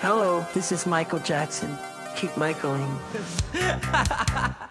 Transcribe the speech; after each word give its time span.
Hello, 0.00 0.46
this 0.54 0.72
is 0.72 0.86
Michael 0.86 1.18
Jackson. 1.18 1.76
Keep 2.16 2.34
Michaeling. 2.38 2.98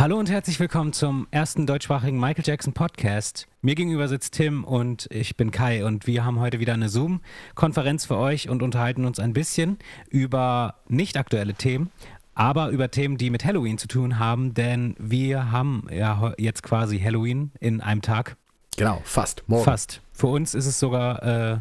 Hallo 0.00 0.18
und 0.18 0.30
herzlich 0.30 0.58
willkommen 0.58 0.94
zum 0.94 1.26
ersten 1.30 1.66
deutschsprachigen 1.66 2.18
Michael 2.18 2.42
Jackson 2.46 2.72
Podcast. 2.72 3.46
Mir 3.60 3.74
gegenüber 3.74 4.08
sitzt 4.08 4.32
Tim 4.32 4.64
und 4.64 5.06
ich 5.10 5.36
bin 5.36 5.50
Kai 5.50 5.84
und 5.84 6.06
wir 6.06 6.24
haben 6.24 6.40
heute 6.40 6.58
wieder 6.58 6.72
eine 6.72 6.88
Zoom-Konferenz 6.88 8.06
für 8.06 8.16
euch 8.16 8.48
und 8.48 8.62
unterhalten 8.62 9.04
uns 9.04 9.18
ein 9.18 9.34
bisschen 9.34 9.78
über 10.08 10.76
nicht 10.88 11.18
aktuelle 11.18 11.52
Themen, 11.52 11.90
aber 12.34 12.70
über 12.70 12.90
Themen, 12.90 13.18
die 13.18 13.28
mit 13.28 13.44
Halloween 13.44 13.76
zu 13.76 13.88
tun 13.88 14.18
haben, 14.18 14.54
denn 14.54 14.96
wir 14.98 15.52
haben 15.52 15.86
ja 15.92 16.32
jetzt 16.38 16.62
quasi 16.62 16.98
Halloween 16.98 17.52
in 17.60 17.82
einem 17.82 18.00
Tag. 18.00 18.38
Genau, 18.78 19.02
fast. 19.04 19.44
Morgen. 19.48 19.64
Fast. 19.64 20.00
Für 20.14 20.28
uns 20.28 20.54
ist 20.54 20.64
es 20.64 20.80
sogar 20.80 21.22
äh, 21.22 21.58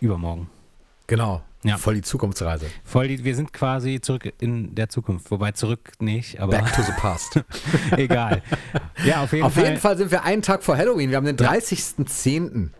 übermorgen. 0.00 0.50
Genau. 1.06 1.42
Ja. 1.64 1.76
Voll 1.78 1.94
die 1.94 2.02
Zukunftsreise. 2.02 2.66
Voll 2.82 3.06
die, 3.08 3.22
wir 3.24 3.36
sind 3.36 3.52
quasi 3.52 4.00
zurück 4.00 4.32
in 4.40 4.74
der 4.74 4.88
Zukunft, 4.88 5.30
wobei 5.30 5.52
zurück 5.52 5.92
nicht, 6.00 6.40
aber 6.40 6.52
Back 6.58 6.72
to 6.74 6.82
the 6.82 6.92
past. 6.96 7.40
egal. 7.96 8.42
Ja, 9.04 9.22
auf 9.22 9.32
jeden 9.32 9.44
Auf 9.44 9.54
Fall. 9.54 9.64
jeden 9.64 9.76
Fall 9.78 9.96
sind 9.96 10.10
wir 10.10 10.24
einen 10.24 10.42
Tag 10.42 10.64
vor 10.64 10.76
Halloween. 10.76 11.10
Wir 11.10 11.18
haben 11.18 11.26
den 11.26 11.36
30.10. 11.36 12.70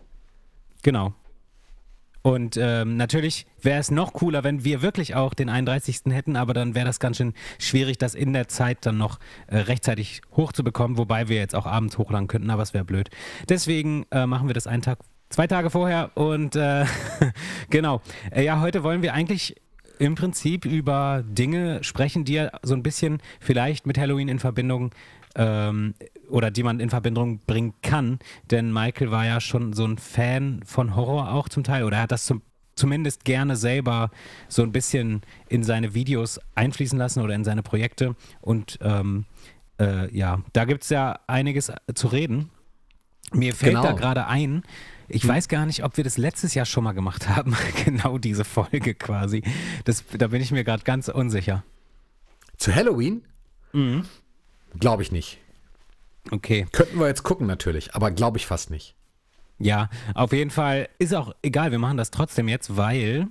Genau. 0.82 1.14
Und 2.22 2.56
ähm, 2.56 2.96
natürlich 2.96 3.46
wäre 3.60 3.80
es 3.80 3.90
noch 3.90 4.12
cooler, 4.12 4.44
wenn 4.44 4.62
wir 4.64 4.80
wirklich 4.80 5.16
auch 5.16 5.34
den 5.34 5.48
31. 5.48 6.02
hätten, 6.10 6.36
aber 6.36 6.54
dann 6.54 6.76
wäre 6.76 6.86
das 6.86 7.00
ganz 7.00 7.16
schön 7.16 7.34
schwierig, 7.58 7.98
das 7.98 8.14
in 8.14 8.32
der 8.32 8.46
Zeit 8.46 8.86
dann 8.86 8.96
noch 8.96 9.18
äh, 9.48 9.58
rechtzeitig 9.58 10.22
hochzubekommen, 10.36 10.98
wobei 10.98 11.28
wir 11.28 11.36
jetzt 11.38 11.56
auch 11.56 11.66
abends 11.66 11.98
hochladen 11.98 12.28
könnten, 12.28 12.50
aber 12.50 12.62
es 12.62 12.74
wäre 12.74 12.84
blöd. 12.84 13.10
Deswegen 13.48 14.06
äh, 14.12 14.26
machen 14.26 14.46
wir 14.48 14.54
das 14.54 14.68
einen 14.68 14.82
Tag, 14.82 14.98
zwei 15.32 15.46
Tage 15.46 15.70
vorher 15.70 16.10
und 16.14 16.54
äh, 16.56 16.84
genau. 17.70 18.00
Äh, 18.30 18.44
ja, 18.44 18.60
heute 18.60 18.82
wollen 18.84 19.02
wir 19.02 19.14
eigentlich 19.14 19.56
im 19.98 20.14
Prinzip 20.14 20.64
über 20.64 21.24
Dinge 21.26 21.82
sprechen, 21.82 22.24
die 22.24 22.34
ja 22.34 22.50
so 22.62 22.74
ein 22.74 22.82
bisschen 22.82 23.18
vielleicht 23.40 23.86
mit 23.86 23.98
Halloween 23.98 24.28
in 24.28 24.38
Verbindung 24.38 24.90
ähm, 25.34 25.94
oder 26.28 26.50
die 26.50 26.62
man 26.62 26.80
in 26.80 26.90
Verbindung 26.90 27.40
bringen 27.46 27.74
kann. 27.82 28.18
Denn 28.50 28.72
Michael 28.72 29.10
war 29.10 29.24
ja 29.26 29.40
schon 29.40 29.72
so 29.72 29.84
ein 29.86 29.98
Fan 29.98 30.60
von 30.64 30.96
Horror 30.96 31.32
auch 31.32 31.48
zum 31.48 31.64
Teil 31.64 31.84
oder 31.84 31.98
er 31.98 32.02
hat 32.04 32.12
das 32.12 32.26
zum, 32.26 32.42
zumindest 32.74 33.24
gerne 33.24 33.56
selber 33.56 34.10
so 34.48 34.62
ein 34.62 34.72
bisschen 34.72 35.22
in 35.48 35.62
seine 35.62 35.94
Videos 35.94 36.40
einfließen 36.54 36.98
lassen 36.98 37.22
oder 37.22 37.34
in 37.34 37.44
seine 37.44 37.62
Projekte. 37.62 38.16
Und 38.40 38.78
ähm, 38.82 39.24
äh, 39.80 40.14
ja, 40.14 40.40
da 40.52 40.64
gibt 40.64 40.82
es 40.82 40.90
ja 40.90 41.18
einiges 41.26 41.72
zu 41.94 42.08
reden. 42.08 42.50
Mir 43.32 43.54
fällt 43.54 43.72
Genau. 43.76 43.82
da 43.86 43.92
gerade 43.92 44.26
ein, 44.26 44.62
ich 45.08 45.26
weiß 45.26 45.48
gar 45.48 45.66
nicht, 45.66 45.84
ob 45.84 45.96
wir 45.96 46.04
das 46.04 46.18
letztes 46.18 46.54
Jahr 46.54 46.66
schon 46.66 46.84
mal 46.84 46.92
gemacht 46.92 47.28
haben, 47.28 47.56
genau 47.84 48.18
diese 48.18 48.44
Folge 48.44 48.94
quasi. 48.94 49.42
Das, 49.84 50.04
da 50.16 50.28
bin 50.28 50.42
ich 50.42 50.50
mir 50.50 50.64
gerade 50.64 50.84
ganz 50.84 51.08
unsicher. 51.08 51.64
Zu 52.56 52.74
Halloween? 52.74 53.22
Mhm. 53.72 54.04
Glaube 54.78 55.02
ich 55.02 55.12
nicht. 55.12 55.38
Okay. 56.30 56.66
Könnten 56.72 56.98
wir 56.98 57.08
jetzt 57.08 57.22
gucken 57.24 57.46
natürlich, 57.46 57.94
aber 57.94 58.10
glaube 58.10 58.38
ich 58.38 58.46
fast 58.46 58.70
nicht. 58.70 58.94
Ja, 59.58 59.90
auf 60.14 60.32
jeden 60.32 60.50
Fall 60.50 60.88
ist 60.98 61.14
auch 61.14 61.34
egal, 61.42 61.70
wir 61.70 61.78
machen 61.78 61.96
das 61.96 62.10
trotzdem 62.10 62.48
jetzt, 62.48 62.76
weil 62.76 63.28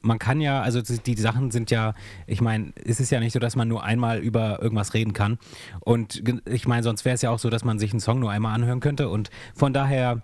man 0.00 0.18
kann 0.18 0.40
ja, 0.40 0.62
also 0.62 0.80
die 0.80 1.14
Sachen 1.14 1.50
sind 1.50 1.70
ja, 1.70 1.94
ich 2.26 2.40
meine, 2.40 2.72
es 2.84 3.00
ist 3.00 3.10
ja 3.10 3.20
nicht 3.20 3.32
so, 3.32 3.38
dass 3.38 3.56
man 3.56 3.68
nur 3.68 3.82
einmal 3.82 4.18
über 4.18 4.62
irgendwas 4.62 4.94
reden 4.94 5.12
kann. 5.12 5.38
Und 5.80 6.22
ich 6.46 6.66
meine, 6.66 6.82
sonst 6.82 7.04
wäre 7.04 7.14
es 7.14 7.22
ja 7.22 7.30
auch 7.30 7.38
so, 7.38 7.50
dass 7.50 7.64
man 7.64 7.78
sich 7.78 7.90
einen 7.92 8.00
Song 8.00 8.20
nur 8.20 8.30
einmal 8.30 8.54
anhören 8.54 8.80
könnte. 8.80 9.08
Und 9.08 9.30
von 9.54 9.72
daher, 9.72 10.22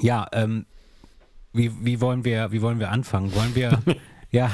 ja, 0.00 0.26
ähm, 0.32 0.66
wie, 1.52 1.70
wie, 1.84 2.00
wollen 2.00 2.24
wir, 2.24 2.52
wie 2.52 2.62
wollen 2.62 2.80
wir 2.80 2.90
anfangen? 2.90 3.34
Wollen 3.34 3.54
wir, 3.54 3.80
ja, 4.30 4.50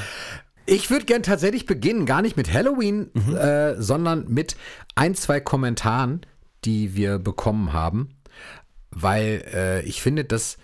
Ich 0.67 0.91
würde 0.91 1.07
gern 1.07 1.23
tatsächlich 1.23 1.67
beginnen, 1.67 2.07
gar 2.07 2.23
nicht 2.23 2.37
mit 2.37 2.53
Halloween, 2.53 3.11
Mhm. 3.15 3.35
äh, 3.37 3.81
sondern 3.81 4.29
mit 4.29 4.57
ein, 4.95 5.15
zwei 5.15 5.41
Kommentaren, 5.41 6.21
die 6.65 6.95
wir 6.95 7.19
bekommen 7.19 7.73
haben. 7.73 8.11
Weil 8.91 9.45
äh, 9.55 9.83
ich 9.83 10.03
finde, 10.03 10.25
dass 10.25 10.59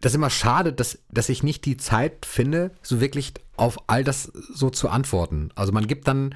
das 0.00 0.14
immer 0.14 0.30
schade, 0.30 0.72
dass, 0.72 0.98
dass 1.10 1.28
ich 1.28 1.42
nicht 1.42 1.64
die 1.66 1.76
Zeit 1.76 2.24
finde, 2.26 2.70
so 2.82 3.00
wirklich 3.00 3.34
auf 3.56 3.76
all 3.86 4.02
das 4.02 4.24
so 4.54 4.70
zu 4.70 4.88
antworten. 4.88 5.50
Also 5.54 5.72
man 5.72 5.86
gibt 5.86 6.08
dann 6.08 6.34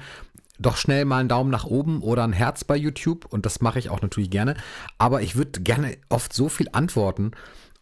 doch 0.59 0.77
schnell 0.77 1.03
mal 1.03 1.19
einen 1.19 1.29
Daumen 1.29 1.49
nach 1.49 1.65
oben 1.65 2.01
oder 2.01 2.23
ein 2.23 2.31
Herz 2.31 2.63
bei 2.63 2.75
YouTube 2.77 3.25
und 3.25 3.45
das 3.45 3.59
mache 3.61 3.79
ich 3.79 3.89
auch 3.89 4.01
natürlich 4.01 4.29
gerne. 4.29 4.55
Aber 4.99 5.21
ich 5.23 5.35
würde 5.35 5.61
gerne 5.61 5.97
oft 6.09 6.31
so 6.31 6.47
viel 6.47 6.69
antworten. 6.71 7.31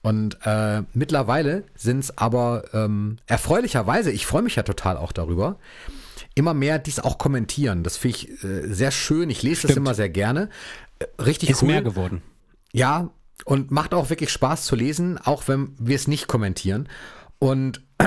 Und 0.03 0.37
äh, 0.43 0.83
mittlerweile 0.93 1.63
sind 1.75 1.99
es 1.99 2.17
aber 2.17 2.65
ähm, 2.73 3.17
erfreulicherweise, 3.25 4.11
ich 4.11 4.25
freue 4.25 4.41
mich 4.41 4.57
ja 4.57 4.63
total 4.63 4.97
auch 4.97 5.13
darüber, 5.13 5.57
immer 6.35 6.53
mehr 6.53 6.77
dies 6.77 6.99
auch 6.99 7.17
kommentieren. 7.17 7.83
Das 7.83 7.95
finde 7.95 8.17
ich 8.17 8.43
äh, 8.43 8.67
sehr 8.67 8.91
schön. 8.91 9.29
Ich 9.29 9.43
lese 9.43 9.63
das 9.63 9.71
Stimmt. 9.71 9.87
immer 9.87 9.95
sehr 9.95 10.09
gerne. 10.09 10.49
Äh, 10.99 11.05
richtig 11.21 11.49
ist 11.49 11.61
cool. 11.61 11.69
mehr 11.69 11.81
geworden. 11.81 12.21
Ja, 12.73 13.11
und 13.45 13.71
macht 13.71 13.93
auch 13.93 14.09
wirklich 14.09 14.29
Spaß 14.29 14.65
zu 14.65 14.75
lesen, 14.75 15.17
auch 15.17 15.47
wenn 15.47 15.73
wir 15.79 15.95
es 15.95 16.07
nicht 16.07 16.27
kommentieren. 16.27 16.89
Und 17.39 17.81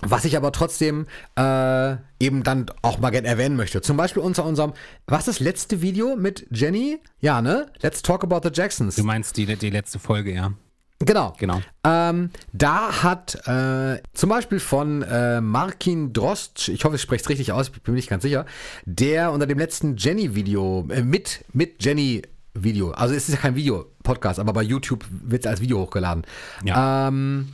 was 0.00 0.24
ich 0.24 0.36
aber 0.36 0.50
trotzdem 0.50 1.06
äh, 1.36 1.96
eben 2.18 2.42
dann 2.42 2.66
auch 2.82 2.98
mal 2.98 3.10
gerne 3.10 3.28
erwähnen 3.28 3.54
möchte. 3.54 3.82
Zum 3.82 3.96
Beispiel 3.96 4.22
unter 4.22 4.44
unserem, 4.44 4.72
was 5.06 5.28
ist 5.28 5.28
das 5.28 5.40
letzte 5.40 5.80
Video 5.80 6.16
mit 6.16 6.46
Jenny? 6.50 6.98
Ja, 7.20 7.40
ne? 7.40 7.70
Let's 7.82 8.02
talk 8.02 8.24
about 8.24 8.40
the 8.42 8.50
Jacksons. 8.52 8.96
Du 8.96 9.04
meinst 9.04 9.36
die, 9.36 9.46
die 9.46 9.70
letzte 9.70 10.00
Folge, 10.00 10.34
ja. 10.34 10.52
Genau. 11.04 11.34
Genau. 11.38 11.60
Ähm, 11.84 12.30
da 12.52 13.02
hat 13.02 13.46
äh, 13.46 14.00
zum 14.14 14.30
Beispiel 14.30 14.60
von 14.60 15.02
äh, 15.02 15.40
Markin 15.40 16.12
Drost, 16.12 16.68
ich 16.68 16.84
hoffe, 16.84 16.96
ich 16.96 17.02
spreche 17.02 17.22
es 17.22 17.28
richtig 17.28 17.52
aus, 17.52 17.68
ich 17.68 17.82
bin 17.82 17.94
mir 17.94 17.96
nicht 17.96 18.08
ganz 18.08 18.22
sicher, 18.22 18.46
der 18.84 19.32
unter 19.32 19.46
dem 19.46 19.58
letzten 19.58 19.96
Jenny-Video, 19.96 20.86
äh, 20.90 21.02
mit, 21.02 21.44
mit 21.52 21.84
Jenny-Video, 21.84 22.92
also 22.92 23.14
es 23.14 23.28
ist 23.28 23.34
ja 23.34 23.40
kein 23.40 23.56
Video-Podcast, 23.56 24.38
aber 24.38 24.52
bei 24.52 24.62
YouTube 24.62 25.04
wird 25.10 25.44
es 25.44 25.50
als 25.50 25.60
Video 25.60 25.80
hochgeladen. 25.80 26.24
Ja. 26.64 27.08
Ähm, 27.08 27.52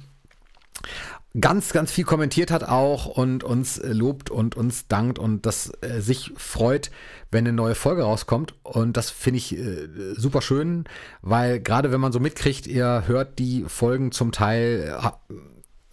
ganz, 1.39 1.73
ganz 1.73 1.91
viel 1.91 2.05
kommentiert 2.05 2.51
hat 2.51 2.65
auch 2.65 3.07
und 3.07 3.45
uns 3.45 3.79
äh, 3.79 3.93
lobt 3.93 4.31
und 4.31 4.57
uns 4.57 4.89
dankt 4.89 5.19
und 5.19 5.45
das 5.47 5.71
äh, 5.83 6.01
sich 6.01 6.33
freut, 6.37 6.91
wenn 7.31 7.47
eine 7.47 7.53
neue 7.53 7.75
Folge 7.75 8.03
rauskommt. 8.03 8.55
Und 8.63 8.97
das 8.97 9.11
finde 9.11 9.39
ich 9.39 9.57
äh, 9.57 9.89
super 10.17 10.41
schön, 10.41 10.85
weil 11.21 11.61
gerade 11.61 11.93
wenn 11.93 12.01
man 12.01 12.13
so 12.13 12.21
mitkriegt, 12.21 12.67
ihr 12.67 13.05
hört 13.07 13.39
die 13.39 13.65
Folgen 13.69 14.11
zum 14.11 14.33
Teil, 14.33 14.99
äh, 15.01 15.35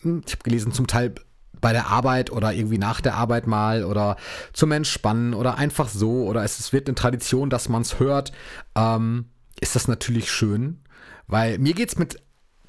hm, 0.03 0.23
ich 0.25 0.33
habe 0.33 0.43
gelesen, 0.43 0.71
zum 0.71 0.87
Teil 0.87 1.13
bei 1.59 1.73
der 1.73 1.87
Arbeit 1.87 2.31
oder 2.31 2.53
irgendwie 2.53 2.77
nach 2.77 3.01
der 3.01 3.15
Arbeit 3.15 3.47
mal 3.47 3.83
oder 3.83 4.17
zum 4.53 4.71
Entspannen 4.71 5.33
oder 5.33 5.57
einfach 5.57 5.89
so 5.89 6.25
oder 6.25 6.43
es, 6.43 6.59
es 6.59 6.73
wird 6.73 6.87
eine 6.87 6.95
Tradition, 6.95 7.49
dass 7.49 7.69
man 7.69 7.81
es 7.81 7.99
hört, 7.99 8.31
ähm, 8.75 9.25
ist 9.59 9.75
das 9.75 9.87
natürlich 9.87 10.31
schön, 10.31 10.81
weil 11.27 11.57
mir 11.59 11.73
geht's 11.73 11.97
mit 11.97 12.21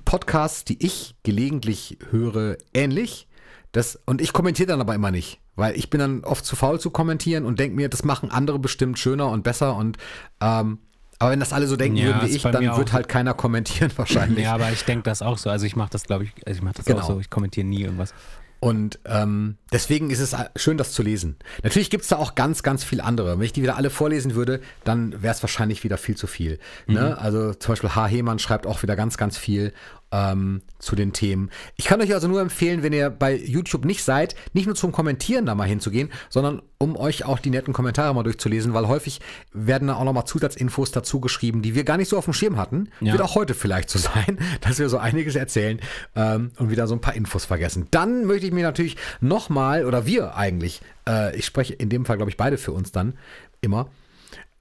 Podcasts, 0.07 0.65
die 0.65 0.83
ich 0.85 1.15
gelegentlich 1.23 1.99
höre, 2.11 2.57
ähnlich. 2.73 3.29
Das, 3.73 3.99
und 4.07 4.23
ich 4.23 4.33
kommentiere 4.33 4.69
dann 4.69 4.81
aber 4.81 4.95
immer 4.95 5.11
nicht, 5.11 5.41
weil 5.55 5.77
ich 5.77 5.91
bin 5.91 6.01
dann 6.01 6.25
oft 6.25 6.47
zu 6.47 6.57
faul 6.57 6.81
zu 6.81 6.89
kommentieren 6.89 7.45
und 7.45 7.61
denke 7.61 7.77
mir, 7.77 7.91
das 7.91 8.05
machen 8.05 8.31
andere 8.31 8.59
bestimmt 8.59 8.99
schöner 8.99 9.29
und 9.29 9.43
besser 9.43 9.77
und 9.77 9.99
ähm, 10.41 10.79
aber 11.19 11.31
wenn 11.31 11.41
das 11.41 11.53
alle 11.53 11.67
so 11.67 11.77
denken 11.77 11.97
Ja, 11.97 12.07
würden 12.07 12.23
wie 12.23 12.35
ich, 12.37 12.43
dann 12.43 12.77
wird 12.77 12.93
halt 12.93 13.09
keiner 13.09 13.33
kommentieren 13.35 13.91
wahrscheinlich. 13.97 14.45
Ja, 14.45 14.55
aber 14.55 14.71
ich 14.71 14.85
denke 14.85 15.03
das 15.05 15.23
auch 15.23 15.39
so. 15.39 15.49
Also 15.51 15.65
ich 15.67 15.75
mache 15.77 15.91
das, 15.91 16.05
glaube 16.05 16.25
ich, 16.25 16.31
also 16.47 16.59
ich 16.59 16.63
mache 16.63 16.75
das 16.75 16.85
Genau. 16.85 17.01
auch 17.01 17.07
so. 17.07 17.21
Ich 17.21 17.31
kommentiere 17.31 17.67
nie 17.67 17.83
irgendwas. 17.83 18.13
Und 18.61 18.99
ähm, 19.05 19.57
deswegen 19.73 20.11
ist 20.11 20.21
es 20.21 20.35
schön, 20.57 20.79
das 20.79 20.93
zu 20.93 21.03
lesen. 21.03 21.37
Natürlich 21.63 21.91
gibt 21.91 22.03
es 22.05 22.09
da 22.09 22.17
auch 22.17 22.35
ganz, 22.35 22.63
ganz 22.63 22.85
viel 22.85 23.01
andere. 23.01 23.39
Wenn 23.39 23.45
ich 23.45 23.53
die 23.53 23.63
wieder 23.63 23.77
alle 23.77 23.91
vorlesen 23.91 24.35
würde, 24.35 24.61
dann 24.85 25.23
wäre 25.23 25.35
es 25.35 25.43
wahrscheinlich 25.43 25.85
wieder 25.85 25.99
viel 25.99 26.17
zu 26.17 26.27
viel. 26.27 26.59
Ne? 26.87 27.19
Also 27.19 27.53
zum 27.55 27.73
Beispiel 27.73 27.95
H. 27.95 28.07
Hemann 28.07 28.39
schreibt 28.39 28.67
auch 28.67 28.83
wieder 28.83 28.97
ganz, 28.97 29.19
ganz 29.19 29.37
viel 29.37 29.73
ähm, 30.13 30.63
zu 30.79 30.95
den 30.95 31.13
Themen. 31.13 31.51
Ich 31.77 31.87
kann 31.87 32.01
euch 32.01 32.15
also 32.15 32.29
nur 32.29 32.41
empfehlen, 32.41 32.83
wenn 32.83 32.93
ihr 32.93 33.11
bei 33.11 33.37
YouTube 33.37 33.85
nicht 33.85 34.05
seid, 34.05 34.35
nicht 34.53 34.67
nur 34.67 34.75
zum 34.75 34.93
Kommentieren 34.93 35.47
da 35.47 35.55
mal 35.55 35.67
hinzugehen, 35.67 36.11
sondern 36.29 36.63
um 36.79 36.97
euch 36.97 37.25
auch 37.25 37.39
die 37.39 37.51
netten 37.51 37.73
Kommentare 37.73 38.15
mal 38.15 38.23
durchzulesen, 38.23 38.75
weil 38.75 38.87
häufig 38.87 39.21
werden 39.53 39.89
da 39.89 39.97
auch 39.97 40.05
nochmal 40.05 40.27
Zusatzinfos 40.27 40.93
dazu 40.93 41.21
geschrieben, 41.21 41.63
die 41.63 41.75
wir 41.75 41.85
gar 41.85 41.97
nicht 41.97 42.09
so 42.09 42.19
auf 42.19 42.25
dem 42.25 42.35
Schirm 42.35 42.57
hatten. 42.57 42.91
Ja. 43.01 43.13
Wird 43.13 43.23
auch 43.23 43.35
heute 43.35 43.55
vielleicht 43.55 43.91
so 43.91 43.99
sein, 44.15 44.39
dass 44.61 44.79
wir 44.79 44.89
so 44.89 44.99
einiges 44.99 45.35
erzählen 45.35 45.81
ähm, 46.15 46.53
und 46.59 46.71
wieder 46.71 46.87
so 46.87 46.95
ein 46.95 47.01
paar 47.01 47.15
Infos 47.15 47.45
vergessen. 47.45 47.89
Dann 47.91 48.27
möchte 48.27 48.47
ich 48.47 48.53
mir 48.53 48.65
natürlich 48.65 48.97
nochmal, 49.21 49.85
oder 49.85 50.07
wir 50.07 50.37
eigentlich, 50.37 50.83
äh, 51.09 51.37
ich 51.37 51.47
spreche 51.47 51.75
in 51.75 51.89
dem 51.89 52.05
Fall, 52.05 52.17
glaube 52.17 52.31
ich, 52.31 52.37
beide 52.37 52.59
für 52.59 52.73
uns 52.73 52.93
dann 52.93 53.15
immer, 53.61 53.89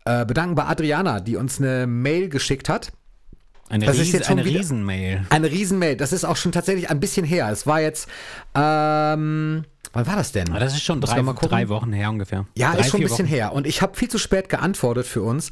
äh, 0.05 0.25
bedanken 0.25 0.55
bei 0.55 0.65
Adriana, 0.65 1.19
die 1.19 1.35
uns 1.35 1.59
eine 1.59 1.85
Mail 1.87 2.29
geschickt 2.29 2.69
hat 2.69 2.91
Eine, 3.67 3.85
Das 3.85 3.95
ist 3.95 4.03
Ries 4.03 4.11
jetzt 4.13 4.27
schon 4.27 4.39
eine 4.39 4.47
Riesenmail. 4.47 5.25
Eine 5.29 5.49
Riesenmail. 5.49 5.95
Das 5.97 6.13
ist 6.13 6.23
auch 6.23 6.35
schon 6.35 6.51
tatsächlich 6.51 6.89
ein 6.89 6.99
bisschen 6.99 7.25
her. 7.25 7.49
Es 7.51 7.65
war 7.65 7.81
jetzt, 7.81 8.07
ähm, 8.53 9.65
wann 9.91 10.05
war 10.07 10.15
das 10.15 10.31
denn? 10.31 10.49
Aber 10.49 10.59
das 10.59 10.73
ist 10.75 10.83
schon 10.83 11.01
drei, 11.01 11.21
drei 11.21 11.69
Wochen 11.69 11.91
her 11.91 12.09
ungefähr. 12.11 12.45
Ja, 12.55 12.73
drei, 12.73 12.81
ist 12.81 12.89
schon 12.89 12.99
ein 12.99 13.03
bisschen 13.03 13.25
Wochen. 13.25 13.33
her. 13.33 13.53
Und 13.53 13.65
ich 13.65 13.81
habe 13.81 13.97
viel 13.97 14.07
zu 14.07 14.19
spät 14.19 14.49
geantwortet 14.49 15.07
für 15.07 15.23
uns. 15.23 15.49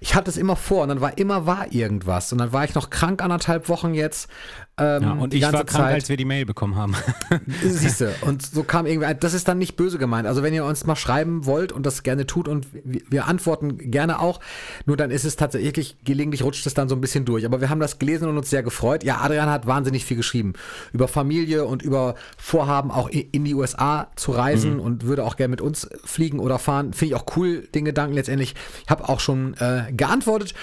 Ich 0.00 0.14
hatte 0.14 0.30
es 0.30 0.36
immer 0.36 0.56
vor 0.56 0.82
und 0.82 0.90
dann 0.90 1.00
war 1.00 1.16
immer 1.16 1.46
war 1.46 1.72
irgendwas. 1.72 2.32
Und 2.32 2.38
dann 2.38 2.52
war 2.52 2.64
ich 2.64 2.74
noch 2.74 2.90
krank 2.90 3.22
anderthalb 3.22 3.70
Wochen 3.70 3.94
jetzt. 3.94 4.28
Ähm, 4.76 5.02
Ja, 5.04 5.12
und 5.12 5.32
ich 5.34 5.42
war 5.42 5.52
krank, 5.52 5.70
Zeit. 5.70 5.94
als 5.94 6.08
wir 6.08 6.16
die 6.16 6.24
Mail 6.24 6.46
bekommen 6.46 6.74
haben. 6.74 6.96
Siehst 7.62 8.00
du, 8.00 8.12
und 8.22 8.42
so 8.44 8.64
kam 8.64 8.86
irgendwie, 8.86 9.06
ein- 9.06 9.20
das 9.20 9.32
ist 9.32 9.46
dann 9.46 9.58
nicht 9.58 9.76
böse 9.76 9.98
gemeint. 9.98 10.26
Also 10.26 10.42
wenn 10.42 10.52
ihr 10.52 10.64
uns 10.64 10.84
mal 10.84 10.96
schreiben 10.96 11.46
wollt 11.46 11.70
und 11.70 11.86
das 11.86 12.02
gerne 12.02 12.26
tut 12.26 12.48
und 12.48 12.66
wir, 12.84 13.26
antworten 13.28 13.78
gerne 13.92 14.18
auch, 14.18 14.40
nur 14.84 14.96
dann 14.96 15.12
ist 15.12 15.24
es 15.24 15.36
tatsächlich, 15.36 15.96
gelegentlich 16.04 16.42
rutscht 16.42 16.66
es 16.66 16.74
dann 16.74 16.88
so 16.88 16.96
ein 16.96 17.00
bisschen 17.00 17.24
durch. 17.24 17.46
Aber 17.46 17.60
wir 17.60 17.70
haben 17.70 17.78
das 17.78 18.00
gelesen 18.00 18.28
und 18.28 18.36
uns 18.36 18.50
sehr 18.50 18.64
gefreut. 18.64 19.04
Ja, 19.04 19.18
Adrian 19.20 19.48
hat 19.48 19.66
wahnsinnig 19.68 20.04
viel 20.04 20.16
geschrieben. 20.16 20.54
Über 20.92 21.06
Familie 21.06 21.66
und 21.66 21.82
über 21.82 22.16
Vorhaben 22.36 22.90
auch 22.90 23.08
in 23.08 23.44
die 23.44 23.54
USA 23.54 24.08
zu 24.16 24.32
reisen 24.32 24.80
und 24.80 25.04
würde 25.04 25.22
auch 25.24 25.36
gerne 25.36 25.50
mit 25.52 25.60
uns 25.60 25.88
fliegen 26.04 26.40
oder 26.40 26.58
fahren. 26.58 26.92
Finde 26.94 27.14
ich 27.14 27.20
auch 27.20 27.26
cool, 27.36 27.60
den 27.74 27.84
Gedanken 27.84 28.14
letztendlich. 28.14 28.54
Ich 28.84 28.90
habe 28.90 29.08
auch 29.08 29.20
schon 29.20 29.54
äh, 29.58 29.92
geantwortet 29.92 30.54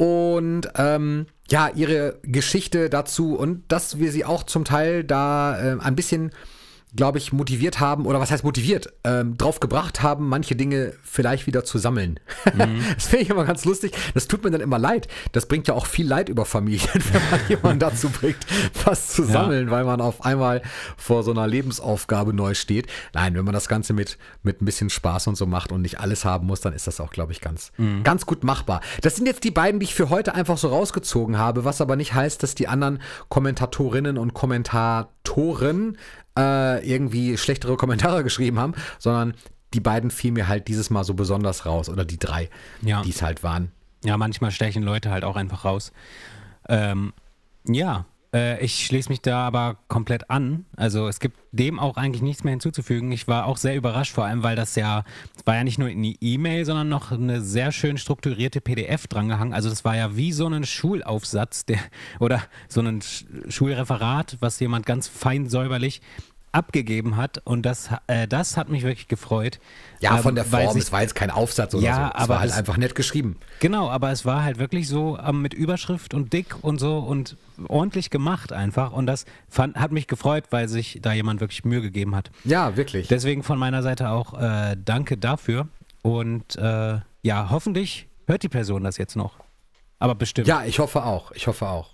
und 0.00 0.62
ähm, 0.76 1.26
ja, 1.50 1.68
ihre 1.74 2.20
Geschichte 2.22 2.88
dazu 2.88 3.36
und 3.36 3.70
dass 3.70 3.98
wir 3.98 4.10
sie 4.12 4.24
auch 4.24 4.44
zum 4.44 4.64
Teil 4.64 5.04
da 5.04 5.60
äh, 5.60 5.78
ein 5.78 5.94
bisschen, 5.94 6.30
glaube 6.96 7.18
ich, 7.18 7.32
motiviert 7.32 7.80
haben, 7.80 8.06
oder 8.06 8.20
was 8.20 8.30
heißt 8.30 8.44
motiviert, 8.44 8.92
ähm, 9.04 9.36
drauf 9.36 9.60
gebracht 9.60 10.02
haben, 10.02 10.28
manche 10.28 10.56
Dinge 10.56 10.94
vielleicht 11.02 11.46
wieder 11.46 11.64
zu 11.64 11.78
sammeln. 11.78 12.20
Das 12.94 13.06
finde 13.06 13.24
ich 13.24 13.30
immer 13.30 13.44
ganz 13.44 13.64
lustig. 13.64 13.92
Das 14.14 14.28
tut 14.28 14.44
mir 14.44 14.50
dann 14.50 14.60
immer 14.60 14.78
leid. 14.78 15.08
Das 15.32 15.46
bringt 15.46 15.68
ja 15.68 15.74
auch 15.74 15.86
viel 15.86 16.06
Leid 16.06 16.28
über 16.28 16.44
Familien, 16.44 16.88
wenn 17.12 17.30
man 17.30 17.40
jemanden 17.48 17.78
dazu 17.78 18.10
bringt, 18.10 18.38
was 18.84 19.08
zu 19.08 19.24
sammeln, 19.24 19.70
weil 19.70 19.84
man 19.84 20.00
auf 20.00 20.24
einmal 20.24 20.62
vor 20.96 21.22
so 21.22 21.30
einer 21.30 21.46
Lebensaufgabe 21.46 22.32
neu 22.32 22.54
steht. 22.54 22.86
Nein, 23.14 23.34
wenn 23.34 23.44
man 23.44 23.54
das 23.54 23.68
Ganze 23.68 23.92
mit, 23.92 24.18
mit 24.42 24.60
ein 24.60 24.64
bisschen 24.64 24.90
Spaß 24.90 25.28
und 25.28 25.36
so 25.36 25.46
macht 25.46 25.72
und 25.72 25.82
nicht 25.82 26.00
alles 26.00 26.24
haben 26.24 26.46
muss, 26.46 26.60
dann 26.60 26.72
ist 26.72 26.86
das 26.86 27.00
auch, 27.00 27.10
glaube 27.10 27.32
ich, 27.32 27.40
ganz, 27.40 27.72
ganz 28.04 28.26
gut 28.26 28.44
machbar. 28.44 28.80
Das 29.02 29.16
sind 29.16 29.26
jetzt 29.26 29.44
die 29.44 29.50
beiden, 29.50 29.80
die 29.80 29.84
ich 29.84 29.94
für 29.94 30.10
heute 30.10 30.34
einfach 30.34 30.58
so 30.58 30.68
rausgezogen 30.68 31.38
habe, 31.38 31.64
was 31.64 31.80
aber 31.80 31.96
nicht 31.96 32.14
heißt, 32.14 32.42
dass 32.42 32.54
die 32.54 32.68
anderen 32.68 33.00
Kommentatorinnen 33.28 34.18
und 34.18 34.34
Kommentatoren 34.34 35.96
äh, 36.38 36.86
irgendwie 36.88 37.36
schlechtere 37.36 37.76
Kommentare 37.76 38.22
geschrieben 38.24 38.58
haben, 38.58 38.74
sondern 38.98 39.34
die 39.74 39.80
beiden 39.80 40.10
fielen 40.10 40.34
mir 40.34 40.48
halt 40.48 40.68
dieses 40.68 40.90
Mal 40.90 41.04
so 41.04 41.14
besonders 41.14 41.64
raus 41.66 41.88
oder 41.88 42.04
die 42.04 42.18
drei, 42.18 42.50
Ja. 42.82 43.02
die 43.02 43.10
es 43.10 43.22
halt 43.22 43.42
waren. 43.42 43.70
Ja, 44.04 44.16
manchmal 44.16 44.50
stechen 44.50 44.82
Leute 44.82 45.10
halt 45.10 45.24
auch 45.24 45.36
einfach 45.36 45.64
raus. 45.64 45.92
Ähm, 46.68 47.12
ja, 47.66 48.06
äh, 48.34 48.64
ich 48.64 48.86
schließe 48.86 49.08
mich 49.08 49.20
da 49.20 49.46
aber 49.46 49.76
komplett 49.88 50.30
an. 50.30 50.64
Also 50.76 51.08
es 51.08 51.20
gibt 51.20 51.38
dem 51.52 51.78
auch 51.80 51.96
eigentlich 51.96 52.22
nichts 52.22 52.44
mehr 52.44 52.52
hinzuzufügen. 52.52 53.10
Ich 53.10 53.26
war 53.26 53.46
auch 53.46 53.56
sehr 53.56 53.74
überrascht, 53.76 54.12
vor 54.14 54.24
allem, 54.24 54.42
weil 54.42 54.54
das 54.56 54.76
ja, 54.76 55.04
es 55.36 55.44
war 55.46 55.56
ja 55.56 55.64
nicht 55.64 55.78
nur 55.78 55.88
in 55.88 56.02
die 56.02 56.16
E-Mail, 56.20 56.64
sondern 56.64 56.88
noch 56.88 57.10
eine 57.10 57.40
sehr 57.40 57.72
schön 57.72 57.98
strukturierte 57.98 58.60
PDF 58.60 59.08
drangehangen. 59.08 59.52
Also 59.52 59.68
das 59.68 59.84
war 59.84 59.96
ja 59.96 60.16
wie 60.16 60.32
so 60.32 60.46
ein 60.46 60.64
Schulaufsatz 60.64 61.64
der, 61.66 61.78
oder 62.20 62.42
so 62.68 62.80
ein 62.80 63.00
Sch- 63.00 63.24
Schulreferat, 63.50 64.36
was 64.40 64.60
jemand 64.60 64.86
ganz 64.86 65.08
fein 65.08 65.48
säuberlich 65.48 66.00
abgegeben 66.52 67.16
hat 67.16 67.38
und 67.44 67.62
das, 67.62 67.90
äh, 68.08 68.26
das 68.26 68.56
hat 68.56 68.68
mich 68.68 68.82
wirklich 68.82 69.06
gefreut. 69.08 69.60
Ja, 70.00 70.16
Ähm, 70.16 70.22
von 70.22 70.34
der 70.34 70.50
weil 70.50 70.64
Form, 70.64 70.74
sich- 70.74 70.84
es 70.84 70.92
war 70.92 71.02
jetzt 71.02 71.14
kein 71.14 71.30
Aufsatz 71.30 71.74
oder 71.74 71.84
Ja, 71.84 71.94
so. 71.94 72.02
Es 72.02 72.14
aber 72.24 72.28
war 72.34 72.40
halt 72.40 72.50
es- 72.50 72.56
einfach 72.56 72.76
nett 72.76 72.94
geschrieben. 72.94 73.36
Genau, 73.60 73.88
aber 73.88 74.10
es 74.10 74.24
war 74.24 74.42
halt 74.42 74.58
wirklich 74.58 74.88
so 74.88 75.16
ähm, 75.18 75.42
mit 75.42 75.54
Überschrift 75.54 76.12
und 76.14 76.32
dick 76.32 76.56
und 76.62 76.78
so 76.80 76.98
und 76.98 77.36
ordentlich 77.68 78.10
gemacht 78.10 78.52
einfach. 78.52 78.92
Und 78.92 79.06
das 79.06 79.26
fand, 79.48 79.76
hat 79.76 79.92
mich 79.92 80.06
gefreut, 80.08 80.44
weil 80.50 80.68
sich 80.68 80.98
da 81.02 81.12
jemand 81.12 81.40
wirklich 81.40 81.64
Mühe 81.64 81.82
gegeben 81.82 82.16
hat. 82.16 82.30
Ja, 82.44 82.76
wirklich. 82.76 83.06
Deswegen 83.08 83.42
von 83.42 83.58
meiner 83.58 83.82
Seite 83.82 84.10
auch 84.10 84.34
äh, 84.40 84.76
danke 84.84 85.16
dafür. 85.16 85.68
Und 86.02 86.56
äh, 86.56 86.98
ja, 87.22 87.50
hoffentlich 87.50 88.08
hört 88.26 88.42
die 88.42 88.48
Person 88.48 88.82
das 88.84 88.96
jetzt 88.96 89.14
noch. 89.16 89.34
Aber 89.98 90.14
bestimmt. 90.14 90.48
Ja, 90.48 90.64
ich 90.64 90.78
hoffe 90.78 91.04
auch. 91.04 91.30
Ich 91.32 91.46
hoffe 91.46 91.68
auch. 91.68 91.90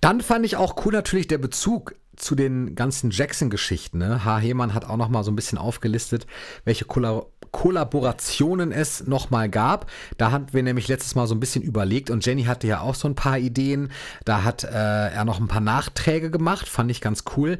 Dann 0.00 0.20
fand 0.20 0.44
ich 0.44 0.56
auch 0.56 0.84
cool 0.84 0.92
natürlich 0.92 1.28
der 1.28 1.38
Bezug 1.38 1.94
zu 2.20 2.34
den 2.34 2.74
ganzen 2.74 3.10
Jackson-Geschichten. 3.10 3.98
Ne? 3.98 4.24
H. 4.24 4.38
Hemann 4.38 4.74
hat 4.74 4.84
auch 4.84 4.96
noch 4.96 5.08
mal 5.08 5.24
so 5.24 5.30
ein 5.30 5.36
bisschen 5.36 5.58
aufgelistet, 5.58 6.26
welche 6.64 6.84
Kolla 6.84 7.22
Kollaborationen 7.52 8.70
es 8.70 9.08
noch 9.08 9.30
mal 9.30 9.48
gab. 9.48 9.90
Da 10.18 10.30
hatten 10.30 10.52
wir 10.52 10.62
nämlich 10.62 10.86
letztes 10.86 11.16
Mal 11.16 11.26
so 11.26 11.34
ein 11.34 11.40
bisschen 11.40 11.62
überlegt 11.62 12.08
und 12.08 12.24
Jenny 12.24 12.44
hatte 12.44 12.68
ja 12.68 12.80
auch 12.80 12.94
so 12.94 13.08
ein 13.08 13.16
paar 13.16 13.38
Ideen. 13.38 13.90
Da 14.24 14.44
hat 14.44 14.62
äh, 14.62 14.68
er 14.68 15.24
noch 15.24 15.40
ein 15.40 15.48
paar 15.48 15.60
Nachträge 15.60 16.30
gemacht, 16.30 16.68
fand 16.68 16.92
ich 16.92 17.00
ganz 17.00 17.24
cool. 17.36 17.58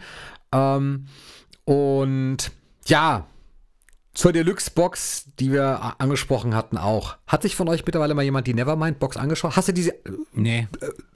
Ähm, 0.52 1.06
und 1.64 2.52
ja, 2.86 3.26
zur 4.12 4.32
Deluxe-Box, 4.32 5.26
die 5.38 5.52
wir 5.52 5.94
angesprochen 6.00 6.54
hatten, 6.56 6.76
auch. 6.76 7.16
Hat 7.28 7.42
sich 7.42 7.54
von 7.54 7.68
euch 7.68 7.86
mittlerweile 7.86 8.12
mal 8.14 8.22
jemand 8.22 8.46
die 8.48 8.54
Nevermind-Box 8.54 9.16
angeschaut? 9.16 9.54
Hast 9.54 9.68
du 9.68 9.72
diese? 9.72 9.94
Nee. 10.32 10.66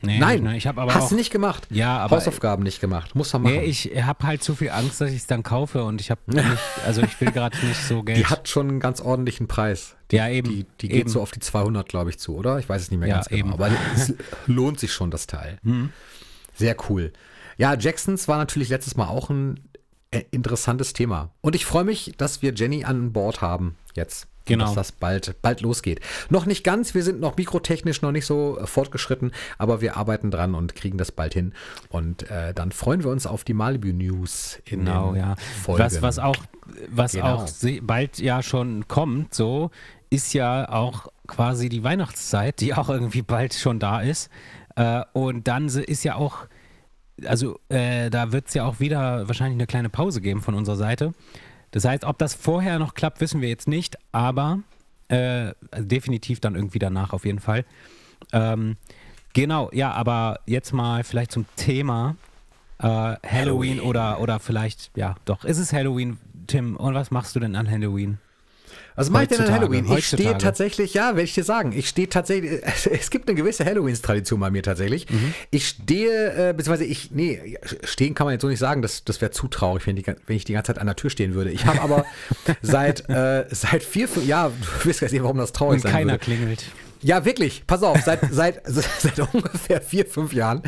nee 0.01 0.19
Nein, 0.21 0.47
Ich 0.55 0.69
habe 0.69 0.81
aber 0.81 0.95
hast 0.95 1.11
du 1.11 1.17
nicht 1.17 1.31
gemacht. 1.33 1.67
Ja, 1.71 1.99
aber- 1.99 2.17
Hausaufgaben 2.17 2.63
nicht 2.63 2.81
gemacht. 2.81 3.15
Muss 3.17 3.33
man 3.33 3.43
machen. 3.43 3.55
Nee, 3.57 3.65
ich 3.65 3.91
habe 4.05 4.25
halt 4.25 4.45
zu 4.45 4.55
viel 4.55 4.71
Angst, 4.71 5.01
dass 5.01 5.11
ich 5.11 5.17
es 5.17 5.27
dann 5.27 5.43
kaufe 5.43 5.83
und 5.83 6.01
ich 6.01 6.11
habe 6.13 6.21
nicht, 6.27 6.47
also 6.87 7.03
ich 7.03 7.21
will 7.21 7.33
gerade 7.33 7.57
nicht 7.67 7.83
so 7.83 8.05
Geld. 8.05 8.19
die 8.19 8.27
hat 8.27 8.49
schon 8.49 8.69
einen 8.69 8.81
ganz 8.81 9.01
ordentlichen 9.01 9.49
Preis. 9.49 9.97
ja, 10.13 10.29
eben. 10.29 10.49
Die, 10.49 10.65
die 10.81 10.89
geht 10.89 11.01
eben. 11.01 11.09
so 11.11 11.21
auf 11.21 11.33
die 11.33 11.41
200, 11.41 11.89
glaube 11.89 12.11
ich, 12.11 12.19
zu, 12.21 12.37
oder? 12.37 12.61
Ich 12.61 12.69
weiß 12.69 12.81
es 12.81 12.91
nicht 12.93 13.01
mehr 13.01 13.09
Ja, 13.09 13.15
ganz 13.17 13.27
genau. 13.29 13.39
eben. 13.41 13.53
Aber 13.55 13.71
es 13.97 14.15
lohnt 14.47 14.79
sich 14.79 14.93
schon, 14.93 15.11
das 15.11 15.27
Teil. 15.27 15.59
Sehr 16.55 16.77
cool. 16.89 17.13
Ja, 17.57 17.75
Jacksons 17.77 18.29
war 18.29 18.39
natürlich 18.39 18.69
letztes 18.69 18.97
Mal 18.97 19.07
auch 19.09 19.31
ein 19.31 19.57
äh, 19.74 19.74
interessantes 20.31 20.93
Thema. 20.93 21.31
Und 21.41 21.55
ich 21.55 21.65
freue 21.65 21.85
mich, 21.85 22.15
dass 22.17 22.43
wir 22.43 22.53
Jenny 22.55 22.85
an 22.85 23.13
Bord 23.13 23.41
haben 23.41 23.77
jetzt. 23.95 24.27
Genau. 24.47 24.67
Dass 24.67 24.75
das 24.75 24.93
bald, 24.93 25.41
bald 25.41 25.63
losgeht. 25.63 26.01
Noch 26.29 26.45
nicht 26.45 26.65
ganz, 26.65 26.95
wir 26.95 27.03
sind 27.03 27.19
noch 27.19 27.37
mikrotechnisch 27.39 28.03
noch 28.03 28.13
nicht 28.13 28.27
so 28.27 28.59
äh, 28.59 28.67
fortgeschritten, 28.67 29.33
aber 29.57 29.81
wir 29.81 29.97
arbeiten 29.97 30.31
dran 30.31 30.55
und 30.55 30.75
kriegen 30.75 30.99
das 30.99 31.13
bald 31.13 31.33
hin. 31.33 31.55
Und 31.89 32.31
äh, 32.31 32.53
dann 32.53 32.71
freuen 32.71 33.03
wir 33.03 33.11
uns 33.11 33.27
auf 33.27 33.45
die 33.45 33.55
Malibu 33.55 33.89
News 33.89 34.59
in 34.67 34.81
Genau, 34.81 35.13
den 35.13 35.21
ja. 35.21 35.37
Folgen. 35.63 35.83
Was, 35.83 36.03
was 36.03 36.19
auch, 36.19 36.37
was 36.91 37.13
Genau. 37.13 37.37
auch 37.37 37.49
bald 37.81 38.19
ja 38.19 38.43
schon 38.43 38.87
kommt, 38.87 39.33
so, 39.33 39.71
ist 40.11 40.35
ja 40.35 40.69
auch 40.69 41.09
quasi 41.27 41.71
die 41.71 41.83
Weihnachtszeit, 41.83 42.61
die 42.61 42.75
auch 42.75 42.91
irgendwie 42.91 43.23
bald 43.23 43.55
schon 43.55 43.79
da 43.79 44.03
ist. 44.03 44.29
Äh, 44.77 45.05
und 45.15 45.49
dann 45.49 45.69
ist 45.69 46.05
ja 46.05 46.17
auch, 46.17 46.49
also 47.25 47.59
äh, 47.69 48.11
da 48.11 48.33
wird 48.33 48.49
es 48.49 48.55
ja 48.55 48.65
auch 48.65 48.81
wieder 48.81 49.27
wahrscheinlich 49.29 49.57
eine 49.57 49.67
kleine 49.67 49.89
Pause 49.89 50.21
geben 50.21 50.43
von 50.43 50.55
unserer 50.55 50.77
Seite. 50.77 51.13
Das 51.71 51.85
heißt, 51.85 52.05
ob 52.05 52.19
das 52.19 52.35
vorher 52.35 52.79
noch 52.79 52.95
klappt, 52.95 53.21
wissen 53.21 53.41
wir 53.41 53.49
jetzt 53.49 53.69
nicht, 53.69 53.97
aber 54.13 54.61
äh, 55.09 55.53
definitiv 55.77 56.41
dann 56.41 56.55
irgendwie 56.55 56.79
danach 56.79 57.13
auf 57.13 57.25
jeden 57.25 57.41
Fall. 57.41 57.65
Ähm, 58.33 58.77
genau, 59.33 59.71
ja, 59.73 59.93
aber 59.93 60.41
jetzt 60.47 60.73
mal 60.73 61.05
vielleicht 61.05 61.33
zum 61.33 61.47
Thema 61.57 62.17
äh, 62.79 62.87
Halloween, 62.87 63.23
Halloween. 63.23 63.81
oder 63.81 64.21
oder 64.21 64.41
vielleicht, 64.41 64.91
ja, 64.97 65.17
doch, 65.25 65.45
ist 65.45 65.59
es 65.59 65.73
Halloween, 65.73 66.19
Tim? 66.47 66.77
Und 66.77 66.95
was 66.95 67.11
machst 67.11 67.35
du 67.37 67.41
denn 67.41 67.57
an 67.57 67.71
Halloween? 67.71 68.19
Was 68.97 69.11
mache 69.11 69.25
ich 69.25 69.29
denn 69.31 69.41
an 69.41 69.53
Halloween? 69.53 69.91
Ich 69.93 70.07
stehe 70.07 70.39
tatsächlich, 70.39 70.95
ja, 70.95 71.09
werde 71.09 71.23
ich 71.23 71.35
dir 71.35 71.43
sagen, 71.43 71.73
ich 71.73 71.89
stehe 71.89 72.09
tatsächlich, 72.09 72.63
es 72.91 73.11
gibt 73.11 73.29
eine 73.29 73.37
gewisse 73.37 73.65
Halloweens-Tradition 73.65 74.39
bei 74.39 74.51
mir 74.51 74.63
tatsächlich. 74.63 75.11
Mhm. 75.11 75.35
Ich 75.51 75.69
stehe, 75.69 76.51
äh, 76.51 76.53
beziehungsweise 76.53 76.85
ich, 76.85 77.11
nee, 77.11 77.59
stehen 77.83 78.15
kann 78.15 78.27
man 78.27 78.35
jetzt 78.35 78.43
so 78.43 78.49
nicht 78.49 78.61
sagen, 78.61 78.83
das, 78.83 79.05
das 79.05 79.21
wäre 79.21 79.33
zu 79.33 79.49
traurig, 79.49 79.87
wenn, 79.87 79.97
die, 79.97 80.05
wenn 80.07 80.37
ich 80.37 80.45
die 80.45 80.53
ganze 80.53 80.73
Zeit 80.73 80.81
an 80.81 80.87
der 80.87 80.97
Tür 80.97 81.11
stehen 81.11 81.35
würde. 81.35 81.51
Ich 81.51 81.67
habe 81.67 81.81
aber 81.81 82.05
seit, 82.63 83.09
äh, 83.09 83.47
seit 83.51 83.83
vier, 83.83 84.07
fünf, 84.07 84.27
ja, 84.27 84.49
du 84.49 84.89
wirst 84.89 85.01
gar 85.01 85.11
nicht, 85.11 85.23
warum 85.23 85.39
das 85.39 85.53
traurig 85.53 85.77
Und 85.77 85.83
sein 85.83 85.93
keiner 85.93 86.13
würde. 86.13 86.25
klingelt. 86.25 86.65
Ja, 87.03 87.27
wirklich. 87.27 87.65
Pass 87.67 87.83
auf, 87.83 88.01
seit, 88.01 88.21
seit, 88.31 88.63
seit 88.99 89.19
ungefähr 89.35 89.83
vier, 89.83 90.07
fünf 90.07 90.33
Jahren 90.33 90.63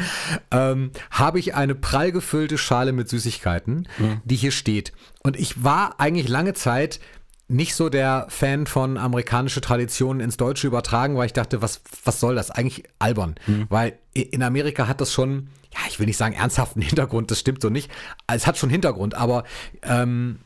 ähm, 0.50 0.90
habe 1.11 1.38
ich 1.38 1.54
eine 1.54 1.75
prall 1.75 2.12
gefüllte 2.12 2.59
Schale 2.59 2.92
mit 2.92 3.09
Süßigkeiten, 3.09 3.88
die 4.25 4.37
hier 4.37 4.50
steht. 4.50 4.92
Und 5.23 5.38
ich 5.38 5.64
war 5.64 5.99
eigentlich 5.99 6.28
lange 6.28 6.52
Zeit 6.52 7.00
nicht 7.49 7.75
so 7.76 7.88
der 7.88 8.26
Fan 8.29 8.67
von 8.67 8.99
amerikanische 8.99 9.61
Traditionen 9.61 10.21
ins 10.21 10.37
Deutsche 10.37 10.67
übertragen, 10.67 11.17
weil 11.17 11.26
ich 11.26 11.33
dachte, 11.33 11.62
was, 11.62 11.81
was 12.05 12.19
soll 12.19 12.35
das? 12.35 12.50
Eigentlich 12.50 12.85
albern. 12.99 13.37
Weil 13.69 13.99
i- 14.17 14.23
in 14.23 14.43
Amerika 14.43 14.88
hat 14.88 15.00
das 15.00 15.12
schon, 15.12 15.49
ja, 15.73 15.79
ich 15.88 15.99
will 16.00 16.07
nicht 16.07 16.17
sagen 16.17 16.35
ernsthaften 16.35 16.81
Hintergrund, 16.83 17.31
das 17.31 17.38
stimmt 17.41 17.62
so 17.62 17.71
nicht. 17.71 17.91
Es 18.26 18.47
hat 18.47 18.59
schon 18.59 18.69
Hintergrund, 18.71 19.15
aber 19.15 19.45
ähm, 19.83 20.41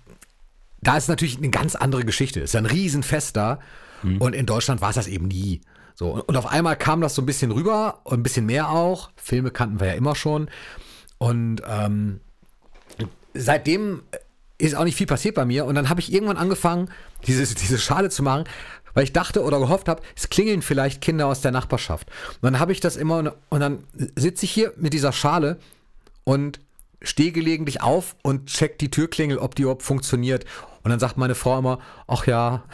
da 0.83 0.97
ist 0.99 1.09
natürlich 1.09 1.39
eine 1.39 1.49
ganz 1.51 1.75
andere 1.75 2.05
Geschichte. 2.05 2.41
Es 2.43 2.51
ist 2.51 2.57
ein 2.57 2.67
Riesenfest 2.67 3.37
da. 3.37 3.59
Und 4.03 4.35
in 4.35 4.47
Deutschland 4.47 4.81
war 4.81 4.89
es 4.91 4.97
das 4.97 5.09
eben 5.09 5.29
nie. 5.29 5.61
So, 5.95 6.23
und 6.27 6.35
auf 6.37 6.47
einmal 6.47 6.77
kam 6.77 7.03
das 7.03 7.15
so 7.15 7.21
ein 7.21 7.27
bisschen 7.27 7.51
rüber 7.51 8.01
und 8.05 8.21
ein 8.21 8.23
bisschen 8.23 8.47
mehr 8.47 8.71
auch. 8.71 9.11
Filme 9.17 9.51
kannten 9.51 9.79
wir 9.79 9.89
ja 9.89 9.93
immer 9.93 10.15
schon. 10.15 10.49
Und 11.19 11.61
ähm, 11.69 12.21
seitdem 13.35 14.03
ist 14.61 14.75
auch 14.75 14.85
nicht 14.85 14.97
viel 14.97 15.07
passiert 15.07 15.35
bei 15.35 15.45
mir. 15.45 15.65
Und 15.65 15.75
dann 15.75 15.89
habe 15.89 16.01
ich 16.01 16.13
irgendwann 16.13 16.37
angefangen, 16.37 16.91
diese, 17.27 17.55
diese 17.55 17.79
Schale 17.79 18.11
zu 18.11 18.23
machen, 18.23 18.45
weil 18.95 19.05
ich 19.05 19.13
dachte 19.13 19.43
oder 19.43 19.59
gehofft 19.59 19.89
habe, 19.89 20.03
es 20.17 20.29
klingeln 20.29 20.63
vielleicht 20.63 21.01
Kinder 21.01 21.27
aus 21.27 21.41
der 21.41 21.53
Nachbarschaft. 21.53 22.09
Und 22.09 22.43
dann 22.43 22.59
habe 22.59 22.73
ich 22.73 22.81
das 22.81 22.97
immer 22.97 23.35
und 23.49 23.61
dann 23.61 23.85
sitze 24.17 24.45
ich 24.45 24.51
hier 24.51 24.73
mit 24.77 24.93
dieser 24.93 25.13
Schale 25.13 25.59
und 26.25 26.61
stehe 27.03 27.33
gelegentlich 27.33 27.83
auf 27.83 28.17
und 28.23 28.47
check 28.47 28.79
die 28.79 28.91
Türklingel, 28.91 29.39
ob 29.39 29.55
die 29.55 29.63
überhaupt 29.63 29.83
funktioniert. 29.83 30.45
Und 30.83 30.91
dann 30.91 31.01
sagt 31.01 31.19
meine 31.19 31.35
Frau 31.35 31.59
immer, 31.59 31.79
ach 32.07 32.27
ja, 32.27 32.65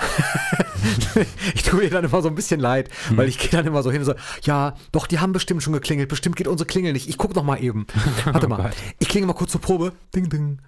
ich 1.55 1.65
tue 1.65 1.85
ihr 1.85 1.91
dann 1.91 2.05
immer 2.05 2.23
so 2.23 2.29
ein 2.29 2.37
bisschen 2.37 2.61
leid, 2.61 2.89
hm. 3.09 3.17
weil 3.17 3.29
ich 3.29 3.39
gehe 3.39 3.51
dann 3.51 3.67
immer 3.67 3.83
so 3.83 3.91
hin 3.91 4.01
und 4.01 4.07
so, 4.07 4.15
ja, 4.43 4.75
doch, 4.93 5.07
die 5.07 5.19
haben 5.19 5.33
bestimmt 5.33 5.63
schon 5.63 5.73
geklingelt, 5.73 6.09
bestimmt 6.09 6.37
geht 6.37 6.47
unsere 6.47 6.67
Klingel 6.67 6.93
nicht. 6.93 7.09
Ich 7.09 7.19
gucke 7.19 7.35
noch 7.35 7.43
mal 7.43 7.63
eben. 7.63 7.87
Warte 8.25 8.47
oh 8.47 8.49
mal, 8.49 8.71
ich 8.99 9.09
klinge 9.09 9.27
mal 9.27 9.33
kurz 9.33 9.51
zur 9.53 9.61
Probe. 9.61 9.93
Ding, 10.15 10.29
ding. 10.29 10.59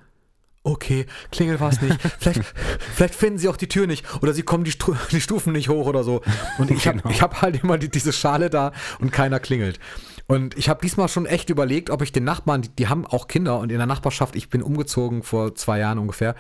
Okay, 0.69 1.07
Klingel 1.33 1.61
war 1.61 1.71
es 1.71 1.81
nicht. 1.81 1.99
Vielleicht, 2.19 2.43
vielleicht 2.95 3.15
finden 3.15 3.39
sie 3.39 3.49
auch 3.49 3.57
die 3.57 3.69
Tür 3.69 3.87
nicht 3.87 4.05
oder 4.23 4.35
sie 4.35 4.43
kommen 4.43 4.65
die, 4.65 4.71
Stu 4.71 4.95
die 5.11 5.21
Stufen 5.23 5.55
nicht 5.55 5.71
hoch 5.71 5.87
oder 5.87 6.05
so. 6.05 6.21
Und 6.59 6.71
ich 6.71 6.87
habe 6.87 7.01
genau. 7.01 7.21
hab 7.23 7.41
halt 7.41 7.63
immer 7.63 7.79
die, 7.79 7.89
diese 7.89 8.13
Schale 8.13 8.51
da 8.51 8.73
und 8.99 9.11
keiner 9.11 9.41
klingelt. 9.41 9.81
Und 10.27 10.59
ich 10.59 10.69
habe 10.69 10.83
diesmal 10.83 11.09
schon 11.09 11.25
echt 11.25 11.49
überlegt, 11.49 11.89
ob 11.89 12.03
ich 12.03 12.13
den 12.13 12.25
Nachbarn, 12.25 12.61
die, 12.61 12.69
die, 12.69 12.89
haben 12.89 13.07
auch 13.07 13.29
Kinder 13.29 13.61
und 13.61 13.73
in 13.73 13.79
der 13.79 13.87
Nachbarschaft, 13.87 14.37
ich 14.37 14.51
bin 14.51 14.63
umgezogen 14.63 15.23
vor 15.23 15.55
zwei 15.55 15.79
Jahren 15.79 15.99
ungefähr. 15.99 16.35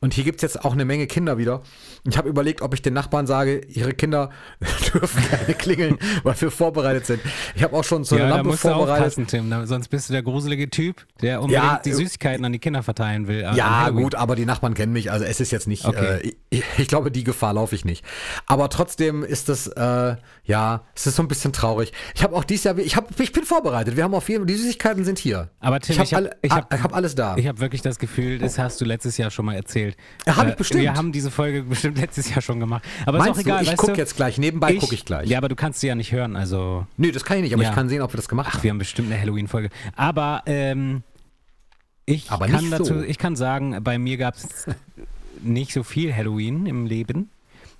Und 0.00 0.14
hier 0.14 0.24
gibt 0.24 0.36
es 0.36 0.42
jetzt 0.42 0.64
auch 0.64 0.72
eine 0.72 0.86
Menge 0.86 1.06
Kinder 1.06 1.36
wieder. 1.36 1.60
Ich 2.06 2.18
habe 2.18 2.28
überlegt, 2.28 2.60
ob 2.60 2.74
ich 2.74 2.82
den 2.82 2.92
Nachbarn 2.92 3.26
sage, 3.26 3.62
ihre 3.66 3.94
Kinder 3.94 4.28
dürfen 4.92 5.22
keine 5.22 5.54
klingeln, 5.54 5.98
weil 6.22 6.38
wir 6.38 6.50
vorbereitet 6.50 7.06
sind. 7.06 7.20
Ich 7.54 7.62
habe 7.62 7.74
auch 7.74 7.84
schon 7.84 8.04
so 8.04 8.14
eine 8.14 8.24
ja, 8.24 8.30
Lampe 8.30 8.44
da 8.44 8.50
musst 8.50 8.60
vorbereitet. 8.60 9.16
Du 9.16 9.24
Tim, 9.24 9.66
sonst 9.66 9.88
bist 9.88 10.10
du 10.10 10.12
der 10.12 10.22
gruselige 10.22 10.68
Typ, 10.68 11.06
der 11.22 11.40
unbedingt 11.40 11.64
ja, 11.64 11.80
die 11.82 11.90
äh, 11.90 11.94
Süßigkeiten 11.94 12.44
an 12.44 12.52
die 12.52 12.58
Kinder 12.58 12.82
verteilen 12.82 13.26
will. 13.26 13.40
Äh, 13.40 13.56
ja, 13.56 13.88
gut, 13.88 14.14
aber 14.16 14.36
die 14.36 14.44
Nachbarn 14.44 14.74
kennen 14.74 14.92
mich. 14.92 15.10
Also 15.10 15.24
es 15.24 15.40
ist 15.40 15.50
jetzt 15.50 15.66
nicht, 15.66 15.86
okay. 15.86 16.20
äh, 16.22 16.32
ich, 16.50 16.62
ich, 16.76 16.88
glaube, 16.88 17.10
die 17.10 17.24
Gefahr 17.24 17.54
laufe 17.54 17.74
ich 17.74 17.86
nicht. 17.86 18.04
Aber 18.46 18.68
trotzdem 18.68 19.24
ist 19.24 19.48
das, 19.48 19.66
äh, 19.68 20.16
ja, 20.44 20.84
es 20.94 21.06
ist 21.06 21.16
so 21.16 21.22
ein 21.22 21.28
bisschen 21.28 21.54
traurig. 21.54 21.92
Ich 22.14 22.22
habe 22.22 22.36
auch 22.36 22.44
dieses 22.44 22.64
Jahr, 22.64 22.76
ich, 22.76 22.96
hab, 22.96 23.18
ich 23.18 23.32
bin 23.32 23.44
vorbereitet. 23.44 23.96
Wir 23.96 24.04
haben 24.04 24.14
auf 24.14 24.28
jeden 24.28 24.42
Fall, 24.42 24.46
die 24.46 24.56
Süßigkeiten 24.56 25.04
sind 25.04 25.18
hier. 25.18 25.48
Aber 25.58 25.80
Tim, 25.80 26.02
ich 26.02 26.12
habe 26.12 26.30
hab, 26.50 26.70
hab, 26.70 26.82
hab, 26.82 26.94
alles 26.94 27.14
da. 27.14 27.34
Ich 27.38 27.46
habe 27.46 27.60
wirklich 27.60 27.80
das 27.80 27.98
Gefühl, 27.98 28.38
das 28.38 28.58
hast 28.58 28.78
du 28.82 28.84
letztes 28.84 29.16
Jahr 29.16 29.30
schon 29.30 29.46
mal 29.46 29.54
erzählt. 29.54 29.96
Habe 30.26 30.48
ich 30.48 30.54
äh, 30.54 30.58
bestimmt. 30.58 30.82
Wir 30.82 30.94
haben 30.94 31.10
diese 31.10 31.30
Folge 31.30 31.62
bestimmt 31.62 31.93
letztes 32.00 32.30
Jahr 32.30 32.42
schon 32.42 32.60
gemacht. 32.60 32.84
Aber 33.06 33.18
Meinst 33.18 33.32
ist 33.32 33.46
auch 33.46 33.46
egal. 33.46 33.64
Du, 33.64 33.70
ich 33.70 33.76
gucke 33.76 33.96
jetzt 33.96 34.16
gleich, 34.16 34.38
nebenbei 34.38 34.74
gucke 34.74 34.94
ich 34.94 35.04
gleich. 35.04 35.28
Ja, 35.28 35.38
aber 35.38 35.48
du 35.48 35.56
kannst 35.56 35.80
sie 35.80 35.86
ja 35.86 35.94
nicht 35.94 36.12
hören, 36.12 36.36
also. 36.36 36.86
Nö, 36.96 37.12
das 37.12 37.24
kann 37.24 37.38
ich 37.38 37.44
nicht, 37.44 37.54
aber 37.54 37.62
ja. 37.62 37.70
ich 37.70 37.74
kann 37.74 37.88
sehen, 37.88 38.02
ob 38.02 38.12
wir 38.12 38.16
das 38.16 38.28
gemacht 38.28 38.48
Ach, 38.50 38.54
haben. 38.54 38.62
wir 38.62 38.70
haben 38.70 38.78
bestimmt 38.78 39.10
eine 39.10 39.20
Halloween-Folge. 39.20 39.70
Aber, 39.96 40.42
ähm, 40.46 41.02
ich 42.06 42.30
aber 42.30 42.46
kann 42.46 42.70
dazu, 42.70 42.84
so. 42.84 43.02
ich 43.02 43.18
kann 43.18 43.36
sagen, 43.36 43.82
bei 43.82 43.98
mir 43.98 44.16
gab 44.16 44.34
es 44.34 44.66
nicht 45.42 45.72
so 45.72 45.82
viel 45.82 46.14
Halloween 46.14 46.66
im 46.66 46.86
Leben. 46.86 47.30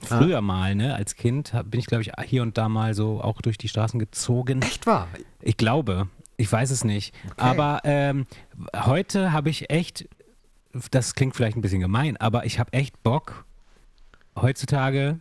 Früher 0.01 0.39
ah. 0.39 0.43
mal, 0.43 0.75
ne, 0.75 0.95
als 0.95 1.17
Kind 1.17 1.53
bin 1.67 1.81
ich, 1.81 1.87
glaube 1.87 2.03
ich, 2.03 2.13
hier 2.27 2.43
und 2.43 2.59
da 2.59 2.69
mal 2.69 2.95
so 2.95 3.21
auch 3.21 3.41
durch 3.41 3.59
die 3.59 3.69
Straßen 3.69 3.99
gezogen. 3.99 4.63
Echt 4.63 4.87
wahr? 4.87 5.09
Ich 5.41 5.57
glaube. 5.57 6.09
Ich 6.37 6.51
weiß 6.51 6.71
es 6.71 6.85
nicht. 6.85 7.15
Okay. 7.25 7.35
Aber 7.37 7.81
ähm, 7.85 8.27
heute 8.75 9.33
habe 9.33 9.51
ich 9.51 9.71
echt, 9.71 10.09
das 10.91 11.15
klingt 11.15 11.37
vielleicht 11.37 11.57
ein 11.57 11.63
bisschen 11.63 11.81
gemein, 11.81 12.17
aber 12.17 12.45
ich 12.45 12.59
habe 12.59 12.73
echt 12.73 13.03
Bock, 13.03 13.45
heutzutage 14.41 15.21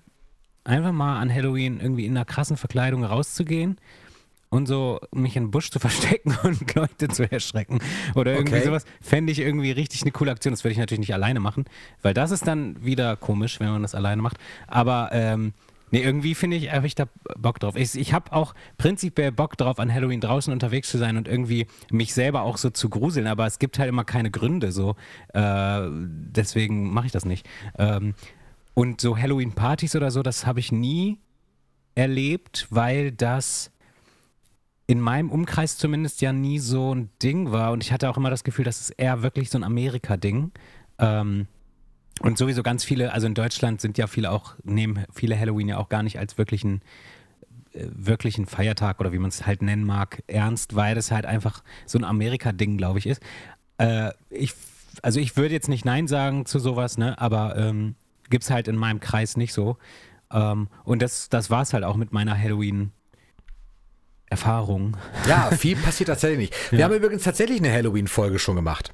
einfach 0.63 0.91
mal 0.91 1.19
an 1.19 1.33
Halloween 1.33 1.79
irgendwie 1.79 2.05
in 2.05 2.15
einer 2.15 2.25
krassen 2.25 2.57
Verkleidung 2.57 3.03
rauszugehen 3.03 3.77
und 4.53 4.67
so 4.67 4.99
mich 5.11 5.35
in 5.35 5.45
den 5.45 5.51
Busch 5.51 5.71
zu 5.71 5.79
verstecken 5.79 6.37
und 6.43 6.75
Leute 6.75 7.07
zu 7.09 7.29
erschrecken 7.29 7.79
oder 8.15 8.33
irgendwie 8.33 8.57
okay. 8.57 8.65
sowas, 8.65 8.85
fände 9.01 9.31
ich 9.31 9.39
irgendwie 9.39 9.71
richtig 9.71 10.03
eine 10.03 10.11
coole 10.11 10.31
Aktion. 10.31 10.53
Das 10.53 10.63
würde 10.63 10.73
ich 10.73 10.77
natürlich 10.77 10.99
nicht 10.99 11.13
alleine 11.13 11.39
machen, 11.39 11.65
weil 12.01 12.13
das 12.13 12.31
ist 12.31 12.47
dann 12.47 12.83
wieder 12.83 13.15
komisch, 13.15 13.59
wenn 13.59 13.69
man 13.69 13.81
das 13.81 13.95
alleine 13.95 14.21
macht. 14.21 14.37
Aber 14.67 15.09
ähm, 15.11 15.53
nee, 15.89 16.03
irgendwie 16.03 16.35
finde 16.35 16.57
ich, 16.57 16.71
habe 16.71 16.85
ich 16.85 16.93
da 16.95 17.05
Bock 17.37 17.59
drauf. 17.59 17.75
Ich, 17.75 17.95
ich 17.95 18.13
habe 18.13 18.31
auch 18.31 18.53
prinzipiell 18.77 19.31
Bock 19.31 19.57
drauf, 19.57 19.79
an 19.79 19.91
Halloween 19.91 20.21
draußen 20.21 20.53
unterwegs 20.53 20.89
zu 20.89 20.99
sein 20.99 21.17
und 21.17 21.27
irgendwie 21.27 21.65
mich 21.91 22.13
selber 22.13 22.43
auch 22.43 22.57
so 22.57 22.69
zu 22.69 22.89
gruseln, 22.89 23.25
aber 23.25 23.47
es 23.47 23.57
gibt 23.57 23.79
halt 23.79 23.89
immer 23.89 24.03
keine 24.03 24.29
Gründe 24.29 24.71
so. 24.71 24.95
Äh, 25.33 25.87
deswegen 25.89 26.93
mache 26.93 27.07
ich 27.07 27.11
das 27.11 27.25
nicht. 27.25 27.47
Ähm, 27.77 28.13
und 28.73 29.01
so 29.01 29.17
Halloween-Partys 29.17 29.95
oder 29.95 30.11
so, 30.11 30.23
das 30.23 30.45
habe 30.45 30.59
ich 30.59 30.71
nie 30.71 31.19
erlebt, 31.95 32.67
weil 32.69 33.11
das 33.11 33.71
in 34.87 34.99
meinem 34.99 35.31
Umkreis 35.31 35.77
zumindest 35.77 36.21
ja 36.21 36.33
nie 36.33 36.59
so 36.59 36.93
ein 36.93 37.09
Ding 37.21 37.51
war. 37.51 37.71
Und 37.71 37.83
ich 37.83 37.91
hatte 37.91 38.09
auch 38.09 38.17
immer 38.17 38.29
das 38.29 38.43
Gefühl, 38.43 38.65
das 38.65 38.81
ist 38.81 38.89
eher 38.91 39.23
wirklich 39.23 39.49
so 39.49 39.57
ein 39.57 39.63
Amerika-Ding. 39.63 40.51
Ähm, 40.99 41.47
und 42.21 42.37
sowieso 42.37 42.63
ganz 42.63 42.83
viele, 42.83 43.13
also 43.13 43.27
in 43.27 43.33
Deutschland 43.33 43.81
sind 43.81 43.97
ja 43.97 44.07
viele 44.07 44.31
auch, 44.31 44.55
nehmen 44.63 45.05
viele 45.11 45.39
Halloween 45.39 45.69
ja 45.69 45.77
auch 45.77 45.89
gar 45.89 46.03
nicht 46.03 46.19
als 46.19 46.37
wirklichen, 46.37 46.81
äh, 47.73 47.85
wirklichen 47.91 48.45
Feiertag 48.45 48.99
oder 48.99 49.11
wie 49.13 49.19
man 49.19 49.29
es 49.29 49.45
halt 49.45 49.61
nennen 49.61 49.85
mag, 49.85 50.21
ernst, 50.27 50.75
weil 50.75 50.95
das 50.95 51.11
halt 51.11 51.25
einfach 51.25 51.63
so 51.85 51.97
ein 51.97 52.03
Amerika-Ding, 52.03 52.77
glaube 52.77 52.99
ich, 52.99 53.07
ist. 53.07 53.21
Äh, 53.77 54.11
ich, 54.29 54.53
also 55.01 55.19
ich 55.19 55.37
würde 55.37 55.53
jetzt 55.53 55.69
nicht 55.69 55.85
Nein 55.85 56.07
sagen 56.07 56.45
zu 56.45 56.59
sowas, 56.59 56.97
ne, 56.97 57.19
aber 57.19 57.55
ähm, 57.57 57.95
gibt 58.29 58.43
es 58.43 58.49
halt 58.49 58.67
in 58.67 58.75
meinem 58.75 58.99
Kreis 58.99 59.37
nicht 59.37 59.53
so. 59.53 59.77
Ähm, 60.31 60.67
und 60.83 61.01
das, 61.01 61.29
das 61.29 61.49
war 61.49 61.61
es 61.61 61.73
halt 61.73 61.83
auch 61.83 61.95
mit 61.95 62.11
meiner 62.11 62.37
Halloween- 62.37 62.91
Erfahrung. 64.33 64.97
Ja, 65.27 65.51
viel 65.51 65.75
passiert 65.75 66.09
tatsächlich 66.09 66.49
nicht. 66.49 66.71
Wir 66.71 66.79
ja. 66.79 66.85
haben 66.85 66.95
übrigens 66.95 67.21
tatsächlich 67.21 67.59
eine 67.59 67.71
Halloween-Folge 67.71 68.39
schon 68.39 68.55
gemacht. 68.55 68.91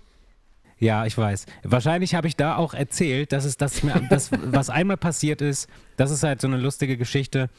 Ja, 0.79 1.05
ich 1.05 1.17
weiß. 1.17 1.45
Wahrscheinlich 1.63 2.13
habe 2.13 2.27
ich 2.27 2.35
da 2.35 2.57
auch 2.57 2.73
erzählt, 2.73 3.31
dass 3.31 3.45
es 3.45 3.55
das, 3.55 3.81
das 4.09 4.31
was 4.31 4.69
einmal 4.69 4.97
passiert 4.97 5.41
ist, 5.41 5.69
das 5.95 6.11
ist 6.11 6.23
halt 6.23 6.41
so 6.41 6.47
eine 6.47 6.57
lustige 6.57 6.97
Geschichte. 6.97 7.49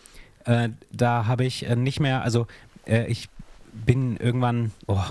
Äh, 0.44 0.70
da 0.92 1.26
habe 1.26 1.46
ich 1.46 1.66
äh, 1.66 1.74
nicht 1.74 2.00
mehr, 2.00 2.22
also 2.22 2.46
äh, 2.86 3.06
ich 3.06 3.30
bin 3.72 4.18
irgendwann, 4.18 4.72
oh, 4.86 5.02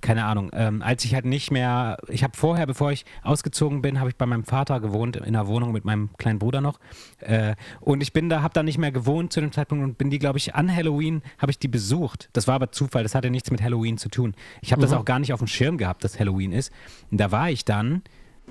keine 0.00 0.24
Ahnung, 0.24 0.50
ähm, 0.52 0.82
als 0.82 1.04
ich 1.04 1.14
halt 1.14 1.24
nicht 1.24 1.50
mehr, 1.50 1.98
ich 2.08 2.22
habe 2.22 2.36
vorher, 2.36 2.66
bevor 2.66 2.92
ich 2.92 3.04
ausgezogen 3.22 3.82
bin, 3.82 4.00
habe 4.00 4.10
ich 4.10 4.16
bei 4.16 4.26
meinem 4.26 4.44
Vater 4.44 4.80
gewohnt, 4.80 5.16
in 5.16 5.24
einer 5.24 5.46
Wohnung 5.46 5.72
mit 5.72 5.84
meinem 5.84 6.10
kleinen 6.18 6.38
Bruder 6.38 6.60
noch. 6.60 6.80
Äh, 7.18 7.54
und 7.80 8.02
ich 8.02 8.12
bin 8.12 8.28
da, 8.28 8.42
habe 8.42 8.54
da 8.54 8.62
nicht 8.62 8.78
mehr 8.78 8.92
gewohnt 8.92 9.32
zu 9.32 9.40
dem 9.40 9.52
Zeitpunkt 9.52 9.84
und 9.84 9.98
bin 9.98 10.10
die, 10.10 10.18
glaube 10.18 10.38
ich, 10.38 10.54
an 10.54 10.74
Halloween, 10.74 11.22
habe 11.38 11.52
ich 11.52 11.58
die 11.58 11.68
besucht. 11.68 12.28
Das 12.32 12.46
war 12.46 12.54
aber 12.54 12.72
Zufall, 12.72 13.02
das 13.02 13.14
hatte 13.14 13.30
nichts 13.30 13.50
mit 13.50 13.62
Halloween 13.62 13.98
zu 13.98 14.08
tun. 14.08 14.34
Ich 14.62 14.72
habe 14.72 14.80
mhm. 14.80 14.86
das 14.86 14.92
auch 14.92 15.04
gar 15.04 15.18
nicht 15.18 15.32
auf 15.32 15.40
dem 15.40 15.48
Schirm 15.48 15.78
gehabt, 15.78 16.04
dass 16.04 16.18
Halloween 16.18 16.52
ist. 16.52 16.72
Und 17.10 17.18
da 17.18 17.30
war 17.30 17.50
ich 17.50 17.64
dann, 17.64 18.02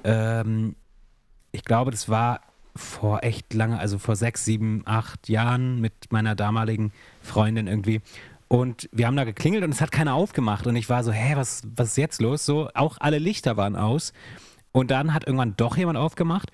ähm, 0.03 0.75
ich 1.51 1.65
glaube, 1.65 1.91
das 1.91 2.09
war 2.09 2.41
vor 2.75 3.23
echt 3.23 3.53
lange, 3.53 3.79
also 3.79 3.97
vor 3.97 4.15
sechs, 4.15 4.45
sieben, 4.45 4.83
acht 4.85 5.27
Jahren 5.29 5.81
mit 5.81 5.93
meiner 6.11 6.35
damaligen 6.35 6.91
Freundin 7.21 7.67
irgendwie. 7.67 8.01
Und 8.49 8.89
wir 8.91 9.05
haben 9.05 9.15
da 9.15 9.25
geklingelt 9.25 9.63
und 9.63 9.69
es 9.69 9.79
hat 9.79 9.91
keiner 9.91 10.15
aufgemacht. 10.15 10.65
Und 10.65 10.75
ich 10.75 10.89
war 10.89 11.03
so, 11.03 11.11
hä, 11.11 11.33
was, 11.35 11.61
was 11.75 11.89
ist 11.89 11.97
jetzt 11.97 12.19
los? 12.19 12.45
So, 12.45 12.67
auch 12.73 12.97
alle 12.99 13.19
Lichter 13.19 13.57
waren 13.57 13.75
aus. 13.75 14.11
Und 14.71 14.89
dann 14.91 15.13
hat 15.13 15.25
irgendwann 15.25 15.55
doch 15.55 15.77
jemand 15.77 15.99
aufgemacht. 15.99 16.51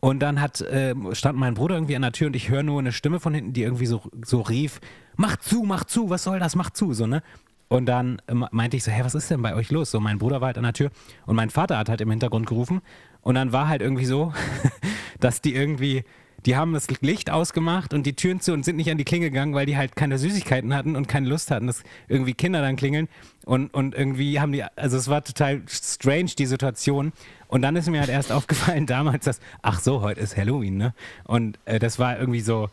Und 0.00 0.18
dann 0.18 0.40
hat, 0.40 0.60
äh, 0.60 0.94
stand 1.12 1.38
mein 1.38 1.54
Bruder 1.54 1.76
irgendwie 1.76 1.94
an 1.96 2.02
der 2.02 2.12
Tür 2.12 2.26
und 2.26 2.36
ich 2.36 2.50
höre 2.50 2.64
nur 2.64 2.80
eine 2.80 2.92
Stimme 2.92 3.20
von 3.20 3.32
hinten, 3.32 3.52
die 3.52 3.62
irgendwie 3.62 3.86
so, 3.86 4.02
so 4.24 4.42
rief, 4.42 4.80
mach 5.16 5.36
zu, 5.36 5.62
mach 5.62 5.84
zu, 5.84 6.10
was 6.10 6.24
soll 6.24 6.40
das, 6.40 6.56
mach 6.56 6.70
zu, 6.70 6.92
so, 6.92 7.06
ne? 7.06 7.22
Und 7.68 7.86
dann 7.86 8.20
äh, 8.26 8.34
meinte 8.34 8.76
ich 8.76 8.84
so, 8.84 8.90
hä, 8.90 9.00
was 9.04 9.14
ist 9.14 9.30
denn 9.30 9.40
bei 9.40 9.54
euch 9.54 9.70
los? 9.70 9.92
So, 9.92 10.00
mein 10.00 10.18
Bruder 10.18 10.40
war 10.40 10.48
halt 10.48 10.58
an 10.58 10.64
der 10.64 10.74
Tür 10.74 10.90
und 11.26 11.36
mein 11.36 11.48
Vater 11.48 11.78
hat 11.78 11.88
halt 11.88 12.00
im 12.00 12.10
Hintergrund 12.10 12.46
gerufen. 12.46 12.82
Und 13.22 13.36
dann 13.36 13.52
war 13.52 13.68
halt 13.68 13.80
irgendwie 13.80 14.04
so, 14.04 14.34
dass 15.20 15.40
die 15.40 15.54
irgendwie 15.54 16.04
die 16.46 16.56
haben 16.56 16.74
das 16.74 16.88
Licht 17.00 17.30
ausgemacht 17.30 17.94
und 17.94 18.04
die 18.04 18.14
Türen 18.14 18.40
zu 18.40 18.52
und 18.52 18.64
sind 18.64 18.76
nicht 18.76 18.90
an 18.90 18.98
die 18.98 19.04
Klingel 19.04 19.30
gegangen, 19.30 19.54
weil 19.54 19.66
die 19.66 19.76
halt 19.76 19.96
keine 19.96 20.18
Süßigkeiten 20.18 20.74
hatten 20.74 20.94
und 20.94 21.08
keine 21.08 21.28
Lust 21.28 21.50
hatten, 21.50 21.66
dass 21.66 21.82
irgendwie 22.06 22.34
Kinder 22.34 22.60
dann 22.60 22.76
klingeln. 22.76 23.08
Und, 23.46 23.72
und 23.72 23.94
irgendwie 23.94 24.40
haben 24.40 24.52
die, 24.52 24.62
also 24.62 24.96
es 24.96 25.08
war 25.08 25.24
total 25.24 25.62
strange, 25.68 26.32
die 26.38 26.46
Situation. 26.46 27.12
Und 27.48 27.62
dann 27.62 27.76
ist 27.76 27.88
mir 27.88 28.00
halt 28.00 28.10
erst 28.10 28.30
aufgefallen 28.32 28.86
damals, 28.86 29.24
dass, 29.24 29.40
ach 29.62 29.80
so, 29.80 30.02
heute 30.02 30.20
ist 30.20 30.36
Halloween, 30.36 30.76
ne? 30.76 30.94
Und 31.24 31.58
äh, 31.64 31.78
das 31.78 31.98
war 31.98 32.18
irgendwie 32.18 32.40
so, 32.40 32.68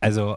also, 0.00 0.36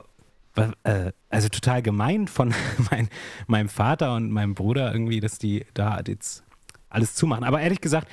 äh, 0.84 1.12
also 1.30 1.50
total 1.50 1.84
gemein 1.84 2.28
von 2.28 2.54
mein, 2.92 3.10
meinem 3.46 3.70
Vater 3.70 4.16
und 4.16 4.32
meinem 4.32 4.56
Bruder 4.56 4.92
irgendwie, 4.92 5.20
dass 5.20 5.38
die 5.38 5.66
da 5.76 6.02
jetzt 6.06 6.44
alles 6.90 7.14
zumachen. 7.14 7.44
Aber 7.44 7.62
ehrlich 7.62 7.80
gesagt, 7.80 8.08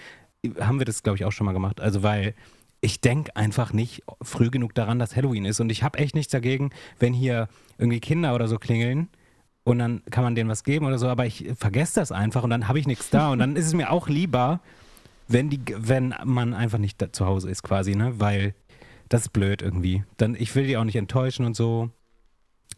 haben 0.61 0.79
wir 0.79 0.85
das, 0.85 1.03
glaube 1.03 1.17
ich, 1.17 1.25
auch 1.25 1.33
schon 1.33 1.47
mal 1.47 1.53
gemacht. 1.53 1.81
Also, 1.81 2.03
weil 2.03 2.35
ich 2.81 3.01
denke 3.01 3.35
einfach 3.37 3.73
nicht 3.73 4.03
früh 4.23 4.51
genug 4.51 4.75
daran, 4.75 4.99
dass 4.99 5.17
Halloween 5.17 5.45
ist. 5.45 5.61
Und 5.61 5.71
ich 5.71 5.83
habe 5.83 5.99
echt 5.99 6.15
nichts 6.15 6.31
dagegen, 6.31 6.71
wenn 6.99 7.13
hier 7.13 7.49
irgendwie 7.79 8.01
Kinder 8.01 8.35
oder 8.35 8.49
so 8.49 8.59
klingeln 8.59 9.09
und 9.65 9.79
dann 9.79 10.03
kann 10.11 10.25
man 10.25 10.35
denen 10.35 10.49
was 10.49 10.65
geben 10.65 10.87
oder 10.87 10.99
so, 10.99 11.09
aber 11.09 11.27
ich 11.27 11.51
vergesse 11.57 11.97
das 11.97 12.13
einfach 12.13 12.43
und 12.43 12.51
dann 12.51 12.69
habe 12.69 12.79
ich 12.79 12.87
nichts 12.87 13.11
da. 13.11 13.31
Und 13.31 13.41
dann 13.41 13.57
ist 13.57 13.67
es 13.67 13.75
mir 13.75 13.91
auch 13.91 14.09
lieber, 14.09 14.61
wenn, 15.27 15.51
die, 15.51 15.61
wenn 15.77 16.15
man 16.25 16.55
einfach 16.55 16.79
nicht 16.79 17.05
zu 17.15 17.27
Hause 17.27 17.51
ist 17.51 17.63
quasi, 17.63 17.95
ne? 17.95 18.19
Weil 18.19 18.55
das 19.09 19.23
ist 19.23 19.31
blöd 19.31 19.63
irgendwie. 19.63 20.05
Dann, 20.17 20.35
ich 20.35 20.55
will 20.55 20.67
die 20.67 20.77
auch 20.77 20.85
nicht 20.85 20.97
enttäuschen 20.97 21.45
und 21.45 21.55
so. 21.55 21.91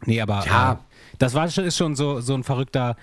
Nee, 0.05 0.21
aber 0.21 0.43
ja. 0.45 0.73
Äh, 0.73 0.75
das 1.19 1.33
war 1.33 1.45
ist 1.45 1.77
schon 1.77 1.95
so, 1.95 2.21
so 2.21 2.33
ein 2.33 2.43
verrückter 2.43 2.95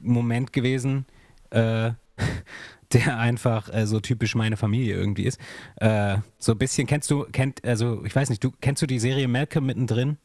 Moment 0.00 0.52
gewesen. 0.52 1.06
Äh, 1.50 1.92
der 2.92 3.18
einfach 3.18 3.72
äh, 3.72 3.86
so 3.86 4.00
typisch 4.00 4.34
meine 4.34 4.56
Familie 4.56 4.94
irgendwie 4.94 5.24
ist. 5.24 5.38
Äh, 5.76 6.18
so 6.38 6.52
ein 6.52 6.58
bisschen 6.58 6.86
kennst 6.86 7.10
du, 7.10 7.24
kennt, 7.24 7.64
also 7.64 8.04
ich 8.04 8.14
weiß 8.14 8.30
nicht, 8.30 8.42
du 8.42 8.50
kennst 8.60 8.82
du 8.82 8.86
die 8.86 8.98
Serie 8.98 9.28
Malcolm 9.28 9.66
mittendrin? 9.66 10.18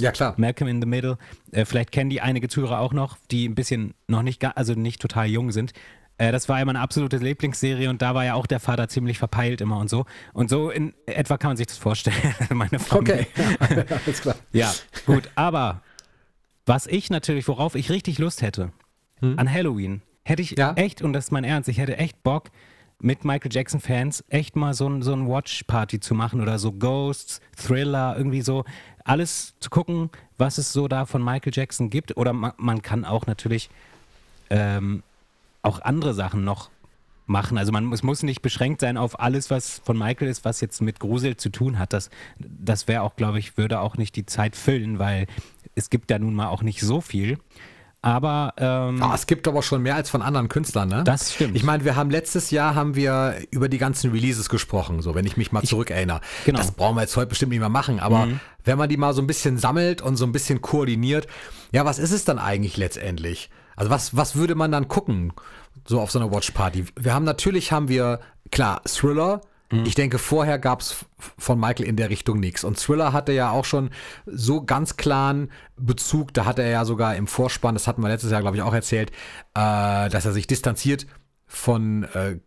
Ja, 0.00 0.12
klar. 0.12 0.34
Malcolm 0.36 0.68
in 0.68 0.80
the 0.80 0.88
Middle. 0.88 1.18
Äh, 1.52 1.64
vielleicht 1.64 1.92
kennen 1.92 2.10
die 2.10 2.20
einige 2.20 2.48
Zuhörer 2.48 2.80
auch 2.80 2.92
noch, 2.92 3.18
die 3.30 3.48
ein 3.48 3.54
bisschen 3.54 3.94
noch 4.06 4.22
nicht, 4.22 4.44
also 4.56 4.74
nicht 4.74 5.00
total 5.00 5.26
jung 5.26 5.52
sind. 5.52 5.72
Äh, 6.18 6.32
das 6.32 6.48
war 6.48 6.58
ja 6.58 6.64
meine 6.64 6.80
absolute 6.80 7.18
Lieblingsserie 7.18 7.88
und 7.88 8.02
da 8.02 8.14
war 8.14 8.24
ja 8.24 8.34
auch 8.34 8.46
der 8.46 8.60
Vater 8.60 8.88
ziemlich 8.88 9.18
verpeilt 9.18 9.60
immer 9.60 9.78
und 9.78 9.88
so. 9.88 10.04
Und 10.32 10.50
so 10.50 10.70
in 10.70 10.94
etwa 11.06 11.38
kann 11.38 11.50
man 11.50 11.56
sich 11.56 11.66
das 11.66 11.78
vorstellen, 11.78 12.16
meine 12.50 12.78
Familie. 12.78 13.26
Okay, 13.36 13.86
ja, 13.88 13.96
alles 14.06 14.20
klar. 14.20 14.36
Ja, 14.52 14.72
gut, 15.06 15.30
aber 15.34 15.82
was 16.66 16.86
ich 16.86 17.10
natürlich, 17.10 17.48
worauf 17.48 17.74
ich 17.74 17.90
richtig 17.90 18.18
Lust 18.18 18.42
hätte, 18.42 18.72
an 19.22 19.52
Halloween, 19.52 20.00
hätte 20.30 20.42
ich 20.42 20.56
Ja? 20.56 20.72
echt, 20.74 21.02
und 21.02 21.12
das 21.12 21.26
ist 21.26 21.30
mein 21.30 21.44
Ernst, 21.44 21.68
ich 21.68 21.78
hätte 21.78 21.96
echt 21.96 22.22
Bock, 22.22 22.50
mit 23.02 23.24
Michael 23.24 23.52
Jackson-Fans 23.52 24.24
echt 24.28 24.56
mal 24.56 24.74
so 24.74 24.88
ein, 24.88 25.02
so 25.02 25.12
ein 25.12 25.26
Watch-Party 25.26 26.00
zu 26.00 26.14
machen 26.14 26.40
oder 26.40 26.58
so 26.58 26.72
Ghosts, 26.72 27.40
Thriller, 27.56 28.14
irgendwie 28.16 28.42
so 28.42 28.64
alles 29.04 29.54
zu 29.60 29.70
gucken, 29.70 30.10
was 30.38 30.58
es 30.58 30.72
so 30.72 30.86
da 30.86 31.06
von 31.06 31.24
Michael 31.24 31.52
Jackson 31.54 31.90
gibt. 31.90 32.16
Oder 32.16 32.32
man, 32.32 32.52
man 32.58 32.82
kann 32.82 33.04
auch 33.04 33.26
natürlich 33.26 33.70
ähm, 34.50 35.02
auch 35.62 35.80
andere 35.80 36.14
Sachen 36.14 36.44
noch 36.44 36.70
machen. 37.26 37.56
Also 37.56 37.72
man 37.72 37.90
es 37.92 38.02
muss 38.02 38.22
nicht 38.22 38.42
beschränkt 38.42 38.80
sein 38.80 38.96
auf 38.96 39.18
alles, 39.18 39.50
was 39.50 39.78
von 39.78 39.96
Michael 39.96 40.28
ist, 40.28 40.44
was 40.44 40.60
jetzt 40.60 40.82
mit 40.82 41.00
Grusel 41.00 41.36
zu 41.36 41.48
tun 41.48 41.78
hat. 41.78 41.92
Das, 41.92 42.10
das 42.38 42.88
wäre 42.88 43.02
auch, 43.02 43.16
glaube 43.16 43.38
ich, 43.38 43.56
würde 43.56 43.80
auch 43.80 43.96
nicht 43.96 44.16
die 44.16 44.26
Zeit 44.26 44.56
füllen, 44.56 44.98
weil 44.98 45.26
es 45.74 45.88
gibt 45.90 46.10
ja 46.10 46.18
nun 46.18 46.34
mal 46.34 46.48
auch 46.48 46.62
nicht 46.62 46.80
so 46.80 47.00
viel. 47.00 47.38
Aber 48.02 48.54
ähm, 48.56 49.02
Ah, 49.02 49.12
es 49.14 49.26
gibt 49.26 49.46
aber 49.46 49.62
schon 49.62 49.82
mehr 49.82 49.94
als 49.94 50.08
von 50.08 50.22
anderen 50.22 50.48
Künstlern, 50.48 50.88
ne? 50.88 51.04
Das 51.04 51.34
stimmt. 51.34 51.54
Ich 51.54 51.62
meine, 51.64 51.84
wir 51.84 51.96
haben 51.96 52.10
letztes 52.10 52.50
Jahr 52.50 52.74
haben 52.74 52.94
wir 52.96 53.36
über 53.50 53.68
die 53.68 53.76
ganzen 53.76 54.10
Releases 54.10 54.48
gesprochen, 54.48 55.02
so 55.02 55.14
wenn 55.14 55.26
ich 55.26 55.36
mich 55.36 55.52
mal 55.52 55.62
zurückerinnere. 55.62 56.20
genau. 56.46 56.58
Das 56.58 56.72
brauchen 56.72 56.96
wir 56.96 57.02
jetzt 57.02 57.16
heute 57.16 57.26
bestimmt 57.28 57.50
nicht 57.50 57.60
mehr 57.60 57.68
machen, 57.68 58.00
aber 58.00 58.28
wenn 58.64 58.78
man 58.78 58.88
die 58.88 58.96
mal 58.96 59.12
so 59.12 59.20
ein 59.20 59.26
bisschen 59.26 59.58
sammelt 59.58 60.00
und 60.00 60.16
so 60.16 60.24
ein 60.24 60.32
bisschen 60.32 60.62
koordiniert, 60.62 61.26
ja, 61.72 61.84
was 61.84 61.98
ist 61.98 62.12
es 62.12 62.24
dann 62.24 62.38
eigentlich 62.38 62.76
letztendlich? 62.78 63.50
Also 63.76 63.90
was, 63.90 64.16
was 64.16 64.34
würde 64.34 64.54
man 64.54 64.72
dann 64.72 64.88
gucken, 64.88 65.32
so 65.86 66.00
auf 66.00 66.10
so 66.10 66.18
einer 66.18 66.30
Watchparty? 66.32 66.86
Wir 66.98 67.12
haben 67.14 67.24
natürlich 67.24 67.70
haben 67.70 67.88
wir, 67.88 68.20
klar, 68.50 68.82
Thriller. 68.86 69.42
Ich 69.84 69.94
denke, 69.94 70.18
vorher 70.18 70.58
gab 70.58 70.80
es 70.80 71.04
von 71.38 71.58
Michael 71.60 71.86
in 71.86 71.94
der 71.96 72.10
Richtung 72.10 72.40
nichts. 72.40 72.64
Und 72.64 72.76
Thriller 72.76 73.12
hatte 73.12 73.30
ja 73.32 73.50
auch 73.50 73.64
schon 73.64 73.90
so 74.26 74.62
ganz 74.64 74.96
klaren 74.96 75.50
Bezug. 75.76 76.34
Da 76.34 76.44
hat 76.44 76.58
er 76.58 76.68
ja 76.68 76.84
sogar 76.84 77.14
im 77.14 77.28
Vorspann, 77.28 77.74
das 77.76 77.86
hatten 77.86 78.02
wir 78.02 78.08
letztes 78.08 78.32
Jahr, 78.32 78.40
glaube 78.40 78.56
ich, 78.56 78.62
auch 78.62 78.74
erzählt, 78.74 79.10
äh, 79.54 80.08
dass 80.08 80.24
er 80.26 80.32
sich 80.32 80.48
distanziert 80.48 81.06
von 81.46 82.02
äh, 82.14 82.38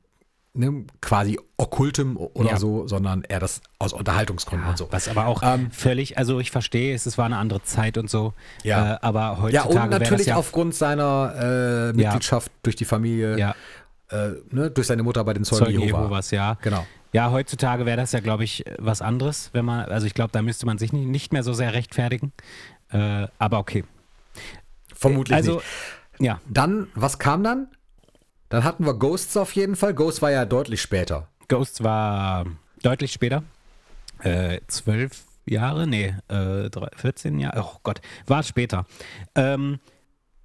ne, 0.53 0.85
quasi 1.01 1.39
Okkultem 1.57 2.17
oder 2.17 2.51
Ja. 2.51 2.57
so, 2.57 2.87
sondern 2.87 3.23
er 3.23 3.39
das 3.39 3.61
aus 3.79 3.93
Unterhaltungsgründen 3.93 4.67
und 4.69 4.77
so. 4.77 4.87
was 4.91 5.07
aber 5.07 5.27
auch 5.27 5.41
Ähm, 5.43 5.71
völlig, 5.71 6.17
also 6.17 6.39
ich 6.41 6.51
verstehe 6.51 6.93
es, 6.93 7.05
es 7.05 7.17
war 7.17 7.25
eine 7.25 7.37
andere 7.37 7.63
Zeit 7.63 7.97
und 7.97 8.09
so. 8.09 8.33
Ja. 8.63 8.95
Äh, 8.95 8.97
aber 9.01 9.19
Ja, 9.19 9.37
heutzutage 9.41 9.69
und 9.69 9.91
wäre 9.91 9.99
natürlich 10.01 10.27
ja, 10.27 10.35
aufgrund 10.35 10.75
seiner 10.75 11.89
äh, 11.91 11.93
Mitgliedschaft 11.93 12.51
durch 12.63 12.75
die 12.75 12.85
Familie, 12.85 13.37
ja, 13.39 13.55
äh, 14.09 14.31
ne, 14.51 14.69
durch 14.71 14.87
seine 14.87 15.03
Mutter 15.03 15.23
bei 15.23 15.33
den 15.33 15.45
Zeugen, 15.45 15.65
Zeugen 15.65 15.79
Jehova. 15.81 16.01
Jehovas, 16.03 16.31
ja. 16.31 16.57
Genau. 16.61 16.85
Ja, 17.13 17.31
heutzutage 17.31 17.85
wäre 17.85 17.97
das 17.97 18.11
ja, 18.11 18.19
glaube 18.19 18.43
ich, 18.43 18.65
was 18.79 19.01
anderes, 19.01 19.51
wenn 19.53 19.65
man, 19.65 19.85
also 19.85 20.07
ich 20.07 20.13
glaube, 20.15 20.31
da 20.31 20.41
müsste 20.41 20.65
man 20.65 20.77
sich 20.79 20.91
nicht, 20.93 21.07
nicht 21.07 21.31
mehr 21.33 21.43
so 21.43 21.53
sehr 21.53 21.73
rechtfertigen. 21.73 22.33
Äh, 22.91 23.27
aber 23.37 23.59
okay. 23.59 23.83
Vermutlich 24.95 25.35
also, 25.35 25.55
nicht. 25.55 25.65
ja, 26.19 26.41
Dann, 26.47 26.87
was 26.95 27.19
kam 27.19 27.43
dann? 27.43 27.67
Dann 28.49 28.63
hatten 28.63 28.85
wir 28.85 28.93
Ghosts 28.95 29.37
auf 29.37 29.51
jeden 29.53 29.75
Fall. 29.75 29.93
Ghost 29.93 30.21
war 30.21 30.31
ja 30.31 30.45
deutlich 30.45 30.81
später. 30.81 31.27
Ghosts 31.47 31.83
war 31.83 32.45
deutlich 32.81 33.11
später. 33.11 33.43
Äh, 34.19 34.59
zwölf 34.67 35.23
Jahre? 35.45 35.85
Nee, 35.87 36.15
äh, 36.29 36.69
drei- 36.69 36.89
14 36.95 37.39
Jahre? 37.39 37.61
Oh 37.63 37.77
Gott, 37.83 38.01
war 38.27 38.41
später. 38.43 38.85
Ähm, 39.35 39.79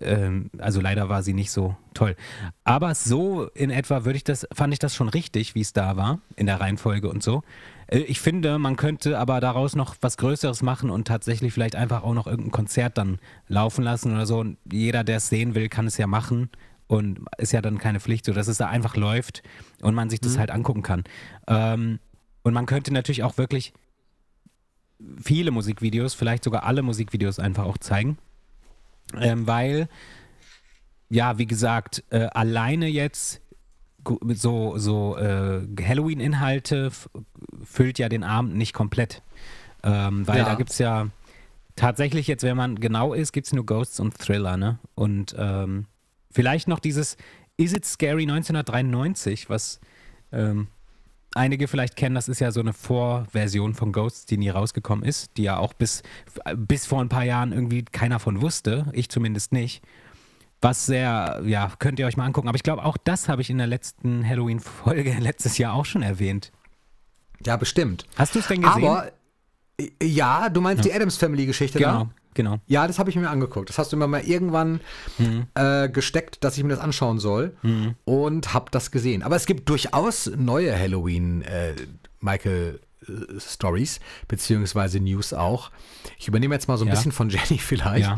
ähm, 0.01 0.51
also 0.59 0.81
leider 0.81 1.09
war 1.09 1.23
sie 1.23 1.35
nicht 1.35 1.51
so 1.51 1.77
toll. 1.95 2.17
Aber 2.65 2.95
so 2.95 3.49
in 3.55 3.71
etwa 3.71 4.05
würde 4.05 4.17
ich 4.17 4.25
das, 4.25 4.47
fand 4.53 4.73
ich 4.73 4.79
das 4.79 4.95
schon 4.95 5.09
richtig, 5.09 5.55
wie 5.55 5.61
es 5.61 5.73
da 5.73 5.97
war, 5.97 6.21
in 6.37 6.47
der 6.47 6.61
Reihenfolge 6.61 7.09
und 7.09 7.23
so. 7.23 7.43
Äh, 7.89 8.01
Ich 8.01 8.21
finde, 8.21 8.59
man 8.59 8.77
könnte 8.77 9.19
aber 9.19 9.41
daraus 9.41 9.75
noch 9.75 9.97
was 10.01 10.17
Größeres 10.17 10.63
machen 10.63 10.91
und 10.91 11.09
tatsächlich 11.09 11.53
vielleicht 11.53 11.77
einfach 11.77 12.03
auch 12.03 12.15
noch 12.15 12.27
irgendein 12.27 12.53
Konzert 12.53 12.99
dann 12.99 13.19
laufen 13.49 13.83
lassen 13.83 14.13
oder 14.13 14.27
so. 14.27 14.39
Und 14.39 14.59
jeder, 14.71 15.05
der 15.05 15.17
es 15.17 15.29
sehen 15.29 15.55
will, 15.55 15.69
kann 15.69 15.87
es 15.87 15.97
ja 15.97 16.07
machen. 16.07 16.51
Und 16.87 17.21
ist 17.39 17.53
ja 17.53 17.61
dann 17.63 17.79
keine 17.79 18.01
Pflicht, 18.01 18.25
so 18.25 18.33
dass 18.33 18.49
es 18.49 18.59
da 18.59 18.67
einfach 18.67 18.97
läuft 18.97 19.45
und 19.81 19.95
man 19.95 20.11
sich 20.11 20.21
das 20.21 20.39
halt 20.39 20.51
angucken 20.51 20.83
kann. 20.83 21.05
Ähm, 21.47 22.01
und 22.43 22.53
man 22.53 22.67
könnte 22.67 22.93
natürlich 22.93 23.23
auch 23.23 23.39
wirklich 23.39 23.73
viele 25.23 25.53
Musikvideos, 25.53 26.15
vielleicht 26.15 26.43
sogar 26.43 26.65
alle 26.65 26.83
Musikvideos 26.83 27.39
einfach 27.39 27.65
auch 27.65 27.79
zeigen. 27.79 28.19
Ähm, 29.19 29.47
weil, 29.47 29.89
ja, 31.09 31.39
wie 31.39 31.47
gesagt, 31.47 32.05
äh, 32.11 32.27
alleine 32.33 32.87
jetzt 32.87 33.41
so, 34.29 34.79
so 34.79 35.17
äh, 35.19 35.67
Halloween-Inhalte 35.83 36.91
füllt 37.63 37.99
ja 37.99 38.09
den 38.09 38.25
Abend 38.25 38.55
nicht 38.57 38.73
komplett. 38.73 39.23
Ähm, 39.83 40.27
weil 40.27 40.39
Ja. 40.39 40.45
da 40.45 40.55
gibt 40.55 40.71
es 40.71 40.79
ja 40.79 41.09
tatsächlich 41.77 42.27
jetzt, 42.27 42.43
wenn 42.43 42.57
man 42.57 42.77
genau 42.77 43.15
ist, 43.15 43.33
gibt 43.33 43.47
es 43.47 43.53
nur 43.53 43.65
Ghosts 43.67 44.01
und 44.01 44.17
Thriller, 44.19 44.57
ne? 44.57 44.79
Und 44.95 45.35
ähm, 45.39 45.87
vielleicht 46.31 46.69
noch 46.69 46.79
dieses 46.79 47.17
Is 47.57 47.73
It 47.73 47.85
Scary 47.85 48.23
1993, 48.23 49.49
was 49.51 49.81
ähm, 50.33 50.69
einige 51.35 51.69
vielleicht 51.69 51.97
kennen, 51.97 52.15
das 52.15 52.29
ist 52.29 52.41
ja 52.41 52.51
so 52.53 52.61
eine 52.61 52.73
Vorversion 52.73 53.75
von 53.75 53.93
Ghosts, 53.93 54.27
die 54.27 54.37
nie 54.37 54.49
rausgekommen 54.49 55.05
ist, 55.05 55.37
die 55.37 55.45
ja 55.45 55.59
auch 55.59 55.73
bis, 55.73 56.03
bis 56.57 56.87
vor 56.87 57.01
ein 57.01 57.09
paar 57.09 57.25
Jahren 57.25 57.53
irgendwie 57.53 57.85
keiner 57.85 58.19
von 58.19 58.41
wusste, 58.41 58.87
ich 58.93 59.09
zumindest 59.09 59.53
nicht. 59.53 59.83
Was 60.63 60.85
sehr, 60.85 61.41
ja, 61.45 61.73
könnt 61.79 61.99
ihr 61.99 62.07
euch 62.07 62.19
mal 62.19 62.27
angucken. 62.27 62.49
Aber 62.49 62.57
ich 62.57 62.63
glaube, 62.63 62.85
auch 62.85 62.99
das 62.99 63.29
habe 63.29 63.41
ich 63.41 63.49
in 63.49 63.59
der 63.59 63.67
letzten 63.67 64.29
Halloween-Folge 64.29 65.17
letztes 65.21 65.57
Jahr 65.57 65.73
auch 65.73 65.87
schon 65.87 66.03
erwähnt. 66.03 66.53
Ja, 67.47 67.57
bestimmt. 67.57 68.05
Hast 68.17 68.35
du 68.35 68.41
es 68.41 68.47
denn 68.47 68.61
gesehen? 68.61 68.85
Aber, 68.85 69.11
äh, 69.79 69.89
ja, 70.03 70.51
du 70.51 70.61
meinst 70.61 70.85
die 70.85 70.93
Adams 70.93 71.17
Family-Geschichte 71.17 71.79
genau, 71.79 72.05
da? 72.05 72.11
Genau. 72.35 72.59
Ja, 72.67 72.87
das 72.87 72.99
habe 72.99 73.11
ich 73.11 73.17
mir 73.17 73.29
angeguckt. 73.31 73.69
Das 73.69 73.79
hast 73.79 73.93
du 73.93 73.97
mir 73.97 74.07
mal 74.07 74.23
irgendwann 74.23 74.81
Mhm. 75.19 75.47
äh, 75.55 75.89
gesteckt, 75.89 76.43
dass 76.45 76.57
ich 76.57 76.65
mir 76.65 76.71
das 76.71 76.81
anschauen 76.81 77.19
soll 77.19 77.55
und 78.05 78.55
habe 78.55 78.71
das 78.71 78.91
gesehen. 78.91 79.23
Aber 79.23 79.37
es 79.37 79.47
gibt 79.47 79.69
durchaus 79.69 80.31
neue 80.37 80.77
Halloween 80.79 81.43
äh, 81.43 81.75
Michael 82.21 82.81
äh, 83.09 83.41
Stories 83.41 84.01
beziehungsweise 84.29 85.01
News 85.01 85.33
auch. 85.33 85.71
Ich 86.19 86.29
übernehme 86.29 86.55
jetzt 86.55 86.69
mal 86.69 86.77
so 86.77 86.85
ein 86.85 86.89
Ja. 86.89 86.95
bisschen 86.95 87.13
von 87.13 87.31
Jenny 87.31 87.59
vielleicht. 87.59 88.09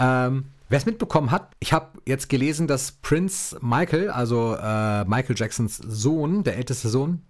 Ja. 0.00 0.26
Ähm, 0.26 0.46
Wer 0.68 0.78
es 0.78 0.86
mitbekommen 0.86 1.30
hat, 1.30 1.50
ich 1.60 1.74
habe 1.74 1.98
jetzt 2.06 2.30
gelesen, 2.30 2.66
dass 2.66 2.92
Prince 2.92 3.58
Michael, 3.60 4.08
also 4.08 4.54
äh, 4.56 5.04
Michael 5.04 5.36
Jacksons 5.36 5.76
Sohn, 5.76 6.44
der 6.44 6.56
älteste 6.56 6.88
Sohn, 6.88 7.20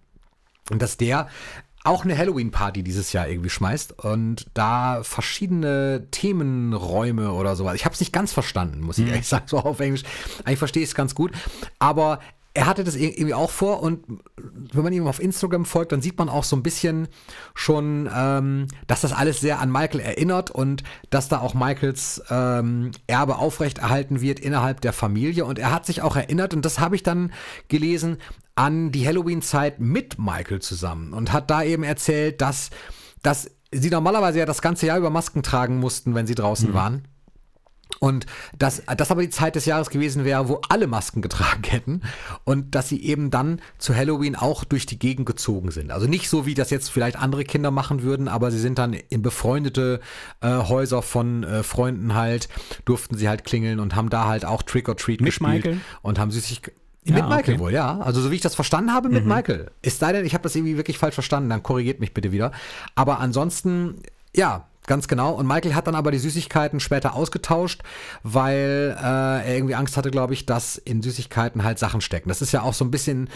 und 0.71 0.81
dass 0.81 0.97
der 0.97 1.27
auch 1.85 2.05
eine 2.05 2.17
Halloween-Party 2.17 2.83
dieses 2.83 3.13
Jahr 3.13 3.29
irgendwie 3.29 3.51
schmeißt 3.51 4.05
und 4.05 4.47
da 4.55 5.03
verschiedene 5.03 6.07
Themenräume 6.11 7.33
oder 7.33 7.57
sowas. 7.57 7.75
Ich 7.75 7.85
habe 7.85 7.95
es 7.95 8.01
nicht 8.01 8.13
ganz 8.13 8.33
verstanden, 8.33 8.81
muss 8.81 8.99
ich 8.99 9.09
ehrlich 9.09 9.27
sagen, 9.29 9.47
so 9.47 9.59
auf 9.59 9.81
Englisch. 9.81 10.05
Eigentlich 10.45 10.59
verstehe 10.59 10.83
ich 10.83 10.91
es 10.91 10.95
ganz 10.95 11.15
gut. 11.15 11.33
Aber 11.79 12.21
er 12.55 12.67
hatte 12.67 12.85
das 12.85 12.97
irgendwie 12.97 13.33
auch 13.33 13.51
vor 13.51 13.83
und 13.83 14.05
wenn 14.45 14.83
man 14.83 14.93
ihm 14.93 15.07
auf 15.07 15.21
Instagram 15.21 15.65
folgt, 15.65 15.93
dann 15.93 16.03
sieht 16.03 16.19
man 16.19 16.29
auch 16.29 16.45
so 16.45 16.55
ein 16.55 16.63
bisschen 16.63 17.09
schon, 17.55 18.11
ähm, 18.15 18.69
dass 18.87 19.01
das 19.01 19.13
alles 19.13 19.41
sehr 19.41 19.59
an 19.59 19.73
Michael 19.73 20.01
erinnert 20.01 20.51
und 20.51 20.83
dass 21.09 21.29
da 21.29 21.41
auch 21.41 21.55
Michaels 21.55 22.23
ähm, 22.29 22.91
Erbe 23.07 23.39
aufrechterhalten 23.39 24.21
wird 24.21 24.39
innerhalb 24.39 24.83
der 24.83 24.93
Familie. 24.93 25.47
Und 25.47 25.59
er 25.59 25.71
hat 25.71 25.87
sich 25.87 26.03
auch 26.03 26.15
erinnert, 26.15 26.53
und 26.53 26.65
das 26.65 26.79
habe 26.79 26.95
ich 26.95 27.03
dann 27.03 27.33
gelesen, 27.69 28.19
an 28.55 28.93
die 28.93 29.07
Halloween-Zeit 29.07 29.81
mit 29.81 30.19
Michael 30.19 30.61
zusammen 30.61 31.13
und 31.13 31.33
hat 31.33 31.51
da 31.51 31.63
eben 31.63 31.85
erzählt, 31.85 32.41
dass, 32.41 32.71
dass 33.23 33.51
sie 33.71 33.91
normalerweise 33.91 34.41
ja 34.41 34.47
das 34.47 34.63
ganze 34.63 34.87
Jahr 34.87 34.99
über 34.99 35.11
Masken 35.11 35.43
tragen 35.43 35.79
mussten, 35.79 36.15
wenn 36.15 36.27
sie 36.27 36.35
draußen 36.35 36.71
mhm. 36.71 36.75
waren. 36.75 37.09
Und 38.01 38.27
dass 38.59 38.83
das 38.97 39.11
aber 39.11 39.23
die 39.23 39.31
Zeit 39.31 39.55
des 39.55 39.65
Jahres 39.65 39.91
gewesen 39.91 40.25
wäre, 40.25 40.49
wo 40.49 40.61
alle 40.69 40.87
Masken 40.87 41.23
getragen 41.23 41.63
hätten 41.65 42.03
und 42.45 42.75
dass 42.75 42.89
sie 42.89 43.03
eben 43.05 43.31
dann 43.31 43.61
zu 43.79 43.95
Halloween 43.95 44.35
auch 44.35 44.65
durch 44.65 44.87
die 44.87 44.99
Gegend 44.99 45.27
gezogen 45.27 45.71
sind. 45.71 45.93
Also 45.93 46.07
nicht 46.07 46.29
so, 46.29 46.47
wie 46.47 46.55
das 46.55 46.71
jetzt 46.71 46.91
vielleicht 46.91 47.17
andere 47.17 47.45
Kinder 47.45 47.71
machen 47.71 48.03
würden, 48.03 48.29
aber 48.29 48.51
sie 48.51 48.59
sind 48.59 48.79
dann 48.79 48.93
in 48.93 49.23
befreundete 49.23 50.01
äh, 50.41 50.49
Häuser 50.49 51.03
von 51.03 51.45
äh, 51.45 51.63
Freunden 51.63 52.15
halt, 52.15 52.49
durften 52.85 53.17
sie 53.17 53.29
halt 53.29 53.45
klingeln 53.45 53.79
und 53.79 53.95
haben 53.95 54.11
da 54.11 54.27
halt 54.27 54.45
auch 54.45 54.63
Trick 54.63 54.89
or 54.89 54.97
Treat 54.97 55.21
mit 55.21 55.27
gespielt 55.27 55.65
Michael? 55.65 55.81
und 56.03 56.19
haben 56.19 56.31
Süßigkeiten. 56.31 56.82
Ja, 57.05 57.15
mit 57.15 57.25
Michael 57.25 57.55
okay. 57.55 57.59
wohl, 57.59 57.73
ja. 57.73 57.99
Also 57.99 58.21
so 58.21 58.31
wie 58.31 58.37
ich 58.37 58.41
das 58.41 58.55
verstanden 58.55 58.93
habe, 58.93 59.09
mit 59.09 59.25
mhm. 59.25 59.33
Michael. 59.33 59.71
Es 59.83 59.99
sei 59.99 60.13
denn, 60.13 60.25
ich 60.25 60.35
habe 60.35 60.43
das 60.43 60.55
irgendwie 60.55 60.77
wirklich 60.77 60.99
falsch 60.99 61.15
verstanden, 61.15 61.51
dann 61.51 61.63
korrigiert 61.63 62.01
mich 62.01 62.15
bitte 62.15 62.33
wieder. 62.33 62.53
Aber 62.95 63.19
ansonsten, 63.21 63.97
ja, 64.35 64.67
Ganz 64.87 65.07
genau. 65.07 65.33
Und 65.35 65.47
Michael 65.47 65.75
hat 65.75 65.87
dann 65.87 65.95
aber 65.95 66.11
die 66.11 66.19
Süßigkeiten 66.19 66.81
später 66.81 67.15
ausgetauscht, 67.15 67.83
weil 68.25 68.97
äh, 68.99 69.47
er 69.47 69.55
irgendwie 69.55 69.77
Angst 69.77 69.97
hatte, 69.97 70.11
glaube 70.11 70.35
ich, 70.35 70.45
dass 70.45 70.77
in 70.77 71.03
Süßigkeiten 71.03 71.63
halt 71.63 71.79
Sachen 71.79 72.01
stecken. 72.01 72.29
Das 72.29 72.43
ist 72.43 72.51
ja 72.51 72.63
auch 72.63 72.75
so 72.75 72.85
ein 72.85 72.91
bisschen, 72.91 73.29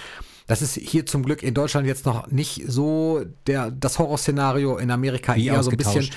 das 0.48 0.61
ist 0.61 0.74
hier 0.74 1.07
zum 1.07 1.22
Glück 1.22 1.44
in 1.44 1.55
Deutschland 1.55 1.87
jetzt 1.87 2.05
noch 2.05 2.26
nicht 2.33 2.64
so 2.66 3.24
der, 3.46 3.70
das 3.70 4.00
Horrorszenario 4.00 4.76
in 4.76 4.90
Amerika 4.90 5.37
Wie 5.37 5.46
eher 5.46 5.62
so 5.62 5.70
ein 5.70 5.76
bisschen. 5.76 6.11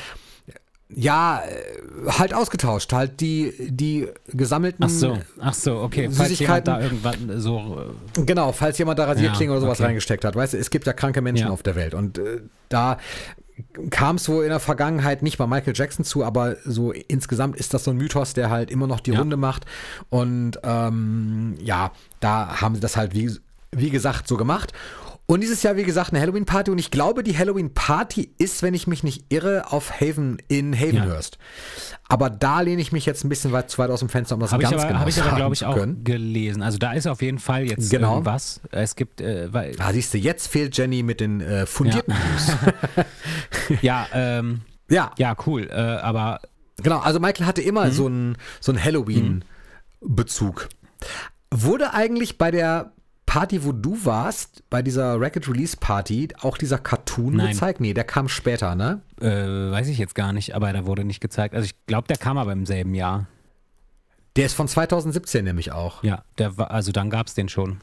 Ja, 0.91 1.43
äh, 1.43 2.10
halt 2.12 2.34
ausgetauscht, 2.34 2.91
halt 2.93 3.21
die, 3.21 3.54
die 3.69 4.08
gesammelten 4.28 4.86
Ach 4.86 4.89
so, 4.89 5.19
ach 5.39 5.54
so, 5.54 5.78
okay. 5.82 6.10
Falls 6.12 6.39
jemand 6.39 6.67
da 6.67 6.82
irgendwann 6.82 7.39
so. 7.39 7.84
Äh 8.17 8.23
genau, 8.23 8.52
falls 8.52 8.78
jemand 8.80 8.97
da 8.97 9.06
Rasierklingen 9.06 9.52
ja, 9.52 9.58
oder 9.58 9.62
sowas 9.62 9.80
okay. 9.80 9.88
reingesteckt 9.88 10.25
hat. 10.25 10.36
Weißt 10.36 10.54
du, 10.54 10.58
es 10.58 10.71
gibt 10.71 10.88
ja 10.88 10.93
kranke 10.93 11.21
Menschen 11.21 11.47
ja. 11.47 11.54
auf 11.54 11.62
der 11.62 11.75
Welt 11.75 11.93
und 11.93 12.17
äh, 12.17 12.41
da 12.69 12.97
kam 13.89 14.15
es 14.15 14.28
wohl 14.30 14.43
in 14.43 14.49
der 14.49 14.60
Vergangenheit 14.60 15.21
nicht 15.21 15.38
bei 15.38 15.47
Michael 15.47 15.73
Jackson 15.75 16.06
zu, 16.06 16.23
aber 16.23 16.58
so 16.63 16.91
insgesamt 16.91 17.58
ist 17.58 17.73
das 17.73 17.84
so 17.84 17.91
ein 17.91 17.97
Mythos, 17.97 18.34
der 18.34 18.49
halt 18.49 18.71
immer 18.71 18.88
noch 18.88 18.99
die 18.99 19.12
ja. 19.12 19.19
Runde 19.19 19.38
macht. 19.38 19.65
Und 20.10 20.60
ähm, 20.63 21.56
ja, 21.62 21.91
da 22.19 22.62
haben 22.62 22.75
sie 22.75 22.82
das 22.82 22.97
halt, 22.97 23.13
wie, 23.13 23.32
wie 23.71 23.89
gesagt, 23.89 24.28
so 24.28 24.38
gemacht. 24.38 24.73
Und 25.30 25.42
dieses 25.42 25.62
Jahr, 25.62 25.76
wie 25.76 25.84
gesagt, 25.84 26.12
eine 26.12 26.20
Halloween-Party. 26.22 26.72
Und 26.72 26.80
ich 26.80 26.89
glaube, 26.89 27.22
die 27.22 27.38
Halloween-Party 27.38 28.32
ist, 28.39 28.63
wenn 28.63 28.74
ich 28.74 28.88
mich 28.88 29.04
nicht 29.04 29.26
irre, 29.30 29.72
auf 29.72 30.02
Haven 30.02 30.39
in 30.48 30.74
Havenhurst. 30.74 31.38
Ja. 31.38 31.98
Aber 32.08 32.32
da 32.32 32.62
lehne 32.62 32.82
ich 32.82 32.92
mich 32.92 33.06
jetzt 33.06 33.24
ein 33.24 33.30
bisschen 33.30 33.52
weit, 33.52 33.70
zu 33.70 33.78
weit 33.78 33.92
aus 33.92 34.00
dem 34.00 34.10
Fenster, 34.10 34.34
um 34.34 34.42
das 34.42 34.52
hab 34.52 34.60
ganz 34.60 34.74
aber, 34.74 34.88
genau 34.88 35.00
Habe 35.02 35.12
ich 35.12 35.22
aber, 35.22 35.36
glaube 35.36 35.54
ich, 35.54 35.65
auch 35.65 35.76
können. 35.76 36.04
gelesen. 36.04 36.63
Also 36.63 36.80
da 36.80 36.94
ist 36.94 37.06
auf 37.06 37.22
jeden 37.22 37.38
Fall 37.38 37.70
jetzt 37.70 37.92
genau. 37.92 38.13
irgendwas. 38.13 38.60
Es 38.72 38.96
gibt, 38.96 39.22
äh, 39.22 39.54
weil 39.54 39.76
Ah, 39.78 39.94
siehst 39.94 40.15
du, 40.15 40.18
jetzt 40.18 40.48
fehlt 40.48 40.76
Jenny 40.76 41.04
mit 41.04 41.20
den 41.20 41.42
äh, 41.42 41.68
fundierten 41.68 42.15
ja. 42.15 42.20
News. 42.32 42.76
ja, 43.84 44.08
ähm, 44.12 44.62
ja. 44.89 45.12
Ja, 45.20 45.36
cool. 45.46 45.70
Äh, 45.70 45.76
aber 45.76 46.39
Genau, 46.82 47.00
also 47.02 47.20
Michael 47.20 47.46
hatte 47.46 47.62
immer 47.62 47.86
mhm. 47.86 47.92
so 47.92 48.06
einen 48.08 48.38
so 48.60 48.76
Halloween-Bezug. 48.76 50.70
Wurde 51.52 51.94
eigentlich 51.94 52.39
bei 52.39 52.50
der 52.50 52.94
Party, 53.30 53.63
wo 53.63 53.72
du 53.74 54.06
warst, 54.06 54.68
bei 54.72 54.82
dieser 54.82 55.22
Racket 55.22 55.48
Release 55.48 55.78
Party, 55.78 56.30
auch 56.42 56.58
dieser 56.58 56.80
Cartoon 56.80 57.36
Nein. 57.36 57.52
gezeigt? 57.52 57.80
Nee, 57.80 57.94
der 57.94 58.04
kam 58.04 58.28
später, 58.28 58.74
ne? 58.74 59.02
Äh, 59.22 59.28
weiß 59.28 59.88
ich 59.88 60.00
jetzt 60.00 60.15
gar 60.15 60.34
nicht, 60.34 60.56
aber 60.56 60.74
der 60.74 60.88
wurde 60.88 61.04
nicht 61.04 61.20
gezeigt. 61.20 61.54
Also 61.54 61.65
ich 61.65 61.76
glaube, 61.86 62.08
der 62.08 62.18
kam 62.18 62.39
aber 62.39 62.52
im 62.54 62.65
selben 62.65 62.96
Jahr. 62.96 63.28
Der 64.36 64.48
ist 64.48 64.56
von 64.56 64.68
2017 64.68 65.46
nämlich 65.46 65.72
auch. 65.72 66.04
Ja, 66.04 66.24
der 66.39 66.58
war, 66.58 66.72
also 66.72 66.92
dann 66.92 67.12
gab 67.12 67.28
es 67.28 67.36
den 67.36 67.50
schon. 67.50 67.82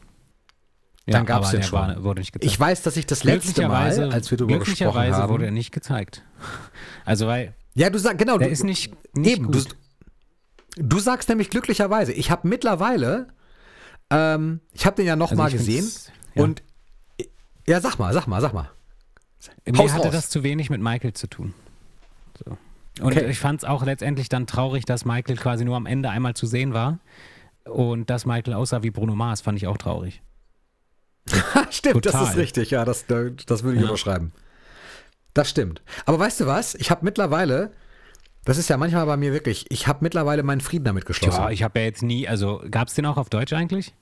Ja, 1.07 1.13
dann 1.13 1.27
gab 1.27 1.45
es 1.45 1.51
den 1.51 1.63
schon. 1.63 1.79
War, 1.79 2.03
wurde 2.03 2.23
nicht 2.23 2.33
gezeigt. 2.33 2.53
Ich 2.53 2.59
weiß, 2.59 2.83
dass 2.83 2.97
ich 2.97 3.07
das 3.07 3.23
letzte 3.23 3.69
Mal, 3.69 4.13
als 4.13 4.33
wir 4.33 4.39
darüber 4.39 4.59
gesprochen 4.59 5.15
haben. 5.15 5.29
Wurde 5.29 5.45
er 5.45 5.53
nicht 5.53 5.71
gezeigt. 5.71 6.25
Also 7.05 7.29
weil. 7.29 7.55
Ja, 7.75 7.89
du 7.89 8.01
sagst, 8.01 8.19
genau. 8.19 8.37
Der 8.37 8.49
du, 8.49 8.53
ist 8.53 8.65
nicht, 8.65 8.93
nicht 9.17 9.39
eben, 9.39 9.53
du, 9.53 9.63
du, 10.75 10.99
sagst 10.99 11.29
nämlich 11.29 11.51
glücklicherweise. 11.51 12.13
Ich 12.13 12.33
habe 12.33 12.49
mittlerweile 12.49 13.29
ähm, 14.11 14.61
ich 14.73 14.87
habe 14.87 14.97
den 14.97 15.07
ja 15.07 15.17
noch 15.17 15.31
also 15.31 15.43
mal 15.43 15.51
gesehen 15.51 15.91
ja. 16.35 16.43
und 16.43 16.63
ja, 17.67 17.81
sag 17.81 17.99
mal, 17.99 18.13
sag 18.13 18.27
mal, 18.27 18.41
sag 18.41 18.53
mal. 18.53 18.71
Mir 19.65 19.79
Haus 19.79 19.93
hatte 19.93 20.05
raus. 20.05 20.13
das 20.13 20.31
zu 20.31 20.43
wenig 20.43 20.71
mit 20.71 20.81
Michael 20.81 21.13
zu 21.13 21.27
tun. 21.27 21.55
So. 22.45 22.57
Und 23.03 23.13
okay. 23.13 23.29
ich 23.29 23.39
fand 23.39 23.63
es 23.63 23.69
auch 23.69 23.85
letztendlich 23.85 24.29
dann 24.29 24.47
traurig, 24.47 24.85
dass 24.85 25.05
Michael 25.05 25.37
quasi 25.37 25.65
nur 25.65 25.77
am 25.77 25.87
Ende 25.87 26.11
einmal 26.11 26.35
zu 26.35 26.47
sehen 26.47 26.73
war 26.73 26.99
und 27.65 28.09
dass 28.09 28.25
Michael 28.25 28.55
aussah 28.55 28.83
wie 28.83 28.91
Bruno 28.91 29.15
Mars, 29.15 29.41
fand 29.41 29.59
ich 29.59 29.67
auch 29.67 29.77
traurig. 29.77 30.23
stimmt, 31.71 32.05
Total. 32.05 32.21
das 32.21 32.31
ist 32.31 32.37
richtig, 32.37 32.71
ja, 32.71 32.85
das, 32.85 33.07
das 33.07 33.63
würde 33.63 33.77
ich 33.77 33.83
ja. 33.83 33.89
überschreiben. 33.89 34.33
Das 35.35 35.51
stimmt. 35.51 35.83
Aber 36.07 36.19
weißt 36.19 36.41
du 36.41 36.47
was? 36.47 36.75
Ich 36.77 36.91
habe 36.91 37.05
mittlerweile 37.05 37.73
das 38.47 38.59
ist 38.59 38.71
ja 38.71 38.77
manchmal 38.77 39.05
bei 39.07 39.17
mir 39.17 39.33
wirklich, 39.33 39.67
ich 39.71 39.87
habe 39.89 39.99
mittlerweile 40.03 40.43
meinen 40.43 40.61
Frieden 40.61 40.85
damit 40.85 41.05
geschlossen. 41.05 41.43
Ja, 41.43 41.51
ich 41.51 41.63
habe 41.63 41.81
ja 41.81 41.85
jetzt 41.85 42.03
nie, 42.03 42.27
also 42.27 42.63
gab 42.71 42.89
es 42.89 42.95
den 42.95 43.05
auch 43.05 43.17
auf 43.17 43.29
Deutsch 43.29 43.53
eigentlich? 43.53 43.93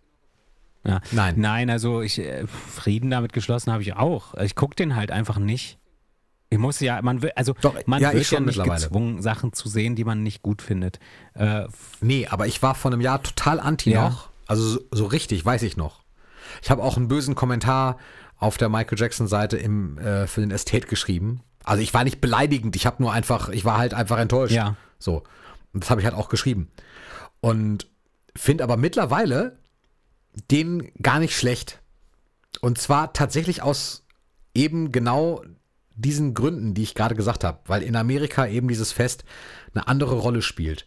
Ja. 0.87 1.01
Nein. 1.13 1.35
Nein, 1.39 1.71
also 1.71 2.03
ich, 2.03 2.19
äh, 2.19 2.47
Frieden 2.47 3.11
damit 3.11 3.33
geschlossen 3.33 3.73
habe 3.73 3.83
ich 3.83 3.97
auch. 3.97 4.35
Ich 4.35 4.55
gucke 4.55 4.77
den 4.77 4.97
halt 4.97 5.11
einfach 5.11 5.39
nicht. 5.39 5.79
Ich 6.51 6.59
muss 6.59 6.79
ja, 6.81 7.01
man 7.01 7.23
will, 7.23 7.33
also 7.35 7.55
Doch, 7.63 7.75
man 7.87 8.03
ja, 8.03 8.13
wird 8.13 8.31
ja 8.31 8.39
nicht 8.39 8.63
gezwungen, 8.63 9.23
Sachen 9.23 9.55
zu 9.55 9.69
sehen, 9.69 9.97
die 9.97 10.05
man 10.05 10.23
nicht 10.23 10.43
gut 10.43 10.61
findet. 10.61 11.01
Äh, 11.33 11.65
nee, 12.03 12.27
aber 12.29 12.47
ich 12.47 12.63
war 12.63 12.75
vor 12.75 12.93
einem 12.93 13.01
Jahr 13.01 13.23
total 13.23 13.59
anti 13.59 13.93
ja. 13.93 14.11
noch. 14.11 14.29
Also 14.47 14.63
so, 14.63 14.81
so, 14.91 15.07
richtig, 15.07 15.45
weiß 15.45 15.63
ich 15.63 15.79
noch. 15.79 16.05
Ich 16.63 16.71
habe 16.71 16.83
auch 16.83 16.99
einen 16.99 17.09
bösen 17.09 17.35
Kommentar 17.35 17.97
auf 18.37 18.59
der 18.59 18.69
Michael 18.69 18.99
Jackson-Seite 18.99 19.59
äh, 19.59 20.27
für 20.27 20.43
den 20.43 20.51
Estate 20.51 20.87
geschrieben, 20.87 21.41
also 21.65 21.83
ich 21.83 21.93
war 21.95 22.05
nicht 22.05 22.21
beleidigend, 22.21 22.77
ich 22.77 22.87
habe 22.87 23.03
nur 23.03 23.13
einfach, 23.13 23.49
ich 23.49 23.65
war 23.65 23.79
halt 23.79 23.95
einfach 23.95 24.19
enttäuscht. 24.19 24.55
Ja. 24.55 24.77
So. 24.99 25.25
Und 25.73 25.83
das 25.83 25.91
habe 25.91 26.01
ich 26.01 26.07
halt 26.07 26.17
auch 26.17 26.29
geschrieben. 26.29 26.71
Und 27.41 27.89
finde 28.37 28.65
aber 28.65 28.77
mittlerweile 28.77 29.59
den 30.51 30.93
gar 31.01 31.19
nicht 31.19 31.37
schlecht. 31.37 31.81
Und 32.61 32.79
zwar 32.79 33.13
tatsächlich 33.13 33.63
aus 33.63 34.05
eben 34.55 34.93
genau 34.93 35.43
diesen 35.97 36.35
Gründen, 36.35 36.75
die 36.75 36.83
ich 36.83 36.95
gerade 36.95 37.15
gesagt 37.15 37.45
habe, 37.45 37.61
weil 37.67 37.83
in 37.83 37.97
Amerika 37.97 38.47
eben 38.47 38.69
dieses 38.69 38.93
Fest 38.93 39.25
eine 39.75 39.87
andere 39.89 40.17
Rolle 40.17 40.43
spielt. 40.43 40.87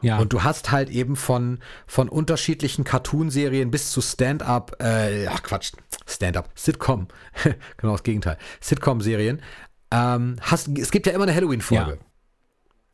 Ja. 0.00 0.18
Und 0.18 0.32
du 0.32 0.42
hast 0.42 0.72
halt 0.72 0.90
eben 0.90 1.14
von, 1.14 1.60
von 1.86 2.08
unterschiedlichen 2.08 2.82
Cartoon-Serien 2.82 3.70
bis 3.70 3.92
zu 3.92 4.00
Stand-up, 4.00 4.82
äh, 4.82 5.28
ach 5.28 5.44
Quatsch, 5.44 5.72
Stand-up, 6.06 6.50
Sitcom, 6.56 7.06
genau 7.76 7.92
das 7.92 8.02
Gegenteil, 8.02 8.36
Sitcom-Serien, 8.60 9.40
ähm, 9.92 10.36
hast, 10.40 10.68
es 10.78 10.90
gibt 10.90 11.06
ja 11.06 11.12
immer 11.12 11.24
eine 11.24 11.34
Halloween-Folge. 11.34 11.92
Ja. 11.92 11.96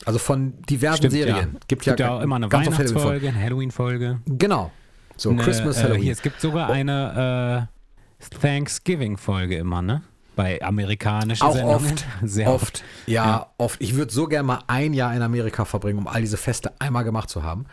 Also 0.05 0.19
von 0.19 0.61
diversen 0.63 0.99
Stimmt, 0.99 1.13
Serien. 1.13 1.37
Ja. 1.37 1.61
Gibt, 1.67 1.83
gibt 1.83 2.01
ja, 2.01 2.07
ja 2.07 2.11
auch 2.15 2.21
immer 2.21 2.37
eine 2.37 2.51
Weihnachtsfolge, 2.51 3.29
eine 3.29 3.41
Halloween-Folge. 3.41 4.21
Genau. 4.27 4.73
So, 5.17 5.31
eine, 5.31 5.43
Christmas, 5.43 5.79
äh, 5.79 5.85
Halloween. 5.85 6.03
Hier, 6.03 6.13
es 6.13 6.23
gibt 6.23 6.41
sogar 6.41 6.71
eine 6.71 7.69
äh, 8.21 8.39
Thanksgiving-Folge 8.41 9.57
immer, 9.57 9.83
ne? 9.83 10.03
Bei 10.37 10.63
amerikanischen 10.63 11.43
auch 11.43 11.55
Sendungen. 11.55 11.77
Oft, 11.77 12.07
Sehr 12.23 12.49
oft. 12.49 12.63
oft. 12.63 12.85
Ja, 13.07 13.27
ja, 13.27 13.47
oft. 13.59 13.81
Ich 13.81 13.97
würde 13.97 14.13
so 14.13 14.27
gerne 14.27 14.47
mal 14.47 14.61
ein 14.69 14.95
Jahr 14.95 15.15
in 15.15 15.23
Amerika 15.23 15.65
verbringen, 15.65 15.99
um 15.99 16.07
all 16.07 16.21
diese 16.21 16.37
Feste 16.37 16.73
einmal 16.79 17.03
gemacht 17.03 17.29
zu 17.29 17.43
haben. 17.43 17.67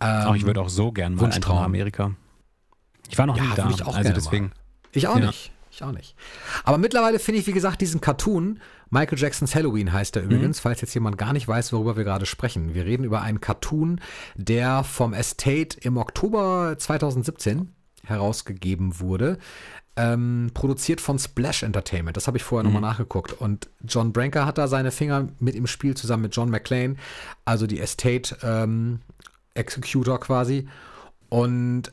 Ähm, 0.00 0.34
ich 0.34 0.44
würde 0.44 0.60
auch 0.60 0.68
so 0.68 0.92
gerne 0.92 1.16
mal 1.16 1.28
nach 1.28 1.48
Amerika. 1.48 2.12
Ich 3.08 3.16
war 3.16 3.24
noch 3.24 3.38
ja, 3.38 3.44
nie 3.44 3.54
da, 3.54 3.70
ich 3.70 3.82
auch 3.82 3.96
also 3.96 4.12
deswegen. 4.12 4.46
Mal. 4.46 4.54
Ich 4.92 5.08
auch 5.08 5.18
ja. 5.18 5.26
nicht. 5.26 5.52
Ich 5.76 5.82
auch 5.82 5.92
nicht. 5.92 6.16
Aber 6.64 6.78
mittlerweile 6.78 7.18
finde 7.18 7.38
ich, 7.38 7.46
wie 7.46 7.52
gesagt, 7.52 7.82
diesen 7.82 8.00
Cartoon, 8.00 8.60
Michael 8.88 9.18
Jacksons 9.18 9.54
Halloween 9.54 9.92
heißt 9.92 10.16
er 10.16 10.22
übrigens, 10.22 10.56
mhm. 10.56 10.62
falls 10.62 10.80
jetzt 10.80 10.94
jemand 10.94 11.18
gar 11.18 11.34
nicht 11.34 11.46
weiß, 11.46 11.70
worüber 11.74 11.98
wir 11.98 12.04
gerade 12.04 12.24
sprechen. 12.24 12.72
Wir 12.72 12.86
reden 12.86 13.04
über 13.04 13.20
einen 13.20 13.42
Cartoon, 13.42 14.00
der 14.36 14.84
vom 14.84 15.12
Estate 15.12 15.78
im 15.82 15.98
Oktober 15.98 16.76
2017 16.78 17.74
herausgegeben 18.04 19.00
wurde. 19.00 19.36
Ähm, 19.98 20.50
produziert 20.54 21.02
von 21.02 21.18
Splash 21.18 21.62
Entertainment. 21.62 22.16
Das 22.16 22.26
habe 22.26 22.38
ich 22.38 22.42
vorher 22.42 22.66
mhm. 22.66 22.72
nochmal 22.72 22.92
nachgeguckt. 22.92 23.34
Und 23.34 23.68
John 23.84 24.14
Branker 24.14 24.46
hat 24.46 24.56
da 24.56 24.68
seine 24.68 24.90
Finger 24.90 25.28
mit 25.40 25.54
im 25.54 25.66
Spiel 25.66 25.94
zusammen 25.94 26.22
mit 26.22 26.34
John 26.34 26.48
McClane, 26.48 26.96
also 27.44 27.66
die 27.66 27.80
Estate 27.80 28.34
ähm, 28.42 29.00
Executor 29.52 30.20
quasi. 30.20 30.68
Und 31.28 31.92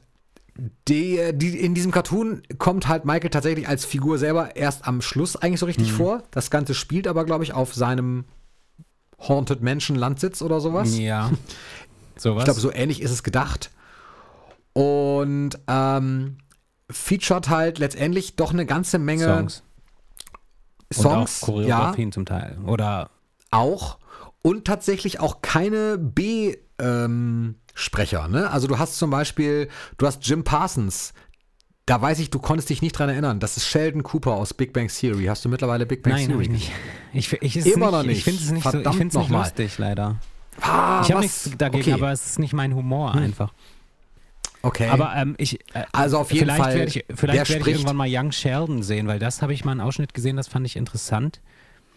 die, 0.88 1.20
die, 1.34 1.60
in 1.60 1.74
diesem 1.74 1.92
Cartoon 1.92 2.44
kommt 2.60 2.88
halt 2.88 3.06
Michael 3.06 3.32
tatsächlich 3.32 3.68
als 3.68 3.86
Figur 3.86 4.20
selber 4.20 4.56
erst 4.56 4.88
am 4.88 5.02
Schluss 5.02 5.36
eigentlich 5.36 5.60
so 5.60 5.66
richtig 5.66 5.92
mhm. 5.92 5.96
vor. 5.96 6.24
Das 6.32 6.52
Ganze 6.52 6.74
spielt 6.76 7.08
aber, 7.08 7.26
glaube 7.26 7.44
ich, 7.44 7.54
auf 7.54 7.74
seinem 7.74 8.26
Haunted 9.20 9.62
Mansion 9.62 9.98
Landsitz 9.98 10.42
oder 10.42 10.60
sowas. 10.60 10.98
Ja. 10.98 11.32
Sowas. 12.16 12.42
Ich 12.42 12.46
glaube, 12.46 12.60
so 12.60 12.72
ähnlich 12.72 13.02
ist 13.02 13.10
es 13.10 13.24
gedacht. 13.24 13.72
Und 14.74 15.58
ähm, 15.68 16.38
featured 16.90 17.50
halt 17.50 17.80
letztendlich 17.80 18.36
doch 18.36 18.54
eine 18.54 18.68
ganze 18.68 19.00
Menge 19.00 19.26
Songs. 19.26 19.64
Songs, 20.92 21.44
und 21.44 21.56
auch 21.56 21.68
ja, 21.68 21.78
Choreografien 21.80 22.12
zum 22.12 22.26
Teil. 22.26 22.60
Oder 22.68 23.10
auch. 23.50 23.98
Und 24.44 24.66
tatsächlich 24.66 25.20
auch 25.20 25.42
keine 25.42 25.98
B-Sprecher. 27.74 28.28
ne? 28.28 28.50
Also 28.50 28.68
du 28.68 28.80
hast 28.80 28.98
zum 28.98 29.10
Beispiel, 29.10 29.70
du 29.98 30.08
hast 30.08 30.26
Jim 30.28 30.44
Parsons. 30.44 31.14
Da 31.86 32.02
weiß 32.02 32.20
ich, 32.20 32.30
du 32.30 32.40
konntest 32.40 32.70
dich 32.70 32.82
nicht 32.82 32.94
dran 32.94 33.10
erinnern. 33.10 33.42
Das 33.42 33.58
ist 33.58 33.68
Sheldon 33.68 34.04
Cooper 34.04 34.32
aus 34.32 34.54
Big 34.54 34.72
Bang 34.72 34.88
Theory. 34.88 35.26
Hast 35.26 35.44
du 35.44 35.50
mittlerweile 35.50 35.86
Big 35.86 36.02
Bang 36.02 36.14
Nein, 36.14 36.28
Theory 36.28 36.46
hab 36.46 36.54
ich 36.54 36.72
nicht. 37.14 37.34
Ich, 37.42 37.58
ich, 37.58 37.66
Immer 37.66 37.88
nicht, 37.88 37.92
noch 37.92 38.04
nicht. 38.04 38.18
Ich 38.20 38.24
finde 38.24 38.42
es 38.42 38.52
nicht, 38.52 38.64
so, 38.64 38.70
ich 38.70 38.74
Verdammt 38.76 38.96
find's 38.96 39.16
nicht 39.16 39.30
lustig, 39.30 39.78
leider. 39.78 40.16
Ah, 40.62 41.02
ich 41.04 41.12
habe 41.12 41.22
nichts 41.22 41.50
dagegen, 41.58 41.82
okay. 41.82 41.94
Hm. 41.94 42.04
aber 42.04 42.12
es 42.12 42.26
ist 42.26 42.40
nicht 42.40 42.54
mein 42.54 42.74
Humor 42.74 43.14
einfach. 43.16 43.52
Okay. 44.62 44.88
Aber 44.88 45.14
ähm, 45.16 45.36
ich, 45.38 45.60
äh, 45.76 45.84
Also 45.92 46.20
auf 46.20 46.32
jeden 46.32 46.46
vielleicht 46.46 46.64
Fall, 46.64 46.76
Werde 46.76 46.88
ich, 46.90 47.06
vielleicht 47.16 47.50
werde 47.50 47.62
ich 47.62 47.68
irgendwann 47.68 47.98
mal 47.98 48.08
Young 48.10 48.32
Sheldon 48.32 48.82
sehen, 48.82 49.08
weil 49.08 49.20
das 49.20 49.42
habe 49.42 49.54
ich 49.54 49.66
mal 49.66 49.72
einen 49.72 49.82
Ausschnitt 49.82 50.14
gesehen, 50.14 50.38
das 50.38 50.48
fand 50.48 50.66
ich 50.66 50.78
interessant. 50.78 51.42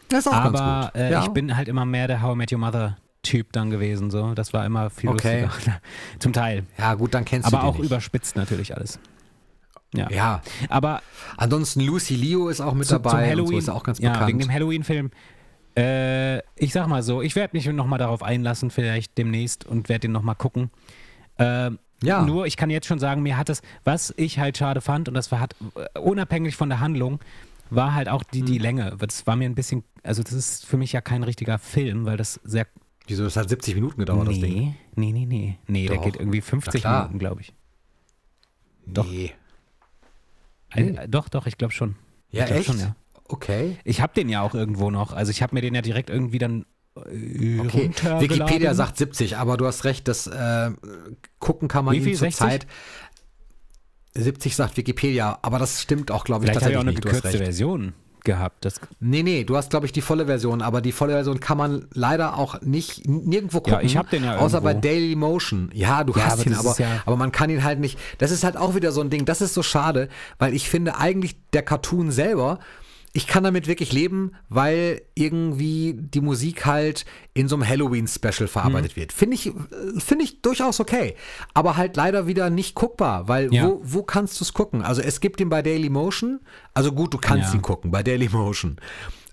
das 0.08 0.20
ist 0.20 0.28
auch 0.28 0.32
aber 0.32 0.58
ganz 0.58 0.86
gut. 0.86 1.00
Äh, 1.00 1.12
ja. 1.12 1.22
ich 1.22 1.28
bin 1.28 1.56
halt 1.56 1.68
immer 1.68 1.84
mehr 1.84 2.08
der 2.08 2.22
How 2.22 2.34
I 2.34 2.38
Met 2.38 2.50
Your 2.50 2.58
Mother 2.58 2.96
Typ 3.26 3.52
dann 3.52 3.70
gewesen. 3.70 4.10
So. 4.10 4.34
Das 4.34 4.52
war 4.52 4.64
immer 4.64 4.90
viel 4.90 5.10
Okay. 5.10 5.42
lustiger. 5.44 5.80
Zum 6.18 6.32
Teil. 6.32 6.64
ja, 6.78 6.94
gut, 6.94 7.14
dann 7.14 7.24
kennst 7.24 7.46
Aber 7.48 7.58
du 7.58 7.62
die 7.62 7.68
auch 7.68 7.78
nicht. 7.78 7.86
überspitzt 7.86 8.36
natürlich 8.36 8.76
alles. 8.76 8.98
Ja. 9.94 10.10
Ja, 10.10 10.42
Aber 10.68 11.00
ansonsten 11.36 11.80
Lucy 11.80 12.16
Leo 12.16 12.48
ist 12.48 12.60
auch 12.60 12.74
mit 12.74 12.86
zu, 12.86 12.94
dabei. 12.94 13.10
zum 13.10 13.20
Halloween, 13.20 13.46
so 13.52 13.58
ist 13.58 13.68
auch 13.70 13.82
ganz 13.82 13.98
ja, 13.98 14.10
bekannt. 14.12 14.28
wegen 14.28 14.38
dem 14.40 14.52
Halloween-Film. 14.52 15.10
Äh, 15.76 16.38
ich 16.56 16.72
sag 16.72 16.86
mal 16.88 17.02
so, 17.02 17.22
ich 17.22 17.36
werde 17.36 17.56
mich 17.56 17.66
nochmal 17.66 17.98
darauf 17.98 18.22
einlassen, 18.22 18.70
vielleicht 18.70 19.16
demnächst 19.18 19.64
und 19.66 19.88
werde 19.88 20.00
den 20.02 20.12
nochmal 20.12 20.34
gucken. 20.34 20.70
Ähm, 21.38 21.78
Ja. 22.02 22.22
Nur, 22.22 22.46
ich 22.46 22.56
kann 22.56 22.68
jetzt 22.70 22.86
schon 22.86 22.98
sagen, 22.98 23.22
mir 23.22 23.36
hat 23.38 23.48
es, 23.48 23.62
was 23.84 24.12
ich 24.16 24.38
halt 24.38 24.58
schade 24.58 24.80
fand, 24.80 25.08
und 25.08 25.14
das 25.14 25.30
war 25.32 25.40
hat, 25.40 25.54
äh, 25.76 25.98
unabhängig 25.98 26.56
von 26.56 26.68
der 26.68 26.80
Handlung, 26.80 27.20
war 27.70 27.94
halt 27.94 28.08
auch 28.08 28.22
die, 28.22 28.42
die 28.42 28.58
Länge. 28.58 28.96
Das 28.98 29.26
war 29.26 29.34
mir 29.36 29.46
ein 29.48 29.54
bisschen, 29.54 29.82
also 30.02 30.22
das 30.22 30.32
ist 30.32 30.66
für 30.66 30.76
mich 30.76 30.92
ja 30.92 31.00
kein 31.00 31.22
richtiger 31.22 31.58
Film, 31.58 32.04
weil 32.06 32.16
das 32.16 32.38
sehr. 32.44 32.66
Wieso, 33.06 33.24
das 33.24 33.36
hat 33.36 33.48
70 33.48 33.74
Minuten 33.74 34.00
gedauert, 34.00 34.28
das 34.28 34.38
Ding. 34.40 34.74
nee, 34.96 35.12
nee, 35.12 35.12
nee, 35.12 35.26
nee. 35.26 35.58
Nee, 35.66 35.86
der 35.86 35.96
Doch. 35.96 36.04
geht 36.04 36.16
irgendwie 36.16 36.40
50 36.40 36.80
klar. 36.80 37.02
Minuten, 37.04 37.18
glaube 37.18 37.40
ich. 37.40 37.52
Doch. 38.86 39.06
Nee. 39.08 39.32
Äh, 40.74 40.82
äh, 40.82 41.08
doch, 41.08 41.28
doch, 41.28 41.46
ich 41.46 41.56
glaube 41.58 41.72
schon. 41.72 41.96
Ja, 42.30 42.42
ich 42.42 42.46
glaub 42.46 42.58
echt? 42.58 42.66
Schon, 42.66 42.78
ja. 42.80 42.96
Okay. 43.28 43.76
Ich 43.84 44.00
habe 44.00 44.12
den 44.14 44.28
ja 44.28 44.42
auch 44.42 44.54
irgendwo 44.54 44.90
noch. 44.90 45.12
Also 45.12 45.30
ich 45.30 45.42
habe 45.42 45.54
mir 45.54 45.60
den 45.60 45.74
ja 45.74 45.82
direkt 45.82 46.10
irgendwie 46.10 46.38
dann 46.38 46.66
äh, 46.96 47.60
Okay. 47.60 47.90
Wikipedia 48.20 48.74
sagt 48.74 48.96
70, 48.96 49.36
aber 49.36 49.56
du 49.56 49.66
hast 49.66 49.84
recht, 49.84 50.08
das 50.08 50.26
äh, 50.26 50.70
gucken 51.38 51.68
kann 51.68 51.84
man 51.84 51.94
Wie 51.94 52.00
viel, 52.00 52.14
zur 52.14 52.26
60? 52.26 52.38
Zeit. 52.38 52.66
70 54.14 54.56
sagt 54.56 54.76
Wikipedia, 54.76 55.38
aber 55.42 55.58
das 55.58 55.82
stimmt 55.82 56.10
auch, 56.10 56.24
glaube 56.24 56.44
ich, 56.44 56.50
Vielleicht 56.50 56.64
habe 56.64 56.72
ich 56.72 56.78
auch 56.78 56.84
tatsächlich 56.84 57.04
eine 57.12 57.18
nicht. 57.18 57.22
Gekürzte. 57.22 57.44
Version 57.44 57.94
gehabt. 58.26 58.64
Das, 58.66 58.74
Nee, 59.00 59.22
nee, 59.22 59.44
du 59.44 59.56
hast, 59.56 59.70
glaube 59.70 59.86
ich, 59.86 59.92
die 59.92 60.02
volle 60.02 60.26
Version, 60.26 60.60
aber 60.60 60.82
die 60.82 60.92
volle 60.92 61.14
Version 61.14 61.40
kann 61.40 61.56
man 61.56 61.86
leider 61.94 62.36
auch 62.36 62.60
nicht 62.60 63.08
nirgendwo 63.08 63.60
gucken. 63.60 63.72
Ja, 63.72 63.80
ich 63.80 63.96
hab 63.96 64.10
den 64.10 64.24
ja 64.24 64.36
Außer 64.36 64.60
bei 64.60 64.72
irgendwo. 64.72 64.88
Daily 64.88 65.16
Motion. 65.16 65.70
Ja, 65.72 66.04
du 66.04 66.12
Ja, 66.12 66.26
hast 66.26 66.40
aber 66.40 66.46
ihn, 66.50 66.54
aber, 66.54 66.76
ja- 66.78 67.02
aber 67.06 67.16
man 67.16 67.32
kann 67.32 67.48
ihn 67.48 67.64
halt 67.64 67.80
nicht. 67.80 67.98
Das 68.18 68.30
ist 68.30 68.44
halt 68.44 68.58
auch 68.58 68.74
wieder 68.74 68.92
so 68.92 69.00
ein 69.00 69.08
Ding, 69.08 69.24
das 69.24 69.40
ist 69.40 69.54
so 69.54 69.62
schade, 69.62 70.10
weil 70.38 70.52
ich 70.52 70.68
finde 70.68 70.98
eigentlich 70.98 71.36
der 71.54 71.62
Cartoon 71.62 72.10
selber, 72.10 72.58
ich 73.16 73.26
kann 73.26 73.44
damit 73.44 73.66
wirklich 73.66 73.92
leben, 73.94 74.32
weil 74.50 75.00
irgendwie 75.14 75.94
die 75.98 76.20
Musik 76.20 76.66
halt 76.66 77.06
in 77.32 77.48
so 77.48 77.56
einem 77.56 77.66
Halloween-Special 77.66 78.46
verarbeitet 78.46 78.92
Mhm. 78.94 79.00
wird. 79.00 79.12
Finde 79.14 79.34
ich, 79.36 79.50
finde 79.98 80.24
ich 80.24 80.42
durchaus 80.42 80.80
okay. 80.80 81.14
Aber 81.54 81.78
halt 81.78 81.96
leider 81.96 82.26
wieder 82.26 82.50
nicht 82.50 82.74
guckbar, 82.74 83.26
weil 83.26 83.52
Ja. 83.54 83.64
wo, 83.66 83.80
wo 83.82 84.02
kannst 84.02 84.38
du 84.38 84.44
es 84.44 84.52
gucken? 84.52 84.82
Also 84.82 85.00
es 85.00 85.20
gibt 85.20 85.40
ihn 85.40 85.48
bei 85.48 85.62
Daily 85.62 85.88
Motion. 85.88 86.40
Also 86.74 86.92
gut, 86.92 87.14
du 87.14 87.18
kannst 87.18 87.48
Ja. 87.54 87.58
ihn 87.58 87.62
gucken 87.62 87.90
bei 87.90 88.02
Daily 88.02 88.28
Motion. 88.28 88.76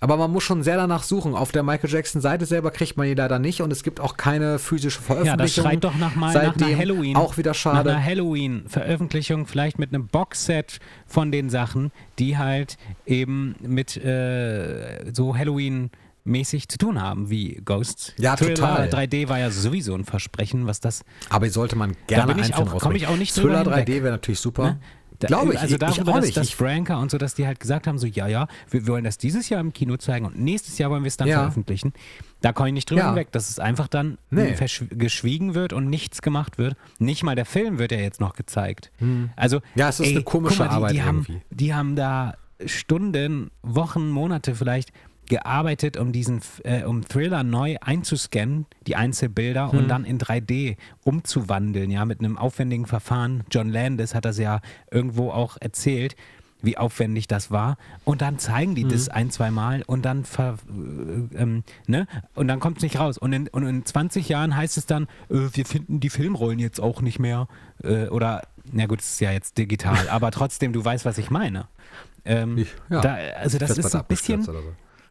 Aber 0.03 0.17
man 0.17 0.31
muss 0.31 0.43
schon 0.43 0.63
sehr 0.63 0.75
danach 0.75 1.01
suchen. 1.03 1.33
Auf 1.33 1.53
der 1.53 1.63
Michael 1.63 1.89
Jackson 1.89 2.19
Seite 2.21 2.45
selber 2.45 2.71
kriegt 2.71 2.97
man 2.97 3.07
ihn 3.07 3.15
leider 3.15 3.39
nicht 3.39 3.61
und 3.61 3.71
es 3.71 3.83
gibt 3.83 4.01
auch 4.01 4.17
keine 4.17 4.59
physische 4.59 4.99
ja, 4.99 5.05
Veröffentlichung. 5.05 5.37
das 5.63 5.71
schreit 5.71 5.83
doch 5.85 5.95
nach 5.95 6.15
mal 6.15 6.33
nach 6.33 6.57
einer 6.57 6.77
Halloween. 6.77 7.15
Auch 7.15 7.37
wieder 7.37 7.51
Nach 7.51 7.55
schade. 7.55 7.89
einer 7.91 8.03
Halloween-Veröffentlichung, 8.03 9.47
vielleicht 9.47 9.79
mit 9.79 9.93
einem 9.93 10.07
Boxset 10.07 10.79
von 11.07 11.31
den 11.31 11.49
Sachen, 11.49 11.91
die 12.19 12.37
halt 12.37 12.77
eben 13.05 13.55
mit 13.61 13.95
äh, 13.95 15.09
so 15.13 15.37
Halloween-mäßig 15.37 16.67
zu 16.67 16.77
tun 16.77 17.01
haben, 17.01 17.29
wie 17.29 17.61
Ghosts. 17.63 18.13
Ja, 18.17 18.35
Thriller 18.35 18.55
total. 18.55 18.89
3D 18.89 19.29
war 19.29 19.39
ja 19.39 19.51
sowieso 19.51 19.95
ein 19.95 20.03
Versprechen, 20.05 20.67
was 20.67 20.79
das 20.81 21.03
Aber 21.29 21.49
sollte 21.49 21.75
man 21.77 21.95
gerne 22.07 22.33
bin 22.35 22.43
ich 22.43 22.53
auch- 22.53 22.57
komm 22.59 22.67
rausbringen. 22.69 22.97
ich 22.97 23.07
auch 23.07 23.15
nicht 23.17 23.33
Thriller 23.35 23.63
drüber 23.63 23.77
3D 23.77 23.85
hinweg. 23.85 24.03
wäre 24.03 24.11
natürlich 24.13 24.39
super. 24.41 24.63
Ne? 24.65 24.79
Glaube 25.27 25.53
ich. 25.53 25.59
Also 25.59 25.75
ich 25.75 25.79
darüber, 25.79 26.11
auch 26.11 26.15
dass, 26.17 26.25
nicht. 26.25 26.37
dass 26.37 26.47
Ich, 26.47 26.55
Franker 26.55 26.99
und 26.99 27.11
so, 27.11 27.17
dass 27.17 27.33
die 27.35 27.45
halt 27.47 27.59
gesagt 27.59 27.87
haben, 27.87 27.97
so 27.97 28.07
ja, 28.07 28.27
ja, 28.27 28.47
wir 28.69 28.87
wollen 28.87 29.03
das 29.03 29.17
dieses 29.17 29.49
Jahr 29.49 29.61
im 29.61 29.73
Kino 29.73 29.97
zeigen 29.97 30.25
und 30.25 30.39
nächstes 30.39 30.77
Jahr 30.77 30.89
wollen 30.91 31.03
wir 31.03 31.07
es 31.07 31.17
dann 31.17 31.27
Ja. 31.27 31.39
veröffentlichen. 31.39 31.93
Da 32.41 32.51
komme 32.53 32.69
ich 32.69 32.73
nicht 32.73 32.89
drüber 32.89 33.01
Ja. 33.01 33.07
hinweg, 33.09 33.31
dass 33.31 33.49
es 33.49 33.59
einfach 33.59 33.87
dann 33.87 34.17
Nee. 34.31 34.55
geschwiegen 34.91 35.53
wird 35.55 35.71
und 35.73 35.89
nichts 35.89 36.21
gemacht 36.21 36.57
wird. 36.57 36.75
Nicht 36.99 37.23
mal 37.23 37.35
der 37.35 37.45
Film 37.45 37.79
wird 37.79 37.91
ja 37.91 37.99
jetzt 37.99 38.19
noch 38.19 38.33
gezeigt. 38.35 38.91
Also 39.35 39.57
Hm. 39.57 39.63
Ja, 39.75 39.89
es 39.89 39.99
ist 39.99 40.09
eine 40.09 40.23
komische 40.23 40.59
mal, 40.59 40.69
die, 40.69 40.75
Arbeit 40.75 40.91
die 40.93 41.01
haben, 41.03 41.17
irgendwie. 41.27 41.41
die 41.51 41.73
haben 41.73 41.95
da 41.95 42.33
Stunden, 42.65 43.51
Wochen, 43.61 44.09
Monate 44.09 44.55
vielleicht 44.55 44.91
gearbeitet, 45.27 45.97
um 45.97 46.11
diesen 46.11 46.41
äh, 46.63 46.83
um 46.83 47.03
Thriller 47.07 47.43
neu 47.43 47.77
einzuscannen, 47.81 48.65
die 48.87 48.95
Einzelbilder 48.95 49.71
Hm. 49.71 49.79
und 49.79 49.87
dann 49.87 50.05
in 50.05 50.19
3D 50.19 50.77
umzuwandeln, 51.03 51.89
ja, 51.91 52.05
mit 52.05 52.19
einem 52.19 52.37
aufwendigen 52.37 52.85
Verfahren. 52.85 53.43
John 53.51 53.69
Landis 53.69 54.15
hat 54.15 54.25
das 54.25 54.37
ja 54.37 54.59
irgendwo 54.91 55.31
auch 55.31 55.57
erzählt, 55.59 56.15
wie 56.61 56.77
aufwendig 56.77 57.27
das 57.27 57.51
war. 57.51 57.77
Und 58.05 58.21
dann 58.21 58.39
zeigen 58.39 58.73
die 58.75 58.83
Hm. 58.83 58.89
das 58.89 59.09
ein, 59.09 59.29
zwei 59.31 59.51
Mal 59.51 59.83
und 59.85 60.03
dann 60.05 60.23
ver, 60.23 60.57
äh, 60.69 61.37
ähm, 61.37 61.63
ne? 61.87 62.07
Und 62.35 62.47
dann 62.47 62.59
kommt 62.61 62.77
es 62.77 62.83
nicht 62.83 62.97
raus. 62.99 63.17
Und 63.17 63.33
in, 63.33 63.47
und 63.49 63.65
in 63.67 63.85
20 63.85 64.29
Jahren 64.29 64.55
heißt 64.55 64.77
es 64.77 64.85
dann, 64.85 65.03
äh, 65.29 65.39
wir 65.53 65.65
finden 65.65 65.99
die 65.99 66.09
Filmrollen 66.09 66.59
jetzt 66.59 66.79
auch 66.79 67.01
nicht 67.01 67.19
mehr. 67.19 67.47
Äh, 67.83 68.07
oder, 68.07 68.43
na 68.71 68.85
gut, 68.85 69.01
es 69.01 69.11
ist 69.13 69.19
ja 69.21 69.31
jetzt 69.31 69.57
digital, 69.57 70.07
aber 70.09 70.31
trotzdem, 70.31 70.71
du 70.71 70.83
weißt, 70.83 71.03
was 71.05 71.17
ich 71.17 71.29
meine. 71.29 71.67
Ähm, 72.25 72.57
Ich- 72.59 72.73
ja. 72.89 73.01
da, 73.01 73.15
also 73.37 73.57
das 73.57 73.77
ist 73.77 73.93
ein 73.93 74.05
bisschen, 74.07 74.41
so. 74.43 74.53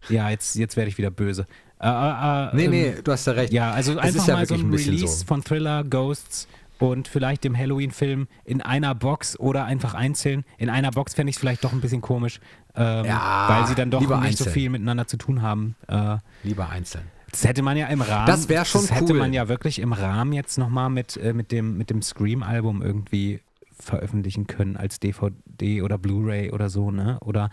Ja, 0.09 0.31
jetzt, 0.31 0.57
jetzt 0.57 0.77
werde 0.77 0.88
ich 0.91 0.99
wieder 0.99 1.11
böse. 1.11 1.47
Äh, 1.81 1.88
äh, 1.88 1.91
äh, 1.91 2.51
Nee, 2.57 2.65
ähm, 2.65 2.71
nee, 2.71 2.95
du 3.03 3.12
hast 3.12 3.27
ja 3.27 3.33
recht. 3.33 3.53
Ja, 3.53 3.73
also 3.73 3.93
Es 3.93 3.99
einfach 3.99 4.29
ja 4.29 4.35
mal 4.37 4.47
so 4.47 4.55
ein 4.55 4.61
ein 4.71 4.75
Release 4.75 5.19
so. 5.19 5.27
von 5.27 5.43
Thriller, 5.43 5.83
Ghosts 5.85 6.47
und 6.79 7.07
vielleicht 7.09 7.45
dem 7.45 7.57
Halloween-Film 7.57 8.27
in 8.45 8.61
einer 8.61 8.95
Box 8.95 9.38
oder 9.38 9.65
einfach 9.65 9.95
einzeln. 9.95 10.45
In 10.59 10.69
einer 10.71 10.91
Box 10.91 11.15
fände 11.15 11.31
ich 11.31 11.37
es 11.37 11.41
vielleicht 11.41 11.62
doch 11.65 11.73
ein 11.73 11.81
bisschen 11.81 12.01
komisch, 12.01 12.41
ähm, 12.75 13.05
Ja, 13.05 13.47
weil 13.49 13.67
sie 13.69 13.75
dann 13.75 13.91
doch 13.91 14.01
nicht 14.01 14.09
lieber 14.11 14.21
so 14.21 14.27
einzeln. 14.27 14.53
viel 14.53 14.71
miteinander 14.71 15.07
zu 15.07 15.17
tun 15.17 15.43
haben. 15.43 15.77
Äh, 15.88 16.17
Lieber 16.43 16.69
einzeln. 16.71 17.05
das 17.31 17.45
hätte 17.45 17.62
man 17.62 17.77
ja 17.77 17.87
im 17.87 18.01
Rahmen. 18.03 18.27
Das 18.27 18.49
wär 18.49 18.65
schon 18.65 18.81
Das 18.83 18.91
hätte 18.93 19.12
cool. 19.12 19.19
man 19.19 19.33
ja 19.33 19.49
wirklich 19.49 19.79
im 19.79 19.93
Rahmen 19.93 20.33
jetzt 20.33 20.59
nochmal 20.59 20.91
mit, 20.91 21.17
äh, 21.17 21.33
mit 21.33 21.53
dem, 21.53 21.79
mit 21.79 21.91
dem 21.91 22.03
Scream-Album 22.03 22.83
irgendwie 22.83 23.41
veröffentlichen 23.79 24.47
können 24.47 24.77
als 24.77 25.01
DVD 25.01 25.83
oder 25.83 25.99
Blu-ray 25.99 26.51
oder 26.53 26.69
so, 26.69 26.91
ne? 26.91 27.19
Oder 27.21 27.51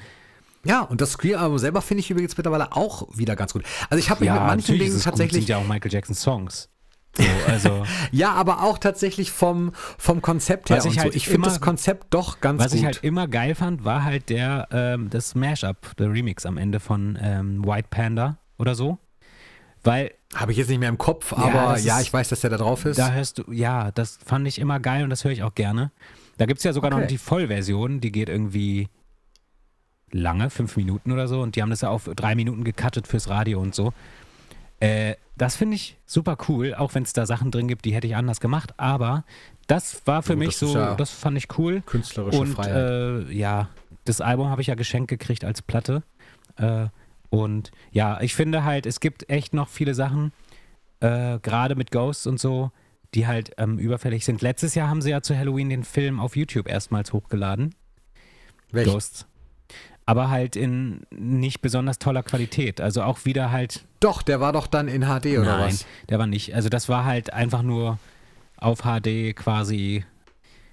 Ja, 0.66 0.82
und 0.82 1.00
das 1.02 1.12
Screen-Album 1.12 1.58
selber 1.58 1.82
finde 1.82 2.02
ich 2.02 2.12
übrigens 2.12 2.36
mittlerweile 2.36 2.74
auch 2.76 3.08
wieder 3.18 3.36
ganz 3.36 3.54
gut. 3.54 3.64
Also 3.90 4.00
ich 4.00 4.10
habe 4.10 4.20
mich 4.22 4.28
ja, 4.28 4.34
mit 4.36 4.44
manchen 4.44 4.78
Dingen 4.78 4.90
es 4.92 4.96
gut, 4.96 5.04
tatsächlich 5.06 5.46
sind 5.46 5.50
ja 5.50 5.58
auch 5.58 5.68
Michael 5.68 5.92
Jackson 5.92 6.16
Songs. 6.16 6.70
So, 7.18 7.24
also 7.48 7.86
Ja, 8.12 8.34
aber 8.34 8.62
auch 8.64 8.78
tatsächlich 8.78 9.32
vom, 9.32 9.72
vom 9.98 10.22
Konzept 10.22 10.70
her 10.70 10.78
Was 10.78 10.86
ich 10.86 10.92
und 10.92 11.00
halt 11.00 11.14
so. 11.14 11.18
Ich 11.18 11.28
finde 11.28 11.48
das 11.50 11.60
Konzept 11.62 12.08
doch 12.14 12.40
ganz 12.42 12.62
Was 12.64 12.72
gut. 12.72 12.80
ich 12.80 12.86
halt 12.86 13.04
immer 13.04 13.28
geil 13.28 13.56
fand, 13.56 13.84
war 13.86 14.04
halt 14.04 14.30
der 14.30 14.68
ähm, 14.72 15.10
das 15.10 15.34
Mashup, 15.34 15.96
der 15.98 16.12
Remix 16.12 16.46
am 16.46 16.58
Ende 16.58 16.80
von 16.80 17.18
ähm, 17.22 17.66
White 17.66 17.88
Panda 17.90 18.38
oder 18.58 18.76
so. 18.76 18.98
Weil 19.84 20.12
Habe 20.36 20.52
ich 20.52 20.58
jetzt 20.58 20.68
nicht 20.70 20.80
mehr 20.80 20.90
im 20.90 20.98
Kopf, 20.98 21.32
Ja, 21.32 21.38
aber 21.38 21.78
ja, 21.80 21.98
ist- 22.00 22.04
ich 22.08 22.14
weiß, 22.14 22.28
dass 22.30 22.42
der 22.42 22.50
da 22.50 22.58
drauf 22.58 22.84
ist. 22.86 23.00
da 23.00 23.12
hörst 23.12 23.38
du, 23.40 23.52
ja, 23.52 23.92
das 23.92 24.20
fand 24.26 24.46
ich 24.48 24.60
immer 24.60 24.80
geil 24.80 25.04
und 25.04 25.10
das 25.10 25.24
höre 25.24 25.32
ich 25.32 25.42
auch 25.44 25.56
gerne. 25.56 25.92
Da 26.38 26.46
gibt 26.46 26.60
es 26.60 26.64
ja 26.64 26.74
sogar 26.74 26.92
Okay. 26.92 27.02
noch 27.02 27.08
die 27.08 27.18
Vollversion, 27.18 28.02
die 28.02 28.12
geht 28.12 28.30
irgendwie 28.30 28.88
lange, 30.12 30.50
fünf 30.50 30.78
Minuten 30.78 31.12
oder 31.12 31.28
so 31.28 31.42
und 31.42 31.56
die 31.56 31.62
haben 31.62 31.70
das 31.70 31.82
ja 31.82 31.90
auf 31.90 32.10
drei 32.16 32.36
Minuten 32.36 32.64
gecuttet 32.64 33.08
fürs 33.08 33.30
Radio 33.30 33.60
und 33.60 33.76
so. 33.76 33.94
Äh, 34.80 35.16
das 35.38 35.56
finde 35.56 35.76
ich 35.76 35.98
super 36.06 36.38
cool, 36.48 36.74
auch 36.74 36.96
wenn 36.96 37.04
es 37.04 37.14
da 37.14 37.26
Sachen 37.26 37.52
drin 37.52 37.68
gibt, 37.68 37.86
die 37.86 37.94
hätte 37.94 38.08
ich 38.08 38.16
anders 38.16 38.40
gemacht, 38.40 38.74
aber 38.78 39.24
das 39.68 40.02
war 40.06 40.24
für 40.24 40.34
Gut, 40.34 40.46
mich 40.46 40.58
so, 40.58 40.74
ja 40.74 40.96
das 40.96 41.12
fand 41.12 41.38
ich 41.38 41.48
cool. 41.58 41.82
Künstlerische 41.86 42.40
Und 42.40 42.48
Freiheit. 42.48 43.28
äh, 43.30 43.32
ja, 43.32 43.70
das 44.06 44.22
Album 44.22 44.50
habe 44.50 44.62
ich 44.62 44.68
ja 44.68 44.76
geschenkt 44.76 45.10
gekriegt 45.10 45.44
als 45.46 45.62
Platte. 45.62 46.04
Äh, 46.58 46.88
und 47.30 47.72
ja, 47.92 48.20
ich 48.22 48.34
finde 48.34 48.64
halt, 48.64 48.86
es 48.86 49.00
gibt 49.00 49.30
echt 49.30 49.54
noch 49.54 49.68
viele 49.68 49.94
Sachen, 49.94 50.32
äh, 51.00 51.40
gerade 51.40 51.76
mit 51.76 51.92
Ghosts 51.92 52.26
und 52.26 52.40
so, 52.40 52.72
die 53.14 53.28
halt 53.28 53.52
ähm, 53.58 53.78
überfällig 53.80 54.26
sind. 54.26 54.42
Letztes 54.42 54.76
Jahr 54.76 54.90
haben 54.90 55.02
sie 55.02 55.12
ja 55.12 55.22
zu 55.22 55.38
Halloween 55.38 55.70
den 55.70 55.84
Film 55.84 56.20
auf 56.20 56.36
YouTube 56.36 56.68
erstmals 56.68 57.14
hochgeladen. 57.14 57.76
Welch? 58.72 58.88
Ghosts. 58.88 59.26
Aber 60.10 60.30
halt 60.30 60.56
in 60.56 61.02
nicht 61.12 61.62
besonders 61.62 62.00
toller 62.00 62.24
Qualität. 62.24 62.82
Also 62.82 63.04
auch 63.04 63.26
wieder 63.26 63.52
halt. 63.52 63.86
Doch, 64.00 64.22
der 64.22 64.40
war 64.40 64.54
doch 64.54 64.68
dann 64.68 64.88
in 64.88 65.04
HD 65.04 65.38
oder 65.38 65.58
nein, 65.58 65.68
was? 65.68 65.86
der 66.10 66.20
war 66.20 66.28
nicht. 66.28 66.56
Also 66.56 66.70
das 66.70 66.90
war 66.90 67.06
halt 67.06 67.34
einfach 67.34 67.62
nur 67.62 68.00
auf 68.58 68.82
HD 68.82 69.36
quasi 69.36 70.04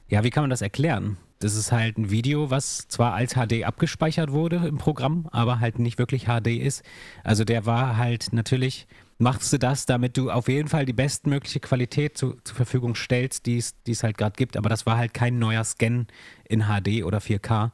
ja, 0.08 0.22
wie 0.22 0.30
kann 0.30 0.44
man 0.44 0.50
das 0.50 0.62
erklären? 0.62 1.16
Das 1.40 1.54
ist 1.54 1.70
halt 1.72 1.98
ein 1.98 2.10
Video, 2.10 2.50
was 2.50 2.88
zwar 2.88 3.12
als 3.12 3.34
HD 3.34 3.64
abgespeichert 3.64 4.32
wurde 4.32 4.56
im 4.56 4.78
Programm, 4.78 5.28
aber 5.32 5.60
halt 5.60 5.78
nicht 5.78 5.98
wirklich 5.98 6.26
HD 6.26 6.46
ist. 6.46 6.82
Also 7.24 7.44
der 7.44 7.66
war 7.66 7.96
halt 7.96 8.32
natürlich, 8.32 8.86
machst 9.18 9.52
du 9.52 9.58
das, 9.58 9.84
damit 9.84 10.16
du 10.16 10.30
auf 10.30 10.48
jeden 10.48 10.68
Fall 10.68 10.86
die 10.86 10.94
bestmögliche 10.94 11.60
Qualität 11.60 12.16
zu, 12.16 12.36
zur 12.44 12.56
Verfügung 12.56 12.94
stellst, 12.94 13.46
die 13.46 13.58
es 13.58 14.02
halt 14.02 14.16
gerade 14.16 14.36
gibt. 14.36 14.56
Aber 14.56 14.70
das 14.70 14.86
war 14.86 14.96
halt 14.96 15.12
kein 15.12 15.38
neuer 15.38 15.64
Scan 15.64 16.06
in 16.48 16.62
HD 16.62 17.04
oder 17.04 17.18
4K. 17.18 17.70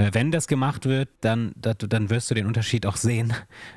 Äh, 0.00 0.14
wenn 0.14 0.30
das 0.30 0.46
gemacht 0.48 0.86
wird, 0.86 1.10
dann, 1.20 1.52
dann 1.56 2.10
wirst 2.10 2.30
du 2.30 2.34
den 2.34 2.46
Unterschied 2.46 2.86
auch 2.86 2.96
sehen. 2.96 3.34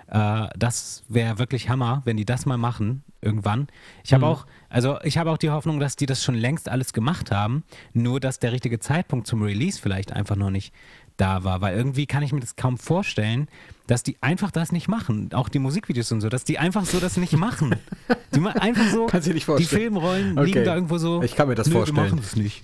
Äh, 0.07 0.47
das 0.57 1.03
wäre 1.09 1.38
wirklich 1.38 1.69
Hammer, 1.69 2.01
wenn 2.05 2.17
die 2.17 2.25
das 2.25 2.45
mal 2.45 2.57
machen, 2.57 3.03
irgendwann. 3.21 3.67
Ich 4.03 4.13
habe 4.13 4.25
mhm. 4.25 4.31
auch, 4.31 4.45
also 4.69 4.99
ich 5.03 5.17
habe 5.17 5.31
auch 5.31 5.38
die 5.38 5.49
Hoffnung, 5.49 5.79
dass 5.79 5.95
die 5.95 6.05
das 6.05 6.23
schon 6.23 6.36
längst 6.36 6.69
alles 6.69 6.93
gemacht 6.93 7.31
haben, 7.31 7.63
nur 7.93 8.19
dass 8.19 8.39
der 8.39 8.53
richtige 8.53 8.79
Zeitpunkt 8.79 9.27
zum 9.27 9.41
Release 9.41 9.81
vielleicht 9.81 10.13
einfach 10.13 10.36
noch 10.36 10.49
nicht 10.49 10.73
da 11.17 11.43
war, 11.43 11.62
weil 11.62 11.75
irgendwie 11.75 12.05
kann 12.05 12.23
ich 12.23 12.31
mir 12.31 12.39
das 12.39 12.55
kaum 12.55 12.77
vorstellen, 12.77 13.47
dass 13.88 14.01
die 14.01 14.17
einfach 14.21 14.49
das 14.49 14.71
nicht 14.71 14.88
machen, 14.88 15.29
auch 15.33 15.49
die 15.49 15.59
Musikvideos 15.59 16.12
und 16.12 16.21
so, 16.21 16.29
dass 16.29 16.43
die 16.43 16.57
einfach 16.57 16.86
so 16.86 16.99
das 16.99 17.17
nicht 17.17 17.33
machen. 17.33 17.75
Die 18.33 18.39
einfach 18.39 18.89
so, 18.89 19.05
Kannst 19.05 19.27
du 19.27 19.33
nicht 19.33 19.45
vorstellen. 19.45 19.69
die 19.69 19.75
Filmrollen 19.75 20.38
okay. 20.39 20.45
liegen 20.45 20.65
da 20.65 20.73
irgendwo 20.73 20.97
so. 20.97 21.21
Ich 21.21 21.36
kann 21.36 21.47
mir 21.47 21.53
das 21.53 21.69
vorstellen. 21.69 21.97
Wir 21.97 22.03
machen 22.03 22.17
das 22.17 22.36
nicht. 22.36 22.63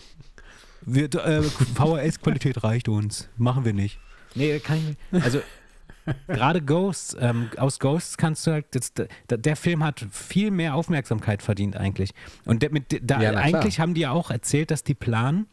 Wir, 0.93 1.13
äh, 1.13 1.43
VHS-Qualität 1.43 2.63
reicht 2.63 2.89
uns. 2.89 3.29
Machen 3.37 3.65
wir 3.65 3.73
nicht. 3.73 3.99
Nee, 4.35 4.59
kann 4.59 4.77
ich 4.77 4.83
nicht. 5.11 5.25
Also, 5.25 5.41
gerade 6.27 6.61
Ghosts, 6.61 7.15
ähm, 7.19 7.49
aus 7.57 7.79
Ghosts 7.79 8.17
kannst 8.17 8.45
du 8.47 8.51
halt, 8.51 8.65
das, 8.71 8.93
der, 8.93 9.37
der, 9.37 9.55
Film 9.55 9.83
hat 9.83 10.05
viel 10.11 10.51
mehr 10.51 10.75
Aufmerksamkeit 10.75 11.41
verdient 11.41 11.77
eigentlich. 11.77 12.11
Und 12.45 12.61
der, 12.63 12.71
mit, 12.71 13.01
da, 13.01 13.21
ja, 13.21 13.31
eigentlich 13.31 13.79
haben 13.79 13.93
die 13.93 14.01
ja 14.01 14.11
auch 14.11 14.31
erzählt, 14.31 14.71
dass 14.71 14.83
die 14.83 14.95
planen, 14.95 15.47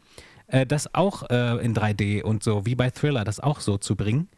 äh, 0.47 0.65
das 0.65 0.93
auch 0.93 1.29
äh, 1.29 1.63
in 1.63 1.75
3D 1.75 2.23
und 2.23 2.43
so, 2.43 2.65
wie 2.65 2.75
bei 2.75 2.89
Thriller, 2.89 3.23
das 3.23 3.39
auch 3.39 3.59
so 3.59 3.77
zu 3.77 3.95
bringen. 3.95 4.29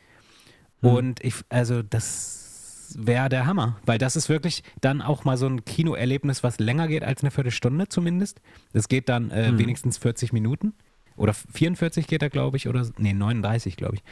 Hm. 0.81 0.89
Und 0.89 1.23
ich, 1.23 1.35
also 1.49 1.81
das 1.81 2.95
wäre 2.97 3.29
der 3.29 3.45
Hammer, 3.45 3.77
weil 3.85 3.99
das 3.99 4.15
ist 4.15 4.29
wirklich 4.29 4.63
dann 4.81 5.01
auch 5.01 5.23
mal 5.23 5.37
so 5.37 5.45
ein 5.45 5.63
Kinoerlebnis, 5.63 6.43
was 6.43 6.59
länger 6.59 6.87
geht 6.87 7.03
als 7.03 7.21
eine 7.21 7.31
Viertelstunde 7.31 7.87
zumindest. 7.87 8.41
Das 8.73 8.87
geht 8.87 9.09
dann 9.09 9.31
äh, 9.31 9.47
hm. 9.47 9.59
wenigstens 9.59 9.97
40 9.97 10.33
Minuten. 10.33 10.73
Oder 11.19 11.33
44 11.33 12.07
geht 12.07 12.21
er, 12.21 12.29
glaube 12.29 12.55
ich, 12.55 12.69
oder 12.69 12.87
nee, 12.97 13.13
39, 13.13 13.75
glaube 13.75 13.95
ich. 13.95 14.03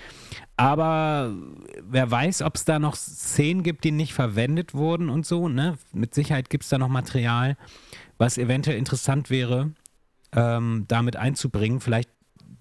Aber 0.58 1.34
wer 1.82 2.12
weiß, 2.12 2.42
ob 2.42 2.56
es 2.56 2.66
da 2.66 2.80
noch 2.80 2.96
Szenen 2.96 3.64
gibt, 3.64 3.86
die 3.86 3.92
nicht 3.92 4.14
verwendet 4.14 4.74
wurden 4.74 5.10
und 5.10 5.26
so. 5.26 5.48
Ne? 5.48 5.78
Mit 5.94 6.14
Sicherheit 6.14 6.50
gibt 6.50 6.66
es 6.66 6.70
da 6.70 6.78
noch 6.78 6.90
Material, 6.90 7.56
was 8.18 8.38
eventuell 8.38 8.78
interessant 8.78 9.30
wäre, 9.30 9.72
ähm, 10.34 10.84
damit 10.90 11.16
einzubringen. 11.16 11.80
Vielleicht 11.80 12.10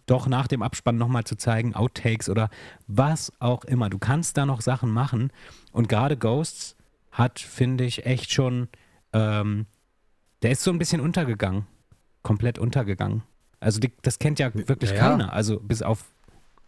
doch 0.07 0.29
nach 0.29 0.47
dem 0.47 0.63
Abspann 0.63 0.97
nochmal 0.97 1.25
zu 1.25 1.37
zeigen, 1.37 1.75
Outtakes 1.75 2.29
oder 2.29 2.49
was 2.87 3.33
auch 3.41 3.65
immer. 3.65 3.91
Du 3.91 3.99
kannst 3.99 4.37
da 4.37 4.47
noch 4.47 4.61
Sachen 4.61 4.91
machen. 4.91 5.33
Und 5.73 5.89
gerade 5.89 6.17
Ghosts 6.17 6.77
hat, 7.11 7.41
finde 7.41 7.83
ich, 7.83 8.07
echt 8.07 8.31
schon, 8.31 8.69
ähm, 9.13 9.67
der 10.43 10.53
ist 10.53 10.63
so 10.63 10.71
ein 10.71 10.79
bisschen 10.79 11.01
untergegangen. 11.01 11.67
Komplett 12.23 12.61
untergegangen. 12.61 13.25
Also 13.61 13.81
die, 13.81 13.93
das 14.03 14.19
kennt 14.19 14.39
ja 14.39 14.51
wirklich 14.55 14.91
ja, 14.91 14.99
keiner. 14.99 15.33
Also 15.33 15.61
bis 15.61 15.83
auf 15.83 16.05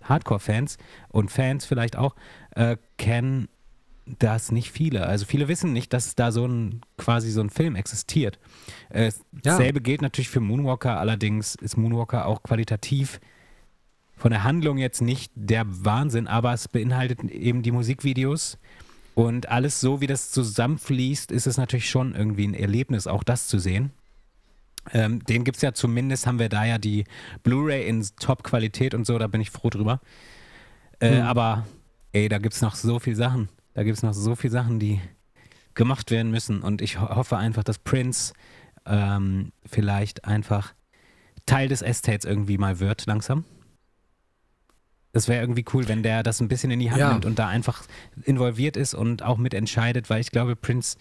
Hardcore-Fans 0.02 0.78
und 1.08 1.30
Fans 1.30 1.64
vielleicht 1.64 1.96
auch, 1.96 2.14
äh, 2.54 2.76
kennen 2.96 3.48
das 4.18 4.52
nicht 4.52 4.72
viele. 4.72 5.06
Also 5.06 5.26
viele 5.26 5.48
wissen 5.48 5.72
nicht, 5.72 5.92
dass 5.92 6.14
da 6.14 6.32
so 6.32 6.46
ein 6.46 6.80
quasi 6.96 7.30
so 7.30 7.40
ein 7.42 7.50
Film 7.50 7.76
existiert. 7.76 8.38
Äh, 8.88 9.06
ja. 9.06 9.12
Dasselbe 9.42 9.80
gilt 9.80 10.00
natürlich 10.00 10.30
für 10.30 10.40
Moonwalker, 10.40 10.98
allerdings 10.98 11.54
ist 11.56 11.76
Moonwalker 11.76 12.26
auch 12.26 12.42
qualitativ 12.42 13.20
von 14.16 14.30
der 14.30 14.44
Handlung 14.44 14.78
jetzt 14.78 15.00
nicht 15.00 15.30
der 15.34 15.64
Wahnsinn, 15.66 16.26
aber 16.26 16.52
es 16.52 16.68
beinhaltet 16.68 17.22
eben 17.22 17.62
die 17.62 17.70
Musikvideos 17.70 18.58
und 19.14 19.48
alles 19.48 19.80
so, 19.80 20.00
wie 20.00 20.06
das 20.06 20.30
zusammenfließt, 20.30 21.32
ist 21.32 21.46
es 21.46 21.56
natürlich 21.56 21.90
schon 21.90 22.14
irgendwie 22.14 22.46
ein 22.46 22.54
Erlebnis, 22.54 23.06
auch 23.06 23.24
das 23.24 23.48
zu 23.48 23.58
sehen. 23.58 23.90
Ähm, 24.92 25.24
den 25.24 25.44
gibt 25.44 25.56
es 25.56 25.62
ja 25.62 25.72
zumindest, 25.72 26.26
haben 26.26 26.38
wir 26.38 26.48
da 26.48 26.64
ja 26.64 26.78
die 26.78 27.04
Blu-ray 27.42 27.86
in 27.86 28.06
Top-Qualität 28.20 28.94
und 28.94 29.06
so, 29.06 29.18
da 29.18 29.26
bin 29.26 29.40
ich 29.40 29.50
froh 29.50 29.70
drüber. 29.70 30.00
Äh, 31.00 31.20
mhm. 31.20 31.26
Aber 31.26 31.66
ey, 32.12 32.28
da 32.28 32.38
gibt 32.38 32.54
es 32.54 32.62
noch 32.62 32.74
so 32.74 32.98
viele 32.98 33.16
Sachen. 33.16 33.48
Da 33.74 33.82
gibt 33.84 33.96
es 33.96 34.02
noch 34.02 34.14
so 34.14 34.34
viele 34.34 34.52
Sachen, 34.52 34.78
die 34.78 35.00
gemacht 35.74 36.10
werden 36.10 36.30
müssen. 36.30 36.62
Und 36.62 36.82
ich 36.82 37.00
ho 37.00 37.08
hoffe 37.14 37.36
einfach, 37.36 37.64
dass 37.64 37.78
Prince 37.78 38.32
ähm, 38.86 39.52
vielleicht 39.64 40.24
einfach 40.24 40.74
Teil 41.46 41.68
des 41.68 41.82
Estates 41.82 42.24
irgendwie 42.24 42.58
mal 42.58 42.80
wird, 42.80 43.06
langsam. 43.06 43.44
Das 45.12 45.28
wäre 45.28 45.40
irgendwie 45.40 45.64
cool, 45.72 45.88
wenn 45.88 46.02
der 46.02 46.22
das 46.22 46.40
ein 46.40 46.48
bisschen 46.48 46.70
in 46.70 46.80
die 46.80 46.90
Hand 46.90 47.00
ja. 47.00 47.12
nimmt 47.12 47.24
und 47.24 47.38
da 47.38 47.48
einfach 47.48 47.82
involviert 48.24 48.76
ist 48.76 48.94
und 48.94 49.22
auch 49.22 49.38
mitentscheidet, 49.38 50.10
weil 50.10 50.20
ich 50.20 50.30
glaube, 50.30 50.54
Prince 50.56 50.98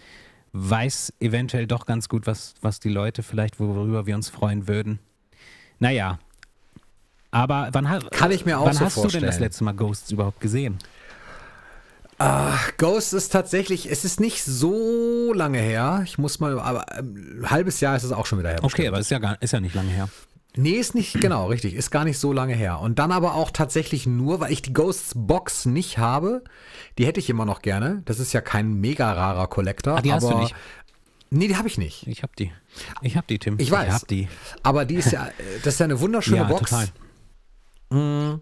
weiß 0.54 1.14
eventuell 1.20 1.68
doch 1.68 1.86
ganz 1.86 2.10
gut, 2.10 2.28
was, 2.28 2.56
was 2.62 2.80
die 2.80 2.90
Leute 2.90 3.24
vielleicht, 3.24 3.60
worüber 3.60 4.06
wir 4.06 4.16
uns 4.16 4.30
freuen 4.30 4.68
würden. 4.68 5.00
Naja. 5.80 6.20
Aber 7.32 7.70
wann, 7.74 7.86
Kann 8.12 8.32
ich 8.32 8.46
mir 8.46 8.60
auch 8.60 8.66
wann 8.66 8.74
so 8.74 8.86
hast 8.86 8.94
vorstellen. 8.94 9.22
du 9.22 9.28
denn 9.28 9.28
das 9.28 9.40
letzte 9.40 9.64
Mal 9.64 9.74
Ghosts 9.74 10.12
überhaupt 10.12 10.40
gesehen? 10.40 10.80
Uh, 12.20 12.52
Ghost 12.78 13.14
ist 13.14 13.32
tatsächlich, 13.32 13.92
es 13.92 14.04
ist 14.04 14.20
nicht 14.20 14.44
so 14.44 15.34
lange 15.34 15.60
her. 15.60 16.02
Ich 16.04 16.18
muss 16.18 16.40
mal, 16.40 16.60
aber 16.60 16.92
ein 16.92 17.42
ähm, 17.44 17.50
halbes 17.50 17.80
Jahr 17.80 17.96
ist 17.96 18.04
es 18.04 18.12
auch 18.12 18.26
schon 18.26 18.40
wieder 18.40 18.50
her. 18.50 18.60
Okay, 18.64 18.68
bestimmt. 18.70 18.88
aber 18.88 19.00
ist 19.00 19.12
ja, 19.12 19.20
gar, 19.20 19.40
ist 19.40 19.54
ja 19.54 19.60
nicht 19.60 19.76
lange 19.76 19.92
her. 19.92 20.10
Nee, 20.58 20.72
ist 20.72 20.96
nicht, 20.96 21.20
genau, 21.22 21.48
richtig. 21.48 21.74
Ist 21.74 21.92
gar 21.92 22.04
nicht 22.04 22.18
so 22.18 22.34
lange 22.34 22.56
her. 22.56 22.80
Und 22.80 23.00
dann 23.00 23.12
aber 23.12 23.36
auch 23.36 23.52
tatsächlich 23.52 24.08
nur, 24.08 24.40
weil 24.40 24.52
ich 24.52 24.62
die 24.62 24.74
Ghosts 24.74 25.14
Box 25.16 25.66
nicht 25.66 25.98
habe. 25.98 26.44
Die 26.98 27.06
hätte 27.06 27.20
ich 27.20 27.30
immer 27.30 27.46
noch 27.46 27.62
gerne. 27.62 28.02
Das 28.06 28.20
ist 28.20 28.34
ja 28.34 28.42
kein 28.42 28.74
mega 28.74 29.12
rarer 29.12 29.48
Collector. 29.48 29.98
Ah, 29.98 30.02
die 30.02 30.12
aber, 30.12 30.22
hast 30.22 30.32
du 30.32 30.38
nicht? 30.40 30.56
Nee, 31.30 31.48
die 31.48 31.58
habe 31.58 31.68
ich 31.68 31.78
nicht. 31.78 32.08
Ich 32.08 32.24
habe 32.24 32.34
die. 32.38 32.52
Ich 33.02 33.18
habe 33.18 33.28
die, 33.28 33.40
Tim. 33.40 33.56
Ich 33.60 33.72
weiß. 33.72 33.88
Ich 33.88 33.94
hab 33.94 34.08
die. 34.08 34.28
Aber 34.64 34.86
die 34.86 34.96
ist 34.96 35.12
ja, 35.12 35.30
das 35.64 35.76
ist 35.76 35.80
ja 35.80 35.86
eine 35.86 36.00
wunderschöne 36.00 36.38
ja, 36.38 36.44
Box. 36.46 36.70
Total. 36.70 36.88
Mm, 37.90 38.42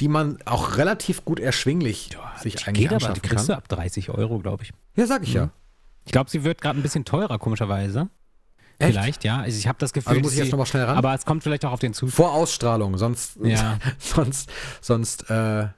die 0.00 0.08
man 0.08 0.38
auch 0.44 0.76
relativ 0.76 1.24
gut 1.24 1.40
erschwinglich 1.40 2.10
ja, 2.12 2.32
sich 2.40 2.56
die 2.56 2.64
eigentlich 2.64 2.88
geht 2.88 3.02
aber, 3.02 3.14
die 3.14 3.20
kriegst 3.20 3.48
du 3.48 3.56
ab 3.56 3.68
30 3.68 4.10
Euro, 4.10 4.38
glaube 4.38 4.64
ich. 4.64 4.72
Ja, 4.94 5.06
sag 5.06 5.22
ich 5.22 5.30
mhm. 5.30 5.36
ja. 5.36 5.50
Ich 6.04 6.12
glaube, 6.12 6.30
sie 6.30 6.44
wird 6.44 6.60
gerade 6.60 6.78
ein 6.78 6.82
bisschen 6.82 7.04
teurer, 7.04 7.38
komischerweise. 7.38 8.08
Echt? 8.78 8.92
Vielleicht, 8.92 9.24
ja. 9.24 9.38
Also 9.38 9.58
ich 9.58 9.66
habe 9.66 9.78
das 9.78 9.92
Gefühl, 9.92 10.10
also 10.10 10.20
muss 10.22 10.32
ich 10.32 10.38
jetzt 10.38 10.50
nochmal 10.50 10.66
schnell 10.66 10.84
ran. 10.84 10.96
Aber 10.96 11.14
es 11.14 11.24
kommt 11.24 11.42
vielleicht 11.42 11.64
auch 11.64 11.72
auf 11.72 11.80
den 11.80 11.94
Zustand. 11.94 12.14
Vor 12.14 12.32
Ausstrahlung, 12.32 12.98
sonst, 12.98 13.38
ja. 13.42 13.78
sonst, 13.98 14.50
sonst 14.80 15.30
äh, 15.30 15.68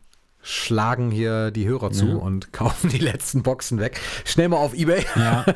schlagen 0.42 1.10
hier 1.10 1.50
die 1.50 1.66
Hörer 1.66 1.92
zu 1.92 2.08
ja. 2.08 2.14
und 2.16 2.52
kaufen 2.52 2.90
die 2.90 2.98
letzten 2.98 3.42
Boxen 3.42 3.78
weg. 3.78 4.00
Schnell 4.24 4.48
mal 4.48 4.56
auf 4.56 4.74
Ebay. 4.74 5.04
Ja. 5.16 5.44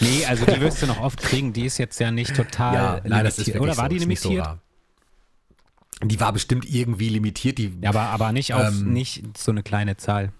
Nee, 0.00 0.24
also 0.26 0.46
die 0.46 0.60
wirst 0.60 0.82
du 0.82 0.86
noch 0.86 1.00
oft 1.00 1.20
kriegen. 1.20 1.52
Die 1.52 1.66
ist 1.66 1.78
jetzt 1.78 2.00
ja 2.00 2.10
nicht 2.10 2.34
total 2.34 2.74
ja, 2.74 3.00
nein, 3.04 3.24
das 3.24 3.38
ist 3.38 3.54
Oder 3.54 3.76
war 3.76 3.84
so, 3.84 3.88
die 3.88 3.98
limitiert? 3.98 4.44
So 4.44 4.52
die 6.02 6.18
war 6.18 6.32
bestimmt 6.32 6.64
irgendwie 6.68 7.08
limitiert. 7.10 7.58
Die, 7.58 7.72
aber, 7.84 8.00
aber 8.00 8.32
nicht 8.32 8.54
auf 8.54 8.68
ähm, 8.68 8.92
nicht 8.92 9.36
so 9.36 9.50
eine 9.50 9.62
kleine 9.62 9.96
Zahl. 9.96 10.32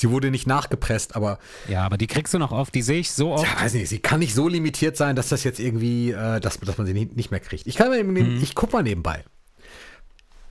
Sie 0.00 0.10
wurde 0.10 0.30
nicht 0.30 0.46
nachgepresst, 0.46 1.16
aber. 1.16 1.38
Ja, 1.68 1.84
aber 1.84 1.96
die 1.96 2.06
kriegst 2.06 2.34
du 2.34 2.38
noch 2.38 2.52
oft, 2.52 2.74
die 2.74 2.82
sehe 2.82 3.00
ich 3.00 3.12
so 3.12 3.32
oft. 3.32 3.44
Ja, 3.44 3.62
weiß 3.62 3.74
nicht, 3.74 3.88
sie 3.88 3.98
kann 3.98 4.20
nicht 4.20 4.34
so 4.34 4.48
limitiert 4.48 4.96
sein, 4.96 5.16
dass 5.16 5.28
das 5.28 5.44
jetzt 5.44 5.60
irgendwie, 5.60 6.10
äh, 6.10 6.40
dass, 6.40 6.58
dass 6.60 6.78
man 6.78 6.86
sie 6.86 6.94
nicht, 6.94 7.30
mehr 7.30 7.40
kriegt. 7.40 7.66
Ich 7.66 7.76
kann 7.76 7.88
mal, 7.88 8.02
mhm. 8.02 8.40
ich 8.42 8.54
guck 8.54 8.72
mal 8.72 8.82
nebenbei. 8.82 9.24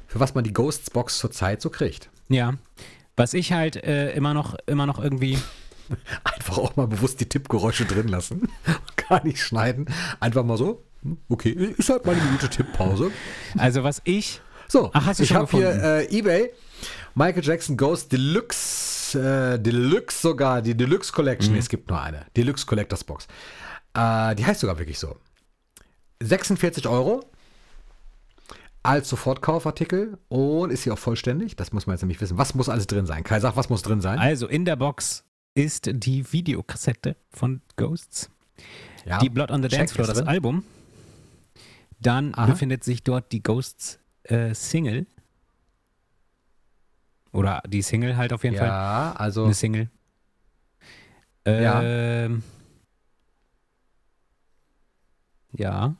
Für 0.08 0.20
was 0.20 0.36
man 0.36 0.44
die 0.44 0.54
Ghosts 0.54 0.90
Box 0.90 1.18
zurzeit 1.20 1.62
so 1.62 1.70
kriegt. 1.70 2.10
Ja. 2.28 2.56
Was 3.16 3.34
ich 3.34 3.54
halt 3.54 3.78
äh, 3.78 4.12
immer 4.14 4.34
noch, 4.34 4.56
immer 4.66 4.86
noch 4.86 5.02
irgendwie. 5.02 5.38
Einfach 6.24 6.58
auch 6.58 6.76
mal 6.76 6.88
bewusst 6.88 7.20
die 7.20 7.28
Tippgeräusche 7.30 7.86
drin 7.86 8.08
lassen. 8.08 8.50
Gar 9.10 9.24
nicht 9.26 9.42
schneiden. 9.42 9.86
Einfach 10.20 10.44
mal 10.44 10.58
so. 10.58 10.84
Hm, 11.04 11.18
okay, 11.30 11.52
ist 11.78 11.90
halt 11.90 12.06
mal 12.06 12.14
eine 12.14 12.24
Minute 12.24 12.50
Tipppause. 12.50 13.12
Also 13.58 13.84
was 13.84 14.02
ich. 14.06 14.42
So, 14.68 14.90
Ach, 14.94 15.06
hast 15.06 15.20
du 15.20 15.24
ich 15.24 15.34
habe 15.34 15.52
hier 15.52 15.70
äh, 15.84 16.18
eBay. 16.18 16.52
Michael 17.14 17.44
Jackson 17.44 17.76
Ghost 17.76 18.12
Deluxe, 18.12 19.01
äh, 19.15 19.60
Deluxe 19.60 20.21
sogar, 20.21 20.62
die 20.62 20.76
Deluxe 20.76 21.12
Collection. 21.12 21.54
Mhm. 21.54 21.60
Es 21.60 21.69
gibt 21.69 21.89
nur 21.89 22.02
eine. 22.02 22.26
Deluxe 22.36 22.65
Collectors 22.65 23.04
Box. 23.04 23.28
Äh, 23.93 24.36
die 24.36 24.45
heißt 24.45 24.62
sogar 24.62 24.78
wirklich 24.80 25.00
so. 25.00 25.17
46 26.21 26.88
Euro 26.88 27.24
als 28.84 29.10
Sofortkaufartikel 29.10 30.18
und 30.28 30.72
ist 30.72 30.84
sie 30.84 30.91
auch 30.91 30.97
vollständig. 30.97 31.55
Das 31.55 31.72
muss 31.72 31.88
man 31.88 31.95
jetzt 31.95 32.01
nämlich 32.01 32.20
wissen. 32.22 32.38
Was 32.38 32.55
muss 32.55 32.70
alles 32.70 32.88
drin 32.88 33.05
sein? 33.05 33.24
Kai, 33.24 33.39
sag, 33.39 33.55
was 33.55 33.70
muss 33.70 33.82
drin 33.82 34.01
sein? 34.01 34.20
Also 34.20 34.47
in 34.47 34.66
der 34.66 34.76
Box 34.76 35.24
ist 35.53 35.89
die 35.91 36.32
Videokassette 36.32 37.16
von 37.30 37.62
Ghosts. 37.76 38.30
Ja, 39.05 39.20
die 39.20 39.30
Blood 39.30 39.51
on 39.51 39.62
the 39.64 39.70
Dance 39.70 39.93
Floor, 39.93 40.07
das 40.07 40.22
Album. 40.22 40.64
Dann 41.99 42.34
Aha. 42.34 42.47
befindet 42.47 42.84
sich 42.84 43.03
dort 43.03 43.32
die 43.32 43.43
Ghosts 43.43 43.99
äh, 44.24 44.53
Single 44.53 45.05
oder 47.32 47.62
die 47.68 47.82
Single 47.82 48.18
halt 48.18 48.34
auf 48.34 48.44
jeden 48.44 48.56
ja, 48.56 48.60
Fall. 48.62 48.70
Ja, 48.70 49.14
also. 49.18 49.46
Eine 49.46 49.54
Single. 49.54 49.90
Ähm, 51.46 52.44
ja. 55.54 55.62
Ja. 55.72 55.96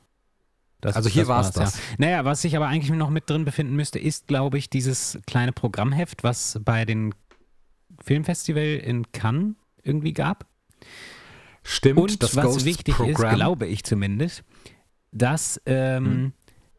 Das, 0.80 0.96
Also 0.96 1.08
hier 1.08 1.28
war's 1.28 1.52
das. 1.52 1.76
Ja. 1.76 1.80
Naja, 1.98 2.24
was 2.24 2.42
sich 2.42 2.56
aber 2.56 2.66
eigentlich 2.66 2.90
noch 2.90 3.10
mit 3.10 3.30
drin 3.30 3.44
befinden 3.44 3.76
müsste, 3.76 3.98
ist, 4.00 4.26
glaube 4.26 4.58
ich, 4.58 4.68
dieses 4.68 5.18
kleine 5.26 5.52
Programmheft, 5.52 6.24
was 6.24 6.58
bei 6.64 6.84
den 6.84 7.14
Filmfestival 8.02 8.62
in 8.64 9.10
Cannes 9.12 9.54
irgendwie 9.84 10.12
gab. 10.12 10.46
Stimmt, 11.62 12.00
Und 12.00 12.22
das 12.22 12.34
was 12.34 12.44
Ghost 12.44 12.64
wichtig 12.64 12.96
Programm. 12.96 13.30
ist, 13.30 13.36
glaube 13.36 13.66
ich 13.66 13.84
zumindest, 13.84 14.42
dass 15.12 15.60
ähm, 15.66 16.04
Hm. 16.06 16.32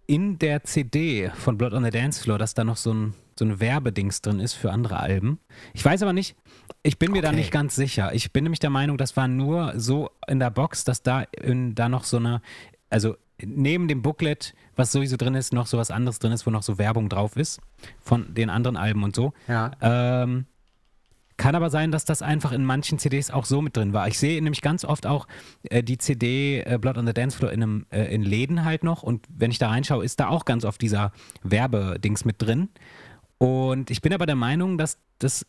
in 0.08 0.40
der 0.40 0.64
CD 0.66 1.30
von 1.36 1.58
Blood 1.58 1.72
on 1.74 1.86
the 1.86 1.90
Dance 1.90 2.22
Floor, 2.22 2.38
dass 2.38 2.54
da 2.54 2.66
noch 2.66 2.76
so 2.76 2.94
ein, 2.94 3.14
so 3.38 3.46
ein 3.46 3.60
Werbedings 3.60 4.22
drin 4.22 4.40
ist 4.40 4.54
für 4.54 4.72
andere 4.72 5.00
Alben. 5.00 5.40
Ich 5.74 5.84
weiß 5.84 6.02
aber 6.04 6.14
nicht, 6.14 6.36
ich 6.84 7.00
bin 7.00 7.12
mir 7.12 7.22
da 7.22 7.30
Okay. 7.30 7.38
nicht 7.38 7.52
ganz 7.52 7.76
sicher. 7.76 8.14
Ich 8.14 8.32
bin 8.34 8.44
nämlich 8.44 8.60
der 8.60 8.70
Meinung, 8.70 8.98
das 8.98 9.16
war 9.18 9.28
nur 9.28 9.74
so 9.80 10.10
in 10.28 10.40
der 10.40 10.50
Box, 10.50 10.84
dass 10.84 11.02
da, 11.04 11.22
in, 11.42 11.76
da 11.76 11.90
noch 11.90 12.04
so 12.04 12.18
eine, 12.18 12.42
also 12.90 13.16
neben 13.44 13.88
dem 13.88 14.02
Booklet, 14.02 14.54
was 14.76 14.92
sowieso 14.92 15.18
drin 15.18 15.36
ist, 15.36 15.54
noch 15.54 15.68
so 15.68 15.78
was 15.78 15.92
anderes 15.92 16.20
drin 16.20 16.32
ist, 16.32 16.46
wo 16.46 16.52
noch 16.52 16.64
so 16.64 16.78
Werbung 16.78 17.10
drauf 17.10 17.36
ist 17.36 17.60
von 18.00 18.34
den 18.34 18.50
anderen 18.50 18.78
Alben 18.78 19.04
und 19.04 19.16
so. 19.16 19.34
Ja. 19.48 19.72
Ähm, 19.82 20.46
kann 21.36 21.56
aber 21.56 21.72
sein, 21.72 21.92
dass 21.92 22.06
das 22.06 22.22
einfach 22.22 22.52
in 22.52 22.64
manchen 22.64 23.00
CDs 23.00 23.32
auch 23.32 23.46
so 23.46 23.62
mit 23.64 23.76
drin 23.76 23.92
war. 23.92 24.08
Ich 24.08 24.20
sehe 24.20 24.40
nämlich 24.42 24.62
ganz 24.62 24.86
oft 24.86 25.08
auch 25.08 25.28
äh, 25.64 25.82
die 25.84 25.98
CD 25.98 26.62
äh, 26.62 26.78
Blood 26.80 26.98
on 27.00 27.08
the 27.08 27.14
Dance 27.14 27.36
Floor 27.36 27.52
in, 27.52 27.64
einem, 27.64 27.86
äh, 27.90 28.14
in 28.14 28.22
Läden 28.22 28.64
halt 28.64 28.84
noch 28.84 29.02
und 29.02 29.26
wenn 29.30 29.50
ich 29.50 29.58
da 29.58 29.70
reinschaue, 29.70 30.06
ist 30.06 30.20
da 30.20 30.28
auch 30.28 30.46
ganz 30.46 30.64
oft 30.64 30.80
dieser 30.80 31.12
Werbedings 31.42 32.24
mit 32.24 32.40
drin. 32.42 32.70
Und 33.44 33.92
ich 33.92 34.02
bin 34.02 34.14
aber 34.14 34.26
der 34.26 34.36
Meinung, 34.36 34.78
dass 34.78 34.98
das 35.20 35.46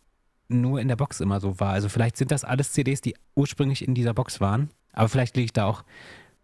nur 0.48 0.80
in 0.80 0.88
der 0.88 0.96
Box 0.96 1.20
immer 1.20 1.38
so 1.40 1.60
war. 1.60 1.72
Also 1.72 1.88
vielleicht 1.88 2.16
sind 2.16 2.30
das 2.32 2.42
alles 2.44 2.72
CDs, 2.72 3.00
die 3.00 3.14
ursprünglich 3.36 3.86
in 3.86 3.94
dieser 3.94 4.14
Box 4.14 4.40
waren, 4.40 4.70
aber 4.92 5.08
vielleicht 5.08 5.36
liege 5.36 5.44
ich 5.46 5.52
da 5.52 5.66
auch 5.66 5.84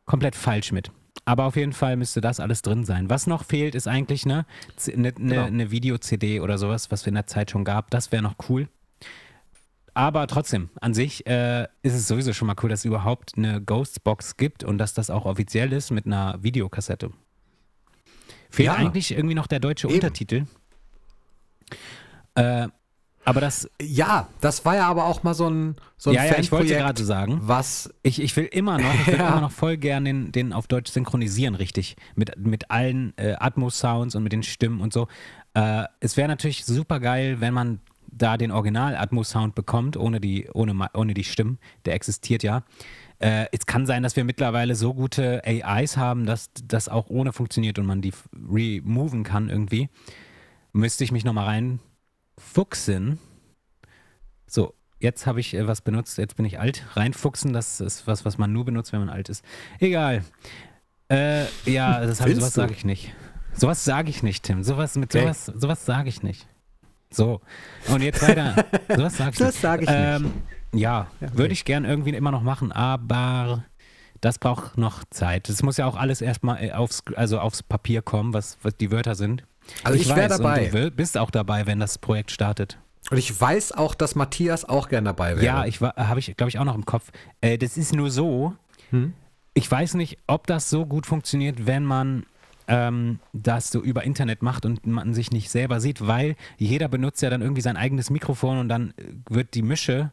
komplett 0.05 0.36
falsch 0.36 0.70
mit. 0.70 0.92
Aber 1.24 1.44
auf 1.44 1.57
jeden 1.57 1.72
Fall 1.72 1.96
müsste 1.96 2.20
das 2.20 2.38
alles 2.40 2.62
drin 2.62 2.84
sein. 2.84 3.11
Was 3.11 3.26
noch 3.26 3.44
fehlt, 3.44 3.74
ist 3.74 3.88
eigentlich 3.88 4.24
eine 4.24 4.46
ne, 4.86 4.94
ne, 4.96 5.12
Genau. 5.12 5.51
ne 5.51 5.70
Video-CD 5.72 6.38
oder 6.40 6.57
sowas, 6.57 6.90
was 6.90 7.01
es 7.03 7.07
in 7.09 7.14
der 7.14 7.26
Zeit 7.26 7.51
schon 7.51 7.64
gab. 7.64 7.90
Das 7.90 8.12
wäre 8.12 8.22
noch 8.22 8.36
cool. 8.48 8.68
Aber 9.92 10.28
trotzdem, 10.28 10.70
an 10.80 10.94
sich 10.94 11.26
äh, 11.26 11.64
ist 11.82 11.94
es 11.94 12.07
sowieso 12.07 12.32
schon 12.32 12.46
mal 12.46 12.55
cool, 12.62 12.70
dass 12.70 12.80
es 12.80 12.84
überhaupt 12.84 13.32
eine 13.36 13.61
Ghostbox 13.61 14.36
gibt 14.36 14.62
und 14.62 14.78
dass 14.78 14.94
das 14.94 15.11
auch 15.11 15.26
offiziell 15.26 15.72
ist 15.72 15.90
mit 15.90 16.07
einer 16.07 16.40
Videokassette. 16.42 17.11
Fehlt 18.51 18.66
Ja. 18.68 18.74
eigentlich 18.74 19.11
irgendwie 19.11 19.34
noch 19.34 19.48
der 19.48 19.59
deutsche 19.61 19.88
Eben. 19.88 19.96
Untertitel. 19.96 20.44
Äh, 22.35 22.68
aber 23.25 23.41
das, 23.41 23.71
Ja, 23.81 24.29
das 24.41 24.64
war 24.64 24.77
ja 24.77 24.89
aber 24.89 25.05
auch 25.05 25.23
mal 25.23 25.35
so 25.35 25.49
ein, 25.49 25.77
so 25.97 26.11
ein 26.11 26.16
ja, 26.16 26.25
ja, 26.25 26.39
ich 26.39 26.51
wollte 26.51 26.75
gerade 26.75 27.05
sagen, 27.05 27.41
was 27.43 27.93
ich, 28.03 28.21
ich 28.21 28.35
will 28.37 28.47
immer 28.47 28.79
noch, 28.79 28.95
ich 28.95 29.07
will 29.09 29.14
Ja. 29.18 29.29
immer 29.29 29.41
noch 29.43 29.53
voll 29.53 29.77
gern 29.77 30.05
den, 30.05 30.33
den 30.33 30.53
auf 30.53 30.66
Deutsch 30.66 30.91
synchronisieren, 30.91 31.55
richtig. 31.55 31.97
Mit, 32.14 32.37
mit 32.39 32.71
allen 32.71 33.12
äh, 33.18 33.35
Atmos-Sounds 33.39 34.14
und 34.14 34.23
mit 34.23 34.33
den 34.33 34.43
Stimmen 34.43 34.81
und 34.81 34.93
so. 34.93 35.07
Äh, 35.55 35.85
es 36.01 36.16
wäre 36.16 36.29
natürlich 36.29 36.64
super 36.64 36.99
geil, 36.99 37.41
wenn 37.41 37.53
man 37.53 37.81
da 38.12 38.37
den 38.37 38.51
Original-Atmos-Sound 38.51 39.55
bekommt, 39.55 39.97
ohne 39.97 40.21
die, 40.21 40.49
ohne, 40.53 40.75
ohne 40.95 41.14
die 41.14 41.25
Stimmen. 41.25 41.59
Der 41.85 41.95
existiert 41.95 42.43
ja. 42.43 42.64
Äh, 43.18 43.47
es 43.53 43.66
kann 43.66 43.87
sein, 43.87 44.03
dass 44.03 44.16
wir 44.16 44.25
mittlerweile 44.25 44.75
so 44.75 44.95
gute 44.95 45.43
AIs 45.45 45.97
haben, 45.97 46.27
dass 46.27 46.51
das 46.64 46.89
auch 46.89 47.11
ohne 47.11 47.33
funktioniert 47.33 47.79
und 47.79 47.87
man 47.87 48.01
die 48.01 48.12
removen 48.51 49.25
kann 49.25 49.51
irgendwie. 49.51 49.91
Müsste 50.73 51.05
ich 51.05 51.12
mich 51.12 51.25
nochmal 51.25 51.47
reinfuchsen. 52.39 53.18
So, 54.47 54.75
jetzt 54.99 55.27
habe 55.27 55.41
ich 55.41 55.55
äh, 55.55 55.66
was 55.66 55.81
benutzt, 55.81 56.18
jetzt 56.18 56.37
bin 56.37 56.45
ich 56.45 56.59
alt. 56.59 56.85
Reinfuchsen, 56.95 57.53
das 57.53 57.81
ist 57.81 58.07
was, 58.07 58.25
was 58.25 58.39
man 58.39 58.53
nur 58.53 58.64
benutzt, 58.64 58.93
wenn 58.93 59.01
man 59.01 59.09
alt 59.11 59.29
ist. 59.29 59.45
Egal. 59.79 60.25
Äh, 61.11 61.45
ja, 61.66 62.05
das 62.07 62.21
hab, 62.21 62.29
Willst 62.29 62.41
sowas 62.41 62.55
sage 62.55 62.73
ich 62.73 62.85
nicht. 62.85 63.12
Sowas 63.53 63.85
sage 63.85 64.11
ich 64.11 64.23
nicht, 64.23 64.45
Tim. 64.45 64.62
Sowas 64.62 64.97
mit 64.97 65.14
Okay. 65.14 65.23
sowas, 65.25 65.47
sowas 65.47 65.85
sage 65.85 66.09
ich 66.09 66.23
nicht. 66.23 66.47
So. 67.11 67.41
Und 67.89 68.03
jetzt 68.03 68.23
weiter. 68.23 68.64
sowas 68.97 69.16
sage 69.16 69.31
ich 69.33 69.39
Das 69.39 69.55
nicht. 69.55 69.61
sage 69.62 69.83
ich 69.85 69.91
ähm, 69.93 70.33
Ja, 70.73 71.09
okay. 71.21 71.31
würde 71.37 71.53
ich 71.53 71.64
gern 71.64 71.85
irgendwie 71.85 72.11
immer 72.11 72.31
noch 72.31 72.43
machen, 72.43 72.71
aber 72.71 73.64
das 74.21 74.39
braucht 74.39 74.79
noch 74.79 75.03
Zeit. 75.11 75.49
Es 75.49 75.62
muss 75.64 75.79
ja 75.79 75.87
auch 75.87 75.97
alles 75.97 76.21
erstmal 76.21 76.62
äh, 76.62 76.73
aufs, 76.73 77.03
also 77.16 77.41
aufs 77.41 77.64
Papier 77.64 78.03
kommen, 78.03 78.33
was, 78.33 78.57
was 78.62 78.77
die 78.77 78.93
Wörter 78.93 79.16
sind. 79.16 79.43
Also 79.85 79.99
ich 79.99 80.09
wär 80.09 80.16
weiß, 80.31 80.39
dabei. 80.39 80.64
Und 80.64 80.68
du 80.68 80.73
will- 80.75 80.91
bist 80.91 81.16
auch 81.18 81.31
dabei, 81.31 81.66
wenn 81.66 81.81
das 81.81 81.99
Projekt 81.99 82.31
startet. 82.31 82.79
Und 83.11 83.16
ich 83.18 83.41
weiß 83.41 83.73
auch, 83.73 83.95
dass 83.95 84.14
Matthias 84.14 84.64
auch 84.68 84.89
gern 84.89 85.05
dabei 85.05 85.37
wäre. 85.37 85.45
Ja, 85.45 85.64
ich 85.64 85.81
habe 85.81 86.21
ich, 86.21 86.37
glaube 86.37 86.49
ich, 86.51 86.59
auch 86.59 86.64
noch 86.64 86.75
im 86.75 86.85
Kopf. 86.85 87.11
Äh, 87.41 87.57
das 87.59 87.77
ist 87.77 87.95
nur 87.95 88.11
so, 88.11 88.55
Hm? 88.91 89.14
ich 89.55 89.71
weiß 89.71 89.95
nicht, 89.95 90.18
ob 90.27 90.47
das 90.47 90.71
so 90.71 90.87
gut 90.87 91.07
funktioniert, 91.07 91.66
wenn 91.66 91.85
man 91.85 92.25
ähm, 92.68 93.18
das 93.33 93.71
so 93.71 93.81
über 93.81 94.05
Internet 94.05 94.43
macht 94.43 94.64
und 94.64 94.87
man 94.87 95.12
sich 95.12 95.33
nicht 95.33 95.51
selber 95.51 95.81
sieht, 95.81 96.07
weil 96.07 96.37
jeder 96.57 96.87
benutzt 96.89 97.21
ja 97.21 97.29
dann 97.29 97.43
irgendwie 97.43 97.62
sein 97.62 97.77
eigenes 97.77 98.11
Mikrofon 98.11 98.59
und 98.59 98.68
dann 98.68 98.91
äh, 98.97 99.03
wird 99.29 99.55
die 99.55 99.62
Mische, 99.62 100.12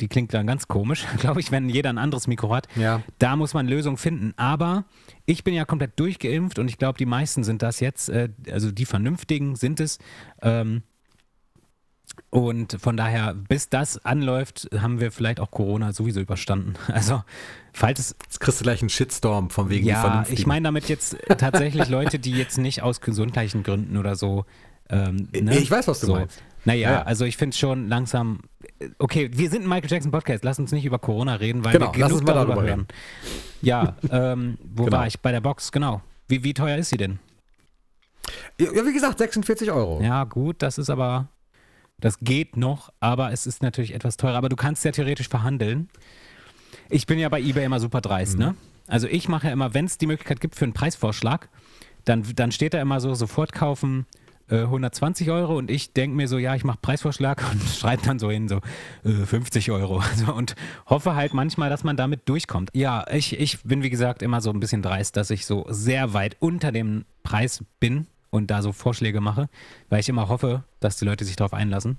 die 0.00 0.08
klingt 0.08 0.32
dann 0.34 0.46
ganz 0.46 0.68
komisch, 0.68 1.06
glaube 1.18 1.40
ich, 1.40 1.52
wenn 1.52 1.68
jeder 1.68 1.90
ein 1.90 1.98
anderes 1.98 2.26
Mikro 2.26 2.54
hat. 2.54 2.68
Ja. 2.76 3.02
Da 3.18 3.36
muss 3.36 3.54
man 3.54 3.68
Lösungen 3.68 3.96
finden. 3.96 4.32
Aber 4.36 4.84
ich 5.26 5.44
bin 5.44 5.54
ja 5.54 5.64
komplett 5.64 5.98
durchgeimpft 5.98 6.58
und 6.58 6.68
ich 6.68 6.78
glaube, 6.78 6.98
die 6.98 7.06
meisten 7.06 7.44
sind 7.44 7.62
das 7.62 7.80
jetzt, 7.80 8.08
äh, 8.08 8.30
also 8.50 8.70
die 8.70 8.86
Vernünftigen 8.86 9.56
sind 9.56 9.80
es. 9.80 9.98
Ähm, 10.42 10.82
und 12.30 12.76
von 12.80 12.96
daher, 12.96 13.34
bis 13.34 13.68
das 13.68 14.04
anläuft, 14.04 14.68
haben 14.76 15.00
wir 15.00 15.10
vielleicht 15.10 15.40
auch 15.40 15.50
Corona 15.50 15.92
sowieso 15.92 16.20
überstanden. 16.20 16.74
Also, 16.92 17.22
falls 17.72 17.98
es. 17.98 18.16
Jetzt 18.24 18.40
kriegst 18.40 18.60
du 18.60 18.64
gleich 18.64 18.82
einen 18.82 18.90
Shitstorm 18.90 19.48
von 19.48 19.70
wegen 19.70 19.86
Ja, 19.86 20.24
ich 20.28 20.46
meine 20.46 20.64
damit 20.64 20.88
jetzt 20.88 21.16
tatsächlich 21.38 21.88
Leute, 21.88 22.18
die 22.18 22.32
jetzt 22.32 22.58
nicht 22.58 22.82
aus 22.82 23.00
gesundheitlichen 23.00 23.62
Gründen 23.62 23.96
oder 23.96 24.16
so. 24.16 24.44
Ähm, 24.88 25.28
ne? 25.32 25.56
Ich 25.56 25.70
weiß, 25.70 25.88
was 25.88 26.00
du 26.00 26.06
so. 26.06 26.12
meinst. 26.14 26.42
Naja, 26.64 26.90
Ja, 26.92 27.02
also 27.02 27.24
ich 27.24 27.36
finde 27.36 27.56
schon 27.56 27.88
langsam. 27.88 28.40
Okay, 28.98 29.30
wir 29.32 29.48
sind 29.50 29.62
ein 29.62 29.68
Michael 29.68 29.90
Jackson 29.90 30.10
Podcast. 30.12 30.44
Lass 30.44 30.58
uns 30.58 30.72
nicht 30.72 30.84
über 30.84 30.98
Corona 30.98 31.34
reden, 31.36 31.64
weil 31.64 31.72
Genau, 31.72 31.92
wir 31.94 32.00
lass 32.00 32.08
genug 32.08 32.20
uns 32.20 32.26
mal 32.28 32.34
darüber 32.34 32.54
darüber 32.56 32.68
hören. 32.68 32.86
Ja, 33.62 33.96
ähm, 34.10 34.58
wo 34.62 34.84
Genau. 34.84 34.98
war 34.98 35.06
ich? 35.06 35.20
Bei 35.20 35.32
der 35.32 35.40
Box, 35.40 35.72
genau. 35.72 36.02
Wie, 36.28 36.44
wie 36.44 36.54
teuer 36.54 36.76
ist 36.78 36.90
sie 36.90 36.96
denn? 36.96 37.18
Ja, 38.60 38.86
wie 38.86 38.92
gesagt, 38.92 39.18
46 39.18 39.70
Euro. 39.72 40.00
Ja, 40.02 40.24
gut, 40.24 40.56
das 40.62 40.78
ist 40.78 40.90
aber, 40.90 41.28
das 41.98 42.18
geht 42.20 42.56
noch, 42.56 42.90
aber 43.00 43.32
es 43.32 43.46
ist 43.46 43.62
natürlich 43.62 43.94
etwas 43.94 44.16
teurer. 44.16 44.36
Aber 44.36 44.48
du 44.48 44.56
kannst 44.56 44.84
ja 44.84 44.92
theoretisch 44.92 45.28
verhandeln. 45.28 45.88
Ich 46.88 47.06
bin 47.06 47.18
ja 47.18 47.28
bei 47.28 47.40
eBay 47.40 47.64
immer 47.64 47.80
super 47.80 48.00
dreist, 48.00 48.34
Mhm. 48.34 48.44
ne? 48.44 48.54
Also 48.86 49.06
ich 49.06 49.28
mache 49.28 49.46
ja 49.46 49.52
immer, 49.52 49.72
wenn 49.74 49.84
es 49.86 49.98
die 49.98 50.06
Möglichkeit 50.06 50.40
gibt 50.40 50.56
für 50.56 50.64
einen 50.64 50.72
Preisvorschlag, 50.74 51.48
dann, 52.04 52.24
dann 52.34 52.50
steht 52.52 52.74
da 52.74 52.80
immer 52.80 53.00
so, 53.00 53.14
sofort 53.14 53.52
kaufen 53.52 54.06
äh, 54.50 54.62
120 54.62 55.30
Euro 55.30 55.56
und 55.56 55.70
ich 55.70 55.92
denke 55.92 56.16
mir 56.16 56.28
so, 56.28 56.38
ja, 56.38 56.54
ich 56.54 56.64
mache 56.64 56.78
Preisvorschlag 56.82 57.44
und 57.52 57.62
schreibe 57.62 58.02
dann 58.04 58.18
so 58.18 58.30
hin, 58.30 58.48
so 58.48 58.60
äh, 59.04 59.24
50 59.24 59.70
Euro. 59.70 60.02
Also, 60.10 60.34
und 60.34 60.56
hoffe 60.86 61.14
halt 61.14 61.34
manchmal, 61.34 61.70
dass 61.70 61.84
man 61.84 61.96
damit 61.96 62.28
durchkommt. 62.28 62.70
Ja, 62.74 63.06
ich, 63.12 63.38
ich 63.38 63.62
bin 63.62 63.82
wie 63.82 63.90
gesagt 63.90 64.22
immer 64.22 64.40
so 64.40 64.50
ein 64.50 64.58
bisschen 64.58 64.82
dreist, 64.82 65.16
dass 65.16 65.30
ich 65.30 65.46
so 65.46 65.66
sehr 65.68 66.14
weit 66.14 66.36
unter 66.40 66.72
dem 66.72 67.04
Preis 67.22 67.64
bin 67.78 68.06
und 68.30 68.50
da 68.50 68.60
so 68.62 68.72
Vorschläge 68.72 69.20
mache, 69.20 69.48
weil 69.88 70.00
ich 70.00 70.08
immer 70.08 70.28
hoffe, 70.28 70.64
dass 70.80 70.96
die 70.96 71.04
Leute 71.04 71.24
sich 71.24 71.36
darauf 71.36 71.54
einlassen. 71.54 71.98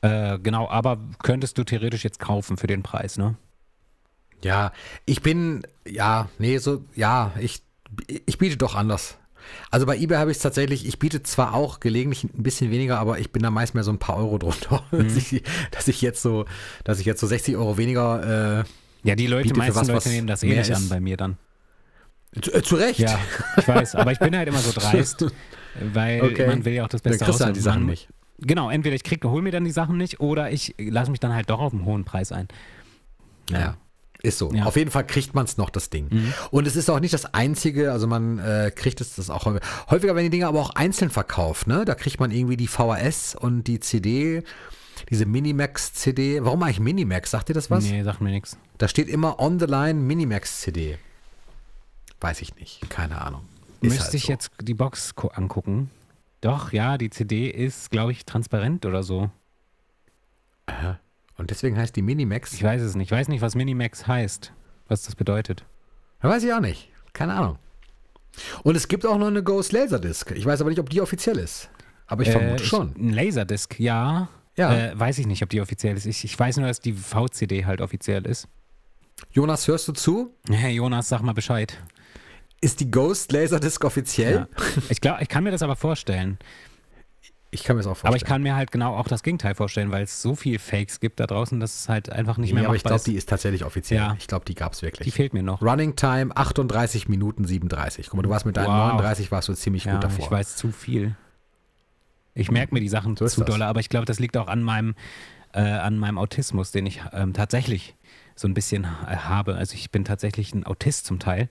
Äh, 0.00 0.38
genau, 0.38 0.68
aber 0.68 0.98
könntest 1.22 1.58
du 1.58 1.64
theoretisch 1.64 2.04
jetzt 2.04 2.20
kaufen 2.20 2.56
für 2.56 2.68
den 2.68 2.82
Preis, 2.82 3.18
ne? 3.18 3.34
Ja, 4.42 4.72
ich 5.04 5.22
bin, 5.22 5.62
ja, 5.86 6.28
nee, 6.38 6.58
so, 6.58 6.84
ja, 6.94 7.32
ich, 7.40 7.62
ich 8.06 8.38
biete 8.38 8.56
doch 8.56 8.76
anders. 8.76 9.18
Also 9.70 9.86
bei 9.86 9.96
eBay 9.98 10.16
habe 10.18 10.30
ich 10.30 10.36
es 10.38 10.42
tatsächlich, 10.42 10.86
ich 10.86 10.98
biete 10.98 11.22
zwar 11.22 11.54
auch 11.54 11.80
gelegentlich 11.80 12.24
ein 12.24 12.42
bisschen 12.42 12.70
weniger, 12.70 12.98
aber 12.98 13.18
ich 13.18 13.30
bin 13.32 13.42
da 13.42 13.50
meist 13.50 13.74
mehr 13.74 13.84
so 13.84 13.90
ein 13.92 13.98
paar 13.98 14.16
Euro 14.16 14.38
drunter, 14.38 14.82
Mhm. 14.92 15.08
dass, 15.70 15.88
ich, 15.88 16.00
jetzt 16.02 16.22
so, 16.22 16.44
dass 16.84 16.98
ich 17.00 17.06
jetzt 17.06 17.20
so 17.20 17.26
60 17.26 17.56
Euro 17.56 17.76
weniger, 17.76 18.64
Ja, 19.04 19.14
die 19.14 19.26
Leute, 19.26 19.44
Biete 19.48 19.58
meisten 19.58 19.76
was, 19.76 19.88
Leute 19.88 20.08
nehmen 20.08 20.26
das 20.26 20.42
eh 20.42 20.54
nicht 20.56 20.74
an 20.74 20.88
bei 20.88 21.00
mir 21.00 21.16
dann. 21.16 21.36
äh, 22.36 22.40
zu, 22.40 22.52
äh, 22.52 22.62
zu 22.62 22.74
Recht. 22.76 22.98
Ja, 23.00 23.18
ich 23.56 23.66
weiß, 23.68 23.94
aber 23.94 24.12
ich 24.12 24.18
bin 24.18 24.36
halt 24.36 24.48
immer 24.48 24.58
so 24.58 24.72
dreist, 24.78 25.24
weil 25.92 26.22
Okay. 26.22 26.46
man 26.46 26.64
will 26.64 26.72
ja 26.74 26.84
auch 26.84 26.88
das 26.88 27.02
Dann 27.02 27.12
Beste 27.12 27.24
kriegst 27.26 27.40
du 27.40 27.44
halt 27.44 27.56
die. 27.56 27.60
Sachen 27.60 27.82
Man- 27.82 27.90
nicht. 27.90 28.08
Genau, 28.40 28.70
entweder 28.70 28.94
ich 28.94 29.02
krieg, 29.02 29.24
hol 29.24 29.42
mir 29.42 29.50
dann 29.50 29.64
die 29.64 29.70
Sachen 29.72 29.96
nicht 29.96 30.20
oder 30.20 30.50
ich 30.52 30.74
lasse 30.78 31.10
mich 31.10 31.18
dann 31.20 31.34
halt 31.34 31.50
doch 31.50 31.58
auf 31.60 31.72
einen 31.72 31.84
hohen 31.84 32.04
Preis 32.04 32.30
ein. 32.32 32.46
Ja. 33.50 33.76
Ist 34.22 34.38
so. 34.38 34.52
Ja. 34.52 34.64
Auf 34.64 34.76
jeden 34.76 34.90
Fall 34.90 35.06
kriegt 35.06 35.34
man 35.34 35.44
es 35.44 35.58
noch, 35.58 35.70
das 35.70 35.90
Ding. 35.90 36.32
Und 36.50 36.66
es 36.66 36.74
ist 36.74 36.90
auch 36.90 36.98
nicht 36.98 37.14
das 37.14 37.34
einzige, 37.34 37.92
also 37.92 38.08
man 38.08 38.38
äh, 38.38 38.72
kriegt 38.74 39.00
es 39.00 39.14
das 39.14 39.30
auch 39.30 39.44
häufiger. 39.44 39.64
Häufiger 39.90 40.14
werden 40.16 40.24
die 40.26 40.30
Dinge 40.30 40.48
aber 40.48 40.60
auch 40.60 40.70
einzeln 40.70 41.10
verkauft, 41.10 41.68
ne? 41.68 41.84
Da 41.84 41.94
kriegt 41.94 42.18
man 42.18 42.32
irgendwie 42.32 42.56
die 42.56 42.66
VHS 42.66 43.36
und 43.36 43.64
die 43.64 43.78
CD, 43.78 44.42
diese 45.08 45.24
Minimax-CD. 45.24 46.44
Warum 46.44 46.64
eigentlich 46.64 46.80
Minimax? 46.80 47.30
Sagt 47.30 47.48
ihr 47.48 47.54
das 47.54 47.70
was? 47.70 47.84
Nee, 47.84 48.02
sagt 48.02 48.20
mir 48.20 48.30
nichts. 48.30 48.58
Da 48.78 48.88
steht 48.88 49.08
immer 49.08 49.38
on 49.38 49.60
the 49.60 49.66
line 49.66 50.00
Minimax-CD. 50.00 50.98
Weiß 52.20 52.40
ich 52.42 52.56
nicht. 52.56 52.90
Keine 52.90 53.20
Ahnung. 53.20 53.42
Ist 53.80 53.90
Müsste 53.90 54.04
halt 54.04 54.14
ich 54.14 54.24
so. 54.24 54.32
jetzt 54.32 54.50
die 54.60 54.74
Box 54.74 55.14
angucken. 55.32 55.90
Doch, 56.40 56.72
ja, 56.72 56.98
die 56.98 57.10
CD 57.10 57.48
ist, 57.48 57.92
glaube 57.92 58.10
ich, 58.10 58.24
transparent 58.24 58.84
oder 58.84 59.04
so. 59.04 59.30
Und 61.38 61.50
deswegen 61.50 61.78
heißt 61.78 61.96
die 61.96 62.02
Minimax. 62.02 62.52
Ich 62.52 62.62
weiß 62.62 62.82
es 62.82 62.94
nicht. 62.94 63.06
Ich 63.08 63.12
weiß 63.12 63.28
nicht, 63.28 63.40
was 63.40 63.54
Minimax 63.54 64.06
heißt. 64.06 64.52
Was 64.88 65.02
das 65.04 65.14
bedeutet. 65.14 65.64
Weiß 66.20 66.42
ich 66.42 66.52
auch 66.52 66.60
nicht. 66.60 66.90
Keine 67.12 67.34
Ahnung. 67.34 67.58
Und 68.64 68.76
es 68.76 68.88
gibt 68.88 69.06
auch 69.06 69.18
noch 69.18 69.28
eine 69.28 69.42
Ghost 69.42 69.72
Laserdisc. 69.72 70.32
Ich 70.32 70.44
weiß 70.44 70.60
aber 70.60 70.70
nicht, 70.70 70.78
ob 70.80 70.90
die 70.90 71.00
offiziell 71.00 71.38
ist. 71.38 71.70
Aber 72.06 72.22
ich 72.22 72.30
vermute 72.30 72.62
Äh, 72.62 72.66
schon. 72.66 72.94
Ein 72.96 73.10
Laserdisc, 73.10 73.78
ja. 73.78 74.28
Ja. 74.56 74.74
Äh, 74.74 74.98
weiß 74.98 75.18
ich 75.18 75.26
nicht, 75.26 75.42
ob 75.42 75.50
die 75.50 75.60
offiziell 75.60 75.96
ist. 75.96 76.06
Ich, 76.06 76.24
ich 76.24 76.38
weiß 76.38 76.56
nur, 76.56 76.66
dass 76.66 76.80
die 76.80 76.92
VCD 76.92 77.64
halt 77.66 77.80
offiziell 77.80 78.26
ist. 78.26 78.48
Jonas, 79.30 79.66
hörst 79.68 79.86
du 79.88 79.92
zu? 79.92 80.34
Hey 80.50 80.74
Jonas, 80.74 81.08
sag 81.08 81.22
mal 81.22 81.32
Bescheid. 81.34 81.80
Ist 82.60 82.80
die 82.80 82.90
Ghost 82.90 83.30
Laserdisc 83.30 83.84
offiziell? 83.84 84.34
Ja. 84.34 84.48
Ich 84.88 85.00
glaube, 85.00 85.22
ich 85.22 85.28
kann 85.28 85.44
mir 85.44 85.50
das 85.52 85.62
aber 85.62 85.76
vorstellen. 85.76 86.38
Ich 87.50 87.64
kann 87.64 87.76
mir 87.76 87.80
das 87.80 87.86
auch 87.86 87.90
vorstellen. 87.92 88.08
Aber 88.10 88.16
ich 88.16 88.24
kann 88.24 88.42
mir 88.42 88.56
halt 88.56 88.70
genau 88.70 88.94
auch 88.94 89.08
das 89.08 89.22
Gegenteil 89.22 89.54
vorstellen, 89.54 89.90
weil 89.90 90.02
es 90.02 90.20
so 90.20 90.34
viel 90.34 90.58
Fakes 90.58 91.00
gibt 91.00 91.18
da 91.18 91.26
draußen, 91.26 91.58
dass 91.60 91.80
es 91.80 91.88
halt 91.88 92.10
einfach 92.10 92.36
nicht 92.36 92.52
mehr 92.52 92.62
nee, 92.62 92.66
aber 92.66 92.76
ich 92.76 92.84
machbar 92.84 92.98
glaube, 92.98 93.10
die 93.10 93.16
ist 93.16 93.28
tatsächlich 93.28 93.64
offiziell. 93.64 94.00
Ja. 94.00 94.16
Ich 94.18 94.26
glaube, 94.26 94.44
die 94.44 94.54
gab 94.54 94.74
es 94.74 94.82
wirklich. 94.82 95.06
Die 95.06 95.10
fehlt 95.10 95.32
mir 95.32 95.42
noch. 95.42 95.62
Running 95.62 95.96
Time 95.96 96.36
38 96.36 97.08
Minuten 97.08 97.46
37. 97.46 98.08
Guck 98.08 98.16
mal, 98.16 98.22
du 98.22 98.28
warst 98.28 98.44
mit 98.44 98.56
deinen 98.58 98.66
Wow. 98.66 98.92
39 98.92 99.32
warst 99.32 99.48
du 99.48 99.54
ziemlich 99.54 99.84
Ja, 99.84 99.94
gut 99.94 100.04
davor. 100.04 100.24
ich 100.26 100.30
weiß 100.30 100.56
zu 100.56 100.70
viel. 100.72 101.16
Ich 102.34 102.50
merke 102.50 102.74
mir 102.74 102.80
die 102.80 102.88
Sachen 102.88 103.16
So 103.16 103.26
zu 103.26 103.44
doll, 103.44 103.62
aber 103.62 103.80
ich 103.80 103.88
glaube, 103.88 104.04
das 104.04 104.18
liegt 104.18 104.36
auch 104.36 104.46
an 104.46 104.62
meinem, 104.62 104.94
äh, 105.52 105.60
an 105.60 105.98
meinem 105.98 106.18
Autismus, 106.18 106.70
den 106.70 106.84
ich 106.86 107.00
ähm, 107.12 107.32
tatsächlich 107.32 107.96
so 108.36 108.46
ein 108.46 108.54
bisschen 108.54 108.84
äh, 108.84 109.16
habe. 109.16 109.56
Also 109.56 109.74
ich 109.74 109.90
bin 109.90 110.04
tatsächlich 110.04 110.54
ein 110.54 110.64
Autist 110.66 111.06
zum 111.06 111.18
Teil. 111.18 111.48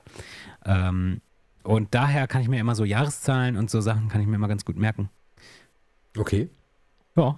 Ähm, 0.63 1.21
und 1.63 1.93
daher 1.95 2.27
kann 2.27 2.41
ich 2.41 2.47
mir 2.47 2.59
immer 2.59 2.75
so 2.75 2.85
Jahreszahlen 2.85 3.57
und 3.57 3.69
so 3.71 3.81
Sachen 3.81 4.07
kann 4.09 4.21
ich 4.21 4.27
mir 4.27 4.35
immer 4.35 4.47
ganz 4.47 4.63
gut 4.63 4.77
merken. 4.77 5.09
Okay. 6.17 6.49
Ja. 7.15 7.37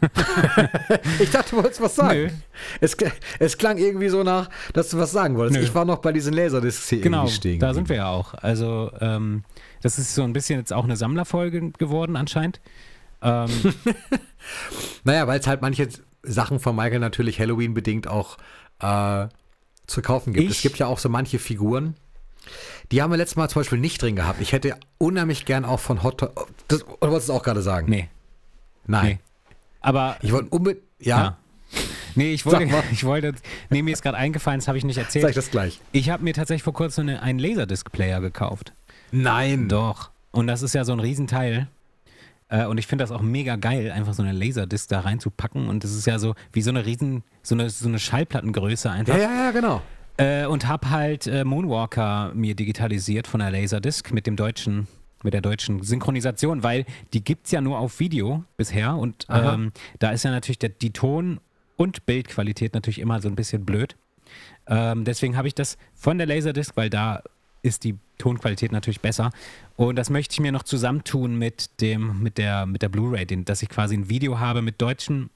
Ich 1.20 1.30
dachte, 1.30 1.50
du 1.50 1.56
wolltest 1.62 1.80
was 1.80 1.94
sagen. 1.94 2.18
Nö. 2.22 2.28
Es, 2.80 2.96
es 3.38 3.58
klang 3.58 3.76
irgendwie 3.78 4.08
so 4.08 4.22
nach, 4.22 4.48
dass 4.72 4.88
du 4.90 4.98
was 4.98 5.12
sagen 5.12 5.36
wolltest. 5.36 5.58
Nö. 5.60 5.64
Ich 5.66 5.74
war 5.74 5.84
noch 5.84 5.98
bei 5.98 6.12
diesen 6.12 6.32
Laserdiscs 6.32 6.88
hier 6.88 7.00
Genau, 7.02 7.18
irgendwie 7.22 7.34
stehen. 7.34 7.60
da 7.60 7.74
sind 7.74 7.88
wir 7.88 7.96
ja 7.96 8.08
auch. 8.08 8.34
Also 8.34 8.90
ähm, 9.00 9.44
das 9.82 9.98
ist 9.98 10.14
so 10.14 10.22
ein 10.22 10.32
bisschen 10.32 10.58
jetzt 10.58 10.72
auch 10.72 10.84
eine 10.84 10.96
Sammlerfolge 10.96 11.70
geworden 11.72 12.16
anscheinend. 12.16 12.60
Ähm, 13.22 13.50
Naja, 15.04 15.26
weil 15.26 15.38
es 15.40 15.46
halt 15.46 15.60
manche 15.60 15.86
Sachen 16.22 16.60
von 16.60 16.74
Michael 16.74 16.98
natürlich 17.00 17.38
Halloween-bedingt 17.38 18.08
auch 18.08 18.38
äh, 18.80 19.26
zu 19.86 20.00
kaufen 20.02 20.32
gibt. 20.32 20.50
Ich- 20.50 20.56
es 20.56 20.62
gibt 20.62 20.78
ja 20.78 20.86
auch 20.86 20.98
so 20.98 21.08
manche 21.10 21.38
Figuren. 21.38 21.94
Die 22.92 23.02
haben 23.02 23.10
wir 23.10 23.16
letztes 23.16 23.36
Mal 23.36 23.48
zum 23.48 23.60
Beispiel 23.60 23.78
nicht 23.78 24.02
drin 24.02 24.16
gehabt. 24.16 24.40
Ich 24.40 24.52
hätte 24.52 24.76
unheimlich 24.98 25.44
gern 25.44 25.64
auch 25.64 25.80
von 25.80 26.02
Hot 26.02 26.18
Toys. 26.18 26.30
Das, 26.68 26.84
oder 26.86 27.10
wolltest 27.12 27.28
du 27.28 27.32
es 27.32 27.38
auch 27.38 27.42
gerade 27.42 27.62
sagen? 27.62 27.88
nee, 27.88 28.08
Nein. 28.86 29.06
nee. 29.06 29.18
Aber 29.80 30.16
Ich 30.22 30.32
wollte 30.32 30.48
unbedingt. 30.50 30.84
Ja, 30.98 31.18
Ja. 31.18 31.36
Nee, 32.16 32.32
ich 32.32 32.44
wollte, 32.44 32.68
Sag 32.68 32.84
ich 32.92 33.04
wollte, 33.04 33.34
nee, 33.70 33.82
mir 33.82 33.92
ist 33.92 34.02
gerade 34.02 34.16
eingefallen, 34.16 34.58
das 34.58 34.66
habe 34.66 34.76
ich 34.76 34.84
nicht 34.84 34.96
sag 34.96 35.04
erzählt. 35.04 35.28
ich 35.28 35.34
das 35.34 35.50
gleich. 35.50 35.80
Ich 35.92 36.10
habe 36.10 36.24
mir 36.24 36.34
tatsächlich 36.34 36.64
vor 36.64 36.72
kurzem 36.72 37.08
eine, 37.08 37.22
einen 37.22 37.38
Laserdisc-Player 37.38 38.20
gekauft. 38.20 38.72
Nein. 39.12 39.68
Doch. 39.68 40.10
Und 40.32 40.48
das 40.48 40.62
ist 40.62 40.74
ja 40.74 40.84
so 40.84 40.92
ein 40.92 41.00
Riesenteil. 41.00 41.68
Äh, 42.48 42.66
und 42.66 42.78
ich 42.78 42.86
finde 42.88 43.04
das 43.04 43.12
auch 43.12 43.22
mega 43.22 43.56
geil, 43.56 43.92
einfach 43.92 44.14
so 44.14 44.22
eine 44.22 44.32
Laserdisc 44.32 44.88
da 44.88 45.00
reinzupacken. 45.00 45.68
Und 45.68 45.84
das 45.84 45.94
ist 45.94 46.06
ja 46.06 46.18
so 46.18 46.34
wie 46.52 46.62
so 46.62 46.70
eine 46.70 46.84
Riesen, 46.84 47.22
so 47.42 47.54
eine, 47.54 47.70
so 47.70 47.88
eine 47.88 47.98
Schallplattengröße 47.98 48.90
einfach. 48.90 49.14
Ja, 49.14 49.22
ja, 49.22 49.44
ja, 49.44 49.50
genau. 49.52 49.82
Äh, 50.16 50.46
und 50.46 50.66
habe 50.66 50.90
halt 50.90 51.26
äh, 51.26 51.44
Moonwalker 51.44 52.32
mir 52.34 52.54
digitalisiert 52.54 53.26
von 53.26 53.40
der 53.40 53.50
Laserdisc 53.50 54.12
mit 54.12 54.26
dem 54.26 54.36
deutschen, 54.36 54.86
mit 55.22 55.34
der 55.34 55.40
deutschen 55.40 55.82
Synchronisation, 55.82 56.62
weil 56.62 56.84
die 57.12 57.24
gibt's 57.24 57.50
ja 57.50 57.60
nur 57.60 57.78
auf 57.78 58.00
Video 58.00 58.44
bisher 58.56 58.96
und 58.96 59.26
ähm, 59.30 59.72
da 59.98 60.10
ist 60.10 60.24
ja 60.24 60.30
natürlich 60.30 60.58
der, 60.58 60.70
die 60.70 60.92
Ton- 60.92 61.40
und 61.76 62.04
Bildqualität 62.04 62.74
natürlich 62.74 62.98
immer 62.98 63.20
so 63.20 63.28
ein 63.28 63.36
bisschen 63.36 63.64
blöd. 63.64 63.96
Ähm, 64.66 65.04
deswegen 65.04 65.36
habe 65.36 65.48
ich 65.48 65.54
das 65.54 65.78
von 65.94 66.18
der 66.18 66.26
Laserdisc, 66.26 66.76
weil 66.76 66.90
da 66.90 67.22
ist 67.62 67.84
die 67.84 67.96
Tonqualität 68.18 68.72
natürlich 68.72 69.00
besser. 69.00 69.30
Und 69.76 69.96
das 69.96 70.10
möchte 70.10 70.34
ich 70.34 70.40
mir 70.40 70.52
noch 70.52 70.62
zusammentun 70.62 71.36
mit 71.36 71.80
dem, 71.80 72.22
mit 72.22 72.38
der, 72.38 72.66
mit 72.66 72.82
der 72.82 72.88
Blu-ray, 72.88 73.26
dass 73.44 73.62
ich 73.62 73.68
quasi 73.68 73.96
ein 73.96 74.08
Video 74.08 74.38
habe 74.38 74.62
mit 74.62 74.80
deutschem 74.80 75.30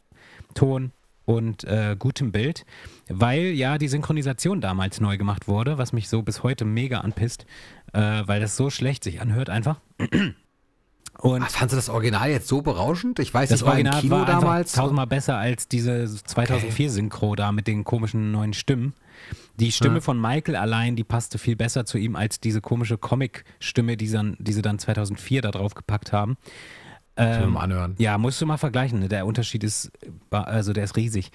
Ton 0.54 0.92
und 1.24 1.64
äh, 1.64 1.96
gutem 1.98 2.32
Bild, 2.32 2.64
weil 3.08 3.44
ja 3.46 3.78
die 3.78 3.88
Synchronisation 3.88 4.60
damals 4.60 5.00
neu 5.00 5.16
gemacht 5.16 5.48
wurde, 5.48 5.78
was 5.78 5.92
mich 5.92 6.08
so 6.08 6.22
bis 6.22 6.42
heute 6.42 6.64
mega 6.64 7.00
anpisst, 7.00 7.46
äh, 7.92 8.22
weil 8.26 8.40
das 8.40 8.56
so 8.56 8.70
schlecht 8.70 9.04
sich 9.04 9.20
anhört 9.20 9.50
einfach. 9.50 9.80
Und 11.20 11.42
Ach, 11.44 11.50
fandst 11.50 11.72
du 11.72 11.76
das 11.76 11.88
Original 11.88 12.28
jetzt 12.28 12.48
so 12.48 12.60
berauschend? 12.60 13.20
Ich 13.20 13.32
weiß, 13.32 13.48
das 13.48 13.60
ich 13.60 13.66
war 13.66 13.78
im 13.78 13.86
Original 13.86 14.00
Kino 14.00 14.16
war 14.16 14.26
damals. 14.26 14.72
tausendmal 14.72 15.06
besser 15.06 15.36
als 15.36 15.68
diese 15.68 16.06
2004 16.12 16.90
Synchro 16.90 17.36
da 17.36 17.52
mit 17.52 17.68
den 17.68 17.84
komischen 17.84 18.32
neuen 18.32 18.52
Stimmen. 18.52 18.94
Die 19.60 19.70
Stimme 19.70 19.96
Ja. 19.96 20.00
von 20.00 20.20
Michael 20.20 20.56
allein, 20.56 20.96
die 20.96 21.04
passte 21.04 21.38
viel 21.38 21.54
besser 21.54 21.84
zu 21.86 21.98
ihm 21.98 22.16
als 22.16 22.40
diese 22.40 22.60
komische 22.60 22.98
Comic-Stimme, 22.98 23.96
die, 23.96 24.08
sie 24.08 24.14
dann- 24.16 24.36
die 24.40 24.52
sie 24.52 24.60
dann 24.62 24.80
2004 24.80 25.40
da 25.40 25.52
drauf 25.52 25.74
gepackt 25.74 26.12
haben. 26.12 26.36
Ähm, 27.16 27.52
mal 27.52 27.60
anhören. 27.60 27.94
ja, 27.98 28.18
musst 28.18 28.40
du 28.40 28.46
mal 28.46 28.56
vergleichen. 28.56 28.98
ne? 29.00 29.08
Der 29.08 29.26
Unterschied 29.26 29.62
ist, 29.64 29.92
also 30.30 30.72
der 30.72 30.84
ist 30.84 30.96
riesig. 30.96 31.30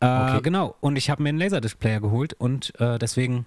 Äh, 0.00 0.06
Okay. 0.06 0.40
Genau. 0.42 0.76
Und 0.80 0.96
ich 0.96 1.08
habe 1.10 1.22
mir 1.22 1.30
einen 1.30 1.38
Laserdisc-Player 1.38 2.00
geholt 2.00 2.34
und 2.34 2.78
äh, 2.80 2.98
deswegen 2.98 3.46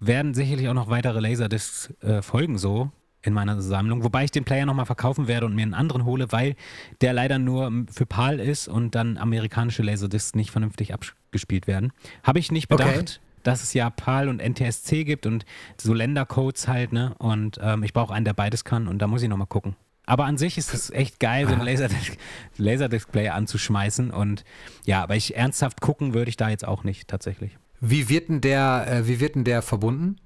werden 0.00 0.32
sicherlich 0.34 0.66
auch 0.68 0.74
noch 0.74 0.88
weitere 0.88 1.20
Laserdiscs 1.20 1.92
äh, 2.00 2.22
folgen 2.22 2.56
so 2.58 2.90
in 3.22 3.34
meiner 3.34 3.60
Sammlung. 3.60 4.02
Wobei 4.02 4.24
ich 4.24 4.30
den 4.30 4.44
Player 4.44 4.64
nochmal 4.64 4.86
verkaufen 4.86 5.28
werde 5.28 5.44
und 5.44 5.54
mir 5.54 5.60
einen 5.62 5.74
anderen 5.74 6.06
hole, 6.06 6.32
weil 6.32 6.56
der 7.02 7.12
leider 7.12 7.38
nur 7.38 7.66
m, 7.66 7.86
für 7.88 8.06
PAL 8.06 8.40
ist 8.40 8.66
und 8.66 8.94
dann 8.94 9.18
amerikanische 9.18 9.82
Laserdiscs 9.82 10.34
nicht 10.34 10.50
vernünftig 10.50 10.94
abgespielt 10.94 11.66
werden. 11.66 11.92
Habe 12.22 12.38
ich 12.38 12.50
nicht 12.50 12.72
Okay. 12.72 12.82
bedacht. 12.92 13.20
Dass 13.42 13.62
es 13.62 13.72
ja 13.74 13.88
PAL 13.90 14.28
und 14.28 14.40
NTSC 14.40 15.04
gibt 15.04 15.26
und 15.26 15.44
so 15.78 15.92
Ländercodes 15.94 16.66
halt, 16.68 16.92
ne? 16.94 17.14
Und 17.18 17.58
ähm, 17.62 17.82
ich 17.82 17.92
brauche 17.94 18.12
einen, 18.14 18.24
der 18.26 18.34
beides 18.34 18.64
kann 18.64 18.88
und 18.88 19.00
da 19.00 19.06
muss 19.06 19.22
ich 19.22 19.28
nochmal 19.28 19.46
gucken. 19.46 19.76
Aber 20.10 20.24
an 20.24 20.36
sich 20.38 20.58
ist 20.58 20.74
es 20.74 20.90
echt 20.90 21.20
geil, 21.20 21.46
so 21.46 21.52
einen 21.54 21.62
Laserdisc- 21.62 22.18
Laserdisc-Player 22.56 23.32
anzuschmeißen. 23.34 24.10
Und 24.10 24.44
ja, 24.84 25.02
aber 25.02 25.14
ich 25.16 25.36
ernsthaft 25.36 25.80
gucken 25.80 26.14
würde 26.14 26.28
ich 26.28 26.36
da 26.36 26.48
jetzt 26.48 26.66
auch 26.66 26.82
nicht 26.84 27.06
tatsächlich. 27.08 27.56
Wie 27.80 28.08
wird 28.08 28.28
denn 28.28 28.40
der, 28.40 28.86
äh, 28.88 29.06
wie 29.06 29.20
wird 29.20 29.36
denn 29.36 29.44
der 29.44 29.62
verbunden? 29.62 30.16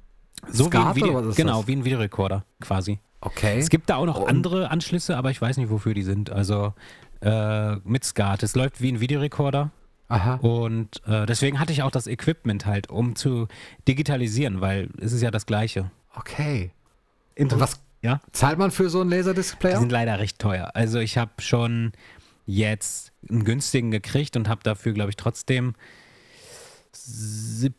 So 0.51 0.73
wie 0.73 0.77
ein 0.77 0.95
Video, 0.97 1.33
genau, 1.35 1.59
das? 1.59 1.67
wie 1.69 1.77
ein 1.77 1.85
Videorekorder 1.85 2.45
quasi. 2.61 2.99
Okay. 3.21 3.59
Es 3.59 3.69
gibt 3.71 3.91
da 3.91 3.97
auch 3.97 4.07
noch 4.07 4.21
Und- 4.21 4.29
andere 4.29 4.71
Anschlüsse, 4.71 5.17
aber 5.17 5.31
ich 5.31 5.41
weiß 5.41 5.57
nicht, 5.59 5.71
wofür 5.71 5.95
die 5.95 6.03
sind. 6.03 6.31
Also 6.31 6.73
äh, 7.21 7.77
mit 7.85 8.05
SCART. 8.05 8.43
Es 8.43 8.55
läuft 8.57 8.81
wie 8.81 8.91
ein 8.93 9.01
Videorekorder. 9.01 9.71
Aha. 10.09 10.35
Und 10.37 11.03
äh, 11.07 11.25
deswegen 11.27 11.59
hatte 11.61 11.73
ich 11.73 11.83
auch 11.83 11.91
das 11.91 12.07
Equipment 12.07 12.67
halt, 12.67 12.91
um 12.91 13.17
zu 13.17 13.49
digitalisieren, 13.89 14.61
weil 14.61 14.89
es 14.99 15.13
ist 15.13 15.23
ja 15.23 15.31
das 15.31 15.47
Gleiche. 15.47 15.91
Okay. 16.15 16.71
Und 17.39 17.59
was 17.61 17.81
ja? 18.05 18.21
zahlt 18.33 18.59
man 18.59 18.71
für 18.71 18.89
so 18.91 19.01
einen 19.01 19.11
Die 19.11 19.17
Laserdisc-Player? 19.17 19.81
sind 19.81 19.91
leider 19.91 20.19
recht 20.21 20.39
teuer. 20.39 20.71
Also 20.75 20.99
ich 21.01 21.19
habe 21.19 21.33
schon 21.41 21.93
jetzt 22.47 23.11
einen 23.29 23.45
günstigen 23.45 23.91
gekriegt 23.91 24.37
und 24.37 24.49
habe 24.49 24.61
dafür, 24.63 24.93
glaube 24.93 25.11
ich, 25.11 25.17
trotzdem 25.17 25.75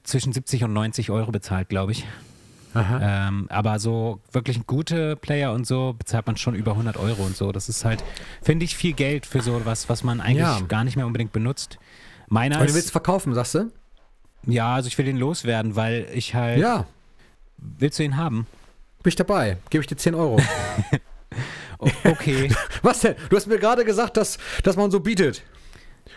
zwischen 0.03 0.33
70 0.33 0.63
und 0.65 0.73
90 0.73 1.11
Euro 1.11 1.31
bezahlt, 1.31 1.69
glaube 1.69 1.93
ich. 1.93 2.05
Aha. 2.73 3.27
Ähm, 3.29 3.47
aber 3.49 3.79
so 3.79 4.19
wirklich 4.33 4.67
gute 4.67 5.15
Player 5.15 5.53
und 5.53 5.65
so 5.65 5.93
bezahlt 5.97 6.27
man 6.27 6.35
schon 6.35 6.55
über 6.55 6.71
100 6.71 6.97
Euro 6.97 7.23
und 7.23 7.37
so. 7.37 7.53
Das 7.53 7.69
ist 7.69 7.85
halt, 7.85 8.03
finde 8.41 8.65
ich, 8.65 8.75
viel 8.75 8.91
Geld 8.93 9.25
für 9.25 9.41
so 9.41 9.61
was, 9.65 9.87
was 9.87 10.03
man 10.03 10.19
eigentlich 10.19 10.39
Ja. 10.39 10.59
gar 10.67 10.83
nicht 10.83 10.97
mehr 10.97 11.05
unbedingt 11.07 11.31
benutzt. 11.31 11.77
Meiner 12.27 12.59
Und 12.59 12.69
du 12.69 12.73
willst 12.73 12.91
verkaufen, 12.91 13.33
sagst 13.33 13.55
du? 13.55 13.71
ja, 14.47 14.75
also 14.75 14.87
ich 14.87 14.97
will 14.97 15.05
den 15.05 15.17
loswerden, 15.17 15.75
weil 15.77 16.07
ich 16.13 16.35
halt, 16.35 16.59
Ja, 16.59 16.85
willst 17.57 17.97
du 17.99 18.03
ihn 18.03 18.17
haben? 18.17 18.45
Bin 19.05 19.09
ich 19.11 19.15
dabei. 19.15 19.57
Gebe 19.69 19.81
ich 19.81 19.87
dir 19.87 19.95
10 19.97 20.13
Euro. 20.15 20.37
Okay, 22.05 22.49
Was 22.81 23.01
denn? 23.01 23.15
Du 23.29 23.35
hast 23.35 23.47
mir 23.47 23.59
gerade 23.59 23.83
gesagt, 23.83 24.15
dass, 24.17 24.37
dass 24.63 24.75
man 24.77 24.91
so 24.91 24.99
bietet. 25.01 25.43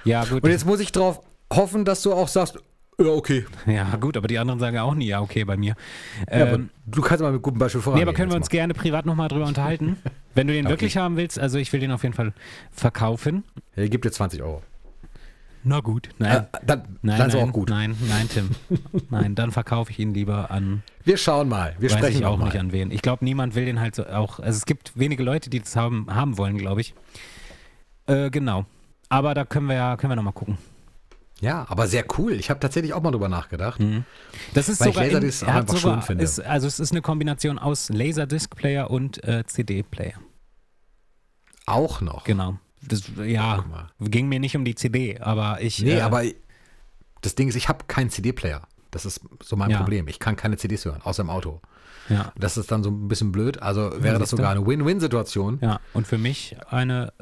ja 0.05 0.25
gut. 0.25 0.43
Und 0.45 0.51
jetzt 0.51 0.65
muss 0.65 0.79
ich 0.81 0.93
darauf 0.93 1.21
hoffen, 1.53 1.85
dass 1.85 2.03
du 2.03 2.13
auch 2.13 2.29
sagst, 2.29 2.59
ja, 3.01 3.07
okay. 3.09 3.45
Ja 3.67 3.97
gut, 3.97 4.17
aber 4.17 4.29
die 4.29 4.39
anderen 4.39 4.61
sagen 4.61 4.77
ja 4.77 4.83
auch 4.85 4.95
nie, 4.95 5.07
ja 5.09 5.21
okay 5.21 5.45
bei 5.45 5.57
mir. 5.57 5.75
Ja, 6.31 6.43
aber 6.43 6.53
Ähm, 6.55 6.71
du 6.87 7.03
kannst 7.03 7.23
mal 7.23 7.33
mit 7.33 7.43
gutem 7.43 7.59
Beispiel 7.59 7.81
Nee, 7.81 7.85
vorangehen. 7.85 8.09
aber 8.09 8.17
können 8.17 8.31
wir 8.31 8.37
uns 8.37 8.49
gerne 8.49 8.73
privat 8.75 9.05
nochmal 9.07 9.29
drüber 9.29 9.47
unterhalten. 9.49 9.97
Wenn 10.35 10.47
du 10.47 10.53
den 10.53 10.67
Okay. 10.67 10.73
wirklich 10.73 10.97
haben 10.97 11.17
willst, 11.17 11.39
also 11.39 11.59
ich 11.59 11.73
will 11.73 11.81
den 11.81 11.91
auf 11.91 12.03
jeden 12.05 12.15
Fall 12.15 12.33
verkaufen. 12.71 13.45
mal. 13.77 13.83
Ja, 13.85 13.89
gib 13.89 14.03
dir 14.03 14.13
20 14.13 14.43
Euro. 14.43 14.63
Na 15.65 15.81
gut. 15.81 16.09
Nein, 16.19 16.37
Äh, 16.53 16.59
dann 16.65 16.99
nein, 17.03 17.19
dann 17.19 17.29
ist 17.29 17.35
nein, 17.35 17.49
auch 17.49 17.53
gut. 17.53 17.69
nein, 17.71 17.97
nein, 18.09 18.29
Tim. 18.33 18.51
nein, 19.11 19.35
dann 19.35 19.51
verkaufe 19.51 19.91
ich 19.91 19.99
ihn 19.99 20.15
lieber 20.15 20.51
an, 20.51 20.83
Wir 21.05 21.17
schauen 21.17 21.49
mal. 21.49 21.75
Wir 21.79 21.91
sprechen 21.91 22.21
ich 22.21 22.25
auch 22.27 22.37
mal. 22.39 22.47
nicht 22.47 22.59
an 22.59 22.73
wen. 22.73 22.91
Ich 22.91 23.03
glaube, 23.03 23.25
niemand 23.25 23.55
will 23.55 23.65
den 23.65 23.81
halt 23.81 23.95
so 23.95 24.07
auch, 24.07 24.39
also 24.39 24.57
es 24.57 24.67
gibt 24.67 24.99
wenige 24.99 25.23
Leute, 25.23 25.51
die 25.51 25.61
das 25.61 25.75
haben, 25.77 26.07
haben 26.15 26.39
wollen, 26.39 26.57
glaube 26.59 26.81
ich. 26.81 26.95
Äh, 28.07 28.31
genau. 28.31 28.65
Aber 29.09 29.35
da 29.35 29.45
können 29.45 29.67
wir 29.67 29.75
ja, 29.75 29.97
können 29.97 30.11
wir 30.13 30.17
nochmal 30.17 30.33
gucken. 30.33 30.59
Ja, 31.41 31.67
aber 31.69 31.87
sehr 31.87 32.05
cool. 32.19 32.33
Ich 32.33 32.51
habe 32.51 32.59
tatsächlich 32.59 32.93
auch 32.95 33.03
mal 33.03 33.11
drüber 33.13 33.29
nachgedacht. 33.29 33.81
Das 34.55 34.69
ist 34.69 34.81
Weil 34.81 34.89
ich 34.89 34.95
sogar, 34.95 35.05
in, 35.07 35.13
Laserdisc 35.13 35.43
auch 35.45 35.49
er 35.49 35.55
hat 35.55 35.61
einfach 35.63 35.77
sogar 35.77 35.95
schön 35.99 36.03
finde. 36.03 36.25
Ist, 36.25 36.41
also 36.41 36.67
es 36.67 36.81
ist 36.81 36.91
eine 36.91 37.01
Kombination 37.01 37.59
aus 37.59 37.91
Laserdisc-Player 37.91 38.91
und 38.91 39.23
äh, 39.25 39.45
CD-Player. 39.47 40.15
Auch 41.67 42.01
noch. 42.01 42.25
Genau. 42.25 42.59
Das, 42.87 43.03
ja, 43.25 43.65
ging 44.01 44.29
mir 44.29 44.39
nicht 44.41 44.57
um 44.57 44.65
die 44.65 44.75
CD, 44.75 45.19
aber 45.19 45.61
ich. 45.61 45.81
Nee, 45.83 45.95
äh, 45.99 46.01
aber 46.03 46.23
Das 47.21 47.35
Ding 47.35 47.49
ist, 47.49 47.57
ich 47.57 47.69
habe 47.69 47.85
keinen 47.89 48.11
CD-Player. 48.11 48.63
Das 48.91 49.05
ist 49.05 49.21
so 49.43 49.57
mein 49.57 49.71
Ja. 49.71 49.79
Problem. 49.79 50.07
Ich 50.09 50.19
kann 50.19 50.37
keine 50.37 50.57
CDs 50.57 50.85
hören, 50.85 51.03
außer 51.03 51.23
im 51.23 51.31
Auto. 51.31 51.61
Ja. 52.09 52.33
Das 52.39 52.57
ist 52.57 52.71
dann 52.71 52.83
so 52.83 52.91
ein 52.91 53.09
bisschen 53.09 53.33
blöd. 53.33 53.61
Also 53.61 53.91
wäre 54.03 54.19
das 54.19 54.31
sogar 54.31 54.53
eine 54.53 54.67
Win-Win-Situation. 54.67 55.59
Ja, 55.61 55.81
und 55.93 56.07
für 56.07 56.17
mich 56.17 56.57
eine 56.71 57.13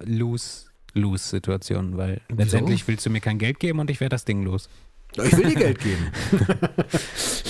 Lose-Lose-Situation, 0.95 1.97
weil 1.97 2.21
letztendlich 2.29 2.87
willst 2.89 3.05
du 3.07 3.11
mir 3.11 3.21
kein 3.21 3.39
Geld 3.39 3.59
geben 3.61 3.79
und 3.81 3.91
ich 3.91 4.01
werde 4.01 4.15
das 4.15 4.25
Ding 4.25 4.43
los. 4.45 4.69
Ich 5.17 5.37
will 5.37 5.49
dir 5.49 5.55
Geld 5.55 5.79
geben. 5.81 6.11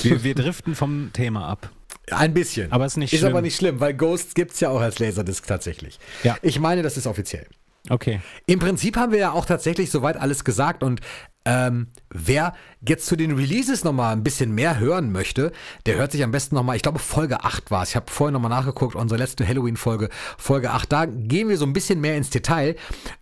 Wir, 0.02 0.22
wir 0.22 0.34
driften 0.36 0.74
vom 0.76 1.10
Thema 1.12 1.48
ab. 1.48 1.70
Ein 2.12 2.32
bisschen. 2.32 2.70
Aber 2.70 2.86
ist 2.86 2.96
nicht 2.96 3.12
Ist 3.12 3.20
schlimm. 3.20 3.32
aber 3.32 3.42
nicht 3.42 3.56
schlimm, 3.56 3.80
weil 3.80 3.92
Ghosts 3.94 4.34
gibt 4.34 4.52
es 4.52 4.60
ja 4.60 4.68
auch 4.68 4.80
als 4.80 5.00
Laserdisc 5.00 5.44
tatsächlich. 5.46 5.98
Ja. 6.22 6.36
Ich 6.42 6.60
meine, 6.60 6.82
das 6.82 6.96
ist 6.96 7.08
offiziell. 7.08 7.46
Okay. 7.90 8.20
Im 8.46 8.58
Prinzip 8.58 8.96
haben 8.96 9.12
wir 9.12 9.18
ja 9.18 9.32
auch 9.32 9.46
tatsächlich 9.46 9.90
soweit 9.90 10.16
alles 10.16 10.44
gesagt 10.44 10.82
und 10.82 11.00
ähm, 11.46 11.86
wer 12.10 12.52
jetzt 12.86 13.06
zu 13.06 13.16
den 13.16 13.32
Releases 13.32 13.82
nochmal 13.84 14.12
ein 14.12 14.22
bisschen 14.22 14.54
mehr 14.54 14.78
hören 14.78 15.10
möchte, 15.12 15.52
der 15.86 15.96
hört 15.96 16.12
sich 16.12 16.22
am 16.22 16.30
besten 16.30 16.56
nochmal, 16.56 16.76
ich 16.76 16.82
glaube 16.82 16.98
Folge 16.98 17.42
8 17.44 17.70
war 17.70 17.82
es, 17.82 17.88
ich 17.90 17.96
habe 17.96 18.10
vorhin 18.10 18.34
nochmal 18.34 18.50
nachgeguckt, 18.50 18.94
unsere 18.94 19.18
letzte 19.18 19.46
Halloween-Folge, 19.46 20.10
Folge 20.36 20.72
8, 20.72 20.92
da 20.92 21.06
gehen 21.06 21.48
wir 21.48 21.56
so 21.56 21.64
ein 21.64 21.72
bisschen 21.72 22.00
mehr 22.00 22.16
ins 22.16 22.28
Detail. 22.30 22.74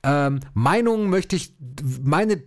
Ähm, 0.02 0.40
Meinungen 0.54 1.10
möchte 1.10 1.36
ich, 1.36 1.54
meine, 2.02 2.42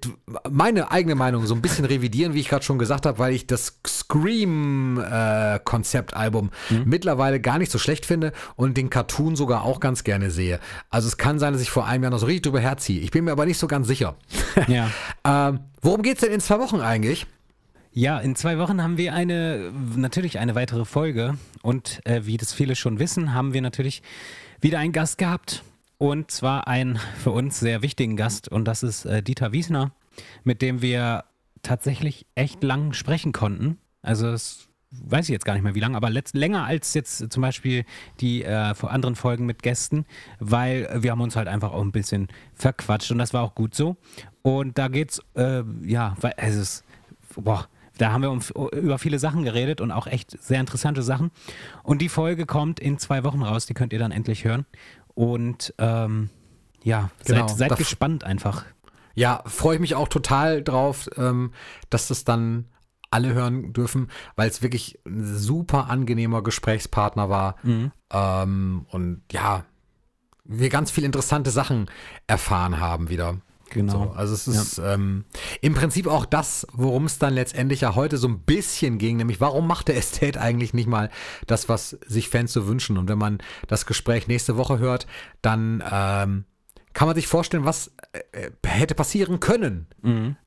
meine 0.49 0.89
eigene 0.91 1.13
Meinung 1.15 1.45
so 1.45 1.53
ein 1.55 1.61
bisschen 1.61 1.85
revidieren, 1.85 2.33
wie 2.33 2.39
ich 2.39 2.49
gerade 2.49 2.65
schon 2.65 2.79
gesagt 2.79 3.05
habe, 3.05 3.19
weil 3.19 3.33
ich 3.33 3.45
das 3.47 3.79
Scream-Konzeptalbum 3.85 6.49
mittlerweile 6.85 7.39
gar 7.39 7.59
nicht 7.59 7.71
so 7.71 7.77
schlecht 7.77 8.05
finde 8.05 8.33
und 8.55 8.77
den 8.77 8.89
Cartoon 8.89 9.35
sogar 9.35 9.63
auch 9.63 9.79
ganz 9.79 10.03
gerne 10.03 10.31
sehe. 10.31 10.59
Also 10.89 11.07
es 11.07 11.17
kann 11.17 11.37
sein, 11.39 11.53
dass 11.53 11.61
ich 11.61 11.69
vor 11.69 11.85
einem 11.85 12.03
Jahr 12.03 12.11
noch 12.11 12.19
so 12.19 12.25
richtig 12.25 12.41
drüber 12.43 12.59
herziehe. 12.59 12.99
Ich 13.01 13.11
bin 13.11 13.23
mir 13.25 13.31
aber 13.31 13.45
nicht 13.45 13.59
so 13.59 13.67
ganz 13.67 13.87
sicher. 13.87 14.15
Ja. 14.67 14.89
ähm, 15.23 15.59
worum 15.81 16.01
geht's 16.01 16.21
denn 16.21 16.31
in 16.31 16.39
zwei 16.39 16.59
Wochen 16.59 16.81
eigentlich? 16.81 17.27
Ja, 17.91 18.19
in 18.19 18.35
zwei 18.35 18.59
Wochen 18.59 18.83
haben 18.83 18.97
wir 18.97 19.13
eine, 19.13 19.71
natürlich 19.95 20.37
eine 20.37 20.53
weitere 20.53 20.85
Folge. 20.85 21.37
Und 21.63 21.99
äh, 22.05 22.25
wie 22.25 22.37
das 22.37 22.53
viele 22.53 22.75
schon 22.75 22.99
wissen, 22.99 23.33
haben 23.33 23.53
wir 23.53 23.61
natürlich 23.61 24.03
wieder 24.61 24.79
einen 24.79 24.93
Gast 24.93 25.17
gehabt. 25.17 25.63
Und 25.97 26.29
zwar 26.29 26.67
einen 26.67 26.99
für 27.23 27.31
uns 27.31 27.59
sehr 27.59 27.81
wichtigen 27.81 28.15
Gast. 28.15 28.49
Und 28.49 28.65
das 28.65 28.83
ist 28.83 29.05
äh, 29.05 29.23
Dieter 29.23 29.51
Wiesner, 29.51 29.91
mit 30.43 30.61
dem 30.61 30.81
wir 30.81 31.23
tatsächlich 31.63 32.27
echt 32.35 32.63
lang 32.63 32.93
sprechen 32.93 33.31
konnten. 33.31 33.79
Also 34.03 34.27
es 34.27 34.66
weiß 34.91 35.25
ich 35.25 35.33
jetzt 35.33 35.45
gar 35.45 35.53
nicht 35.53 35.63
mehr 35.63 35.75
wie 35.75 35.79
lange, 35.79 35.97
aber 35.97 36.09
letzt, 36.09 36.35
länger 36.35 36.65
als 36.65 36.93
jetzt 36.93 37.31
zum 37.31 37.41
Beispiel 37.41 37.83
die 38.19 38.43
äh, 38.43 38.73
vor 38.73 38.91
anderen 38.91 39.15
Folgen 39.15 39.45
mit 39.45 39.61
Gästen, 39.61 40.05
weil 40.39 40.89
wir 41.01 41.11
haben 41.11 41.21
uns 41.21 41.35
halt 41.35 41.47
einfach 41.47 41.73
auch 41.73 41.81
ein 41.81 41.91
bisschen 41.91 42.27
verquatscht 42.53 43.11
und 43.11 43.17
das 43.17 43.33
war 43.33 43.43
auch 43.43 43.55
gut 43.55 43.75
so. 43.75 43.97
Und 44.41 44.77
da 44.77 44.87
geht's, 44.87 45.21
äh, 45.35 45.63
ja, 45.83 46.15
weil 46.21 46.33
es 46.37 46.55
ist, 46.55 46.83
boah, 47.35 47.67
da 47.97 48.11
haben 48.11 48.21
wir 48.21 48.31
um, 48.31 48.41
über 48.71 48.97
viele 48.97 49.19
Sachen 49.19 49.43
geredet 49.43 49.81
und 49.81 49.91
auch 49.91 50.07
echt 50.07 50.41
sehr 50.41 50.59
interessante 50.59 51.01
Sachen. 51.01 51.31
Und 51.83 52.01
die 52.01 52.09
Folge 52.09 52.45
kommt 52.45 52.79
in 52.79 52.97
zwei 52.97 53.23
Wochen 53.23 53.41
raus, 53.41 53.65
die 53.65 53.73
könnt 53.73 53.91
ihr 53.91 53.99
dann 53.99 54.11
endlich 54.11 54.45
hören. 54.45 54.65
Und 55.15 55.73
ähm, 55.79 56.29
ja, 56.83 57.09
Genau, 57.25 57.47
seid, 57.47 57.69
seid 57.69 57.77
gespannt 57.77 58.23
einfach. 58.23 58.65
Ja, 59.15 59.41
freue 59.47 59.75
ich 59.75 59.81
mich 59.81 59.95
auch 59.95 60.07
total 60.07 60.63
drauf, 60.63 61.09
ähm, 61.17 61.51
dass 61.89 62.07
das 62.07 62.23
dann 62.23 62.65
alle 63.09 63.33
hören 63.33 63.73
dürfen, 63.73 64.09
weil 64.35 64.49
es 64.49 64.61
wirklich 64.61 64.99
ein 65.05 65.35
super 65.35 65.89
angenehmer 65.89 66.43
Gesprächspartner 66.43 67.29
war. 67.29 67.55
Ähm, 68.11 68.85
und 68.89 69.21
ja, 69.31 69.65
wir 70.43 70.69
ganz 70.69 70.91
viele 70.91 71.05
interessante 71.05 71.51
Sachen 71.51 71.89
erfahren 72.27 72.79
haben 72.79 73.09
wieder. 73.09 73.37
Genau. 73.69 73.91
So, 73.91 74.11
also 74.11 74.33
es 74.33 74.47
ist 74.47 74.77
ähm, 74.77 75.25
im 75.61 75.73
Prinzip 75.73 76.07
auch 76.07 76.25
das, 76.25 76.65
worum 76.71 77.05
es 77.05 77.19
dann 77.19 77.33
letztendlich 77.33 77.81
ja 77.81 77.95
heute 77.95 78.17
so 78.17 78.27
ein 78.27 78.39
bisschen 78.39 78.97
ging, 78.97 79.17
nämlich 79.17 79.41
warum 79.41 79.67
macht 79.67 79.89
der 79.89 79.97
Estate 79.97 80.39
eigentlich 80.39 80.73
nicht 80.73 80.87
mal 80.87 81.09
das, 81.47 81.67
was 81.67 81.97
sich 82.05 82.29
Fans 82.29 82.53
so 82.53 82.67
wünschen? 82.67 82.97
Und 82.97 83.09
wenn 83.09 83.17
man 83.17 83.39
das 83.67 83.85
Gespräch 83.85 84.27
nächste 84.27 84.57
Woche 84.57 84.79
hört, 84.79 85.07
dann 85.41 85.83
ähm, 85.91 86.45
kann 86.97 87.07
man 87.07 87.15
sich 87.15 87.27
vorstellen, 87.27 87.63
was 87.63 87.91
äh, 88.31 88.49
hätte 88.65 88.95
passieren 88.95 89.39
können 89.39 89.85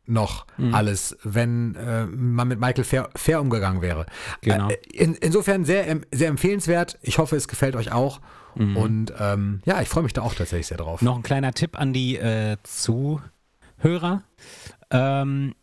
noch 0.04 0.46
alles, 0.72 1.16
wenn 1.22 1.76
äh, 1.76 2.06
man 2.06 2.48
mit 2.48 2.58
Michael 2.58 2.82
fair, 2.82 3.08
fair 3.14 3.40
umgegangen 3.40 3.82
wäre. 3.82 4.04
Genau. 4.40 4.68
Äh, 4.68 4.78
in, 4.92 5.14
insofern 5.14 5.64
sehr, 5.64 6.00
sehr 6.10 6.28
empfehlenswert. 6.28 6.98
Ich 7.02 7.18
hoffe, 7.18 7.36
es 7.36 7.46
gefällt 7.46 7.76
euch 7.76 7.92
auch. 7.92 8.20
Und 8.56 9.12
ähm, 9.16 9.60
ja, 9.64 9.80
ich 9.80 9.88
freue 9.88 10.02
mich 10.02 10.12
da 10.12 10.22
auch 10.22 10.34
tatsächlich 10.34 10.66
sehr 10.66 10.78
drauf. 10.78 11.02
Noch 11.02 11.14
ein 11.14 11.22
kleiner 11.22 11.52
Tipp 11.52 11.78
an 11.78 11.92
die 11.92 12.16
äh, 12.16 12.56
Zuhörer. 12.64 14.24
Ähm, 14.90 15.54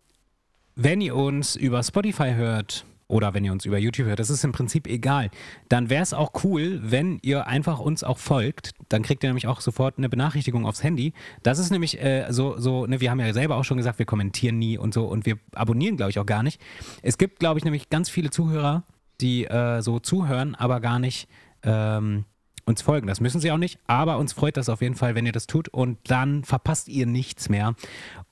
wenn 0.74 1.02
ihr 1.02 1.14
uns 1.14 1.54
über 1.54 1.82
Spotify 1.82 2.32
hört 2.32 2.86
oder 3.08 3.34
wenn 3.34 3.44
ihr 3.44 3.52
uns 3.52 3.64
über 3.64 3.78
YouTube 3.78 4.06
hört, 4.06 4.18
das 4.18 4.30
ist 4.30 4.44
im 4.44 4.52
Prinzip 4.52 4.86
egal, 4.86 5.30
dann 5.68 5.90
wäre 5.90 6.02
es 6.02 6.12
auch 6.12 6.32
cool, 6.44 6.80
wenn 6.82 7.18
ihr 7.22 7.46
einfach 7.46 7.80
uns 7.80 8.04
auch 8.04 8.18
folgt. 8.18 8.72
Dann 8.88 9.02
kriegt 9.02 9.24
ihr 9.24 9.30
nämlich 9.30 9.46
auch 9.46 9.60
sofort 9.60 9.98
eine 9.98 10.08
Benachrichtigung 10.08 10.66
aufs 10.66 10.82
Handy. 10.82 11.14
Das 11.42 11.58
ist 11.58 11.70
nämlich 11.70 12.00
äh, 12.02 12.26
so, 12.30 12.58
so 12.58 12.86
ne, 12.86 13.00
wir 13.00 13.10
haben 13.10 13.20
ja 13.20 13.32
selber 13.32 13.56
auch 13.56 13.64
schon 13.64 13.78
gesagt, 13.78 13.98
wir 13.98 14.06
kommentieren 14.06 14.58
nie 14.58 14.78
und 14.78 14.92
so 14.94 15.06
und 15.06 15.26
wir 15.26 15.38
abonnieren, 15.54 15.96
glaube 15.96 16.10
ich, 16.10 16.18
auch 16.18 16.26
gar 16.26 16.42
nicht. 16.42 16.60
Es 17.02 17.18
gibt, 17.18 17.40
glaube 17.40 17.58
ich, 17.58 17.64
nämlich 17.64 17.88
ganz 17.90 18.10
viele 18.10 18.30
Zuhörer, 18.30 18.84
die 19.20 19.46
äh, 19.46 19.80
so 19.80 19.98
zuhören, 19.98 20.54
aber 20.54 20.80
gar 20.80 20.98
nicht 20.98 21.28
ähm, 21.62 22.24
uns 22.68 22.82
folgen. 22.82 23.06
Das 23.06 23.20
müssen 23.20 23.40
sie 23.40 23.50
auch 23.50 23.58
nicht, 23.58 23.78
aber 23.86 24.18
uns 24.18 24.32
freut 24.32 24.56
das 24.56 24.68
auf 24.68 24.82
jeden 24.82 24.94
Fall, 24.94 25.14
wenn 25.14 25.26
ihr 25.26 25.32
das 25.32 25.46
tut 25.46 25.68
und 25.68 25.98
dann 26.04 26.44
verpasst 26.44 26.88
ihr 26.88 27.06
nichts 27.06 27.48
mehr. 27.48 27.74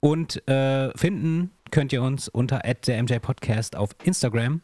Und 0.00 0.46
äh, 0.48 0.96
finden 0.96 1.50
könnt 1.70 1.92
ihr 1.92 2.02
uns 2.02 2.28
unter 2.28 2.58
der 2.58 3.18
Podcast 3.18 3.74
auf 3.74 3.90
Instagram 4.04 4.60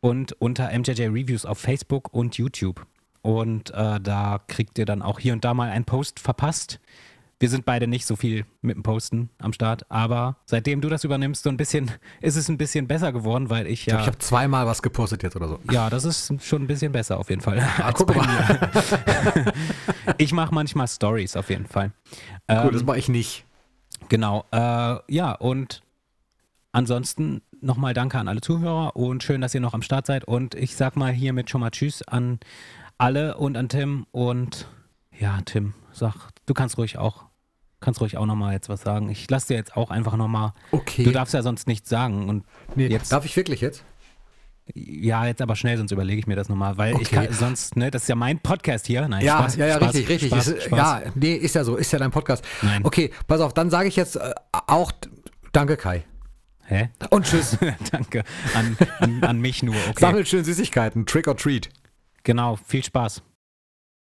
und 0.00 0.32
unter 0.40 0.70
MJJ 0.76 1.02
Reviews 1.08 1.44
auf 1.44 1.58
Facebook 1.58 2.14
und 2.14 2.38
YouTube. 2.38 2.86
Und 3.22 3.70
äh, 3.70 4.00
da 4.00 4.40
kriegt 4.46 4.78
ihr 4.78 4.86
dann 4.86 5.02
auch 5.02 5.18
hier 5.18 5.34
und 5.34 5.44
da 5.44 5.52
mal 5.52 5.68
einen 5.70 5.84
Post 5.84 6.20
verpasst. 6.20 6.80
Wir 7.40 7.48
sind 7.48 7.64
beide 7.64 7.86
nicht 7.86 8.04
so 8.04 8.16
viel 8.16 8.44
mit 8.60 8.76
dem 8.76 8.82
Posten 8.82 9.30
am 9.38 9.54
Start, 9.54 9.90
aber 9.90 10.36
seitdem 10.44 10.82
du 10.82 10.90
das 10.90 11.04
übernimmst, 11.04 11.42
so 11.42 11.48
ein 11.48 11.56
bisschen, 11.56 11.90
ist 12.20 12.36
es 12.36 12.50
ein 12.50 12.58
bisschen 12.58 12.86
besser 12.86 13.12
geworden, 13.12 13.48
weil 13.48 13.66
ich 13.66 13.86
ja. 13.86 13.98
Ich 13.98 14.06
habe 14.06 14.18
zweimal 14.18 14.66
was 14.66 14.82
gepostet 14.82 15.22
jetzt 15.22 15.36
oder 15.36 15.48
so. 15.48 15.58
Ja, 15.70 15.88
das 15.88 16.04
ist 16.04 16.34
schon 16.44 16.64
ein 16.64 16.66
bisschen 16.66 16.92
besser 16.92 17.18
auf 17.18 17.30
jeden 17.30 17.40
Fall. 17.40 17.58
Ah, 17.78 17.92
guck 17.94 18.14
mal. 18.14 18.72
ich 20.18 20.34
mache 20.34 20.54
manchmal 20.54 20.86
Stories 20.86 21.34
auf 21.34 21.48
jeden 21.48 21.66
Fall. 21.66 21.92
Ähm, 22.46 22.64
Gut, 22.64 22.74
das 22.74 22.84
mache 22.84 22.98
ich 22.98 23.08
nicht. 23.08 23.46
Genau. 24.10 24.44
Äh, 24.52 24.96
ja, 25.08 25.32
und 25.32 25.82
ansonsten 26.72 27.40
nochmal 27.62 27.94
danke 27.94 28.18
an 28.18 28.28
alle 28.28 28.42
Zuhörer 28.42 28.96
und 28.96 29.22
schön, 29.22 29.40
dass 29.40 29.54
ihr 29.54 29.62
noch 29.62 29.72
am 29.72 29.80
Start 29.80 30.04
seid. 30.04 30.24
Und 30.24 30.54
ich 30.54 30.76
sag 30.76 30.94
mal 30.94 31.10
hiermit 31.10 31.48
schon 31.48 31.62
mal 31.62 31.70
Tschüss 31.70 32.02
an 32.02 32.38
alle 32.98 33.38
und 33.38 33.56
an 33.56 33.70
Tim. 33.70 34.06
Und 34.12 34.68
ja, 35.18 35.38
Tim, 35.46 35.72
sag, 35.90 36.14
du 36.44 36.52
kannst 36.52 36.76
ruhig 36.76 36.98
auch, 36.98 37.29
kannst 37.80 38.00
ruhig 38.00 38.16
auch 38.16 38.26
nochmal 38.26 38.52
jetzt 38.52 38.68
was 38.68 38.82
sagen. 38.82 39.08
Ich 39.10 39.28
lasse 39.30 39.48
dir 39.48 39.54
jetzt 39.56 39.76
auch 39.76 39.90
einfach 39.90 40.16
nochmal. 40.16 40.52
Okay. 40.70 41.04
Du 41.04 41.10
darfst 41.10 41.34
ja 41.34 41.42
sonst 41.42 41.66
nichts 41.66 41.88
sagen. 41.88 42.28
Und 42.28 42.44
Nee, 42.76 42.86
jetzt, 42.88 43.10
darf 43.12 43.24
ich 43.24 43.34
wirklich 43.36 43.60
jetzt? 43.60 43.84
ja, 44.74 45.26
jetzt 45.26 45.42
aber 45.42 45.56
schnell, 45.56 45.76
sonst 45.76 45.90
überlege 45.90 46.20
ich 46.20 46.26
mir 46.28 46.36
das 46.36 46.48
nochmal, 46.48 46.78
weil 46.78 46.92
ich 47.00 47.08
Okay. 47.12 47.26
kann 47.26 47.32
sonst, 47.32 47.76
ne, 47.76 47.90
das 47.90 48.02
ist 48.02 48.08
ja 48.08 48.14
mein 48.14 48.38
Podcast 48.38 48.86
hier. 48.86 49.08
Nein, 49.08 49.24
Ja, 49.24 49.38
Spaß, 49.38 49.56
ja, 49.56 49.66
ja, 49.66 49.76
Spaß, 49.76 49.94
richtig, 49.94 50.08
richtig. 50.08 50.28
Spaß, 50.30 50.46
Ist, 50.48 50.62
Spaß. 50.64 50.78
Ja, 50.78 51.02
nee, 51.16 51.34
ist 51.34 51.54
ja 51.56 51.64
so, 51.64 51.76
ist 51.76 51.90
ja 51.92 51.98
dein 51.98 52.10
Podcast. 52.12 52.44
Nein. 52.62 52.84
Okay, 52.84 53.10
pass 53.26 53.40
auf, 53.40 53.52
dann 53.54 53.68
sage 53.70 53.88
ich 53.88 53.96
jetzt 53.96 54.16
äh, 54.16 54.32
auch 54.66 54.92
Danke, 55.52 55.76
Kai. 55.76 56.04
Hä? 56.66 56.90
Und 57.10 57.26
tschüss. 57.26 57.58
Danke. 57.90 58.22
An, 58.54 58.76
an, 59.00 59.24
an 59.24 59.40
mich 59.40 59.64
nur, 59.64 59.74
okay. 59.74 59.98
Sammelt 59.98 60.28
schön 60.28 60.44
Süßigkeiten, 60.44 61.04
Trick 61.06 61.26
or 61.26 61.36
Treat. 61.36 61.68
Genau, 62.22 62.56
viel 62.64 62.84
Spaß. 62.84 63.22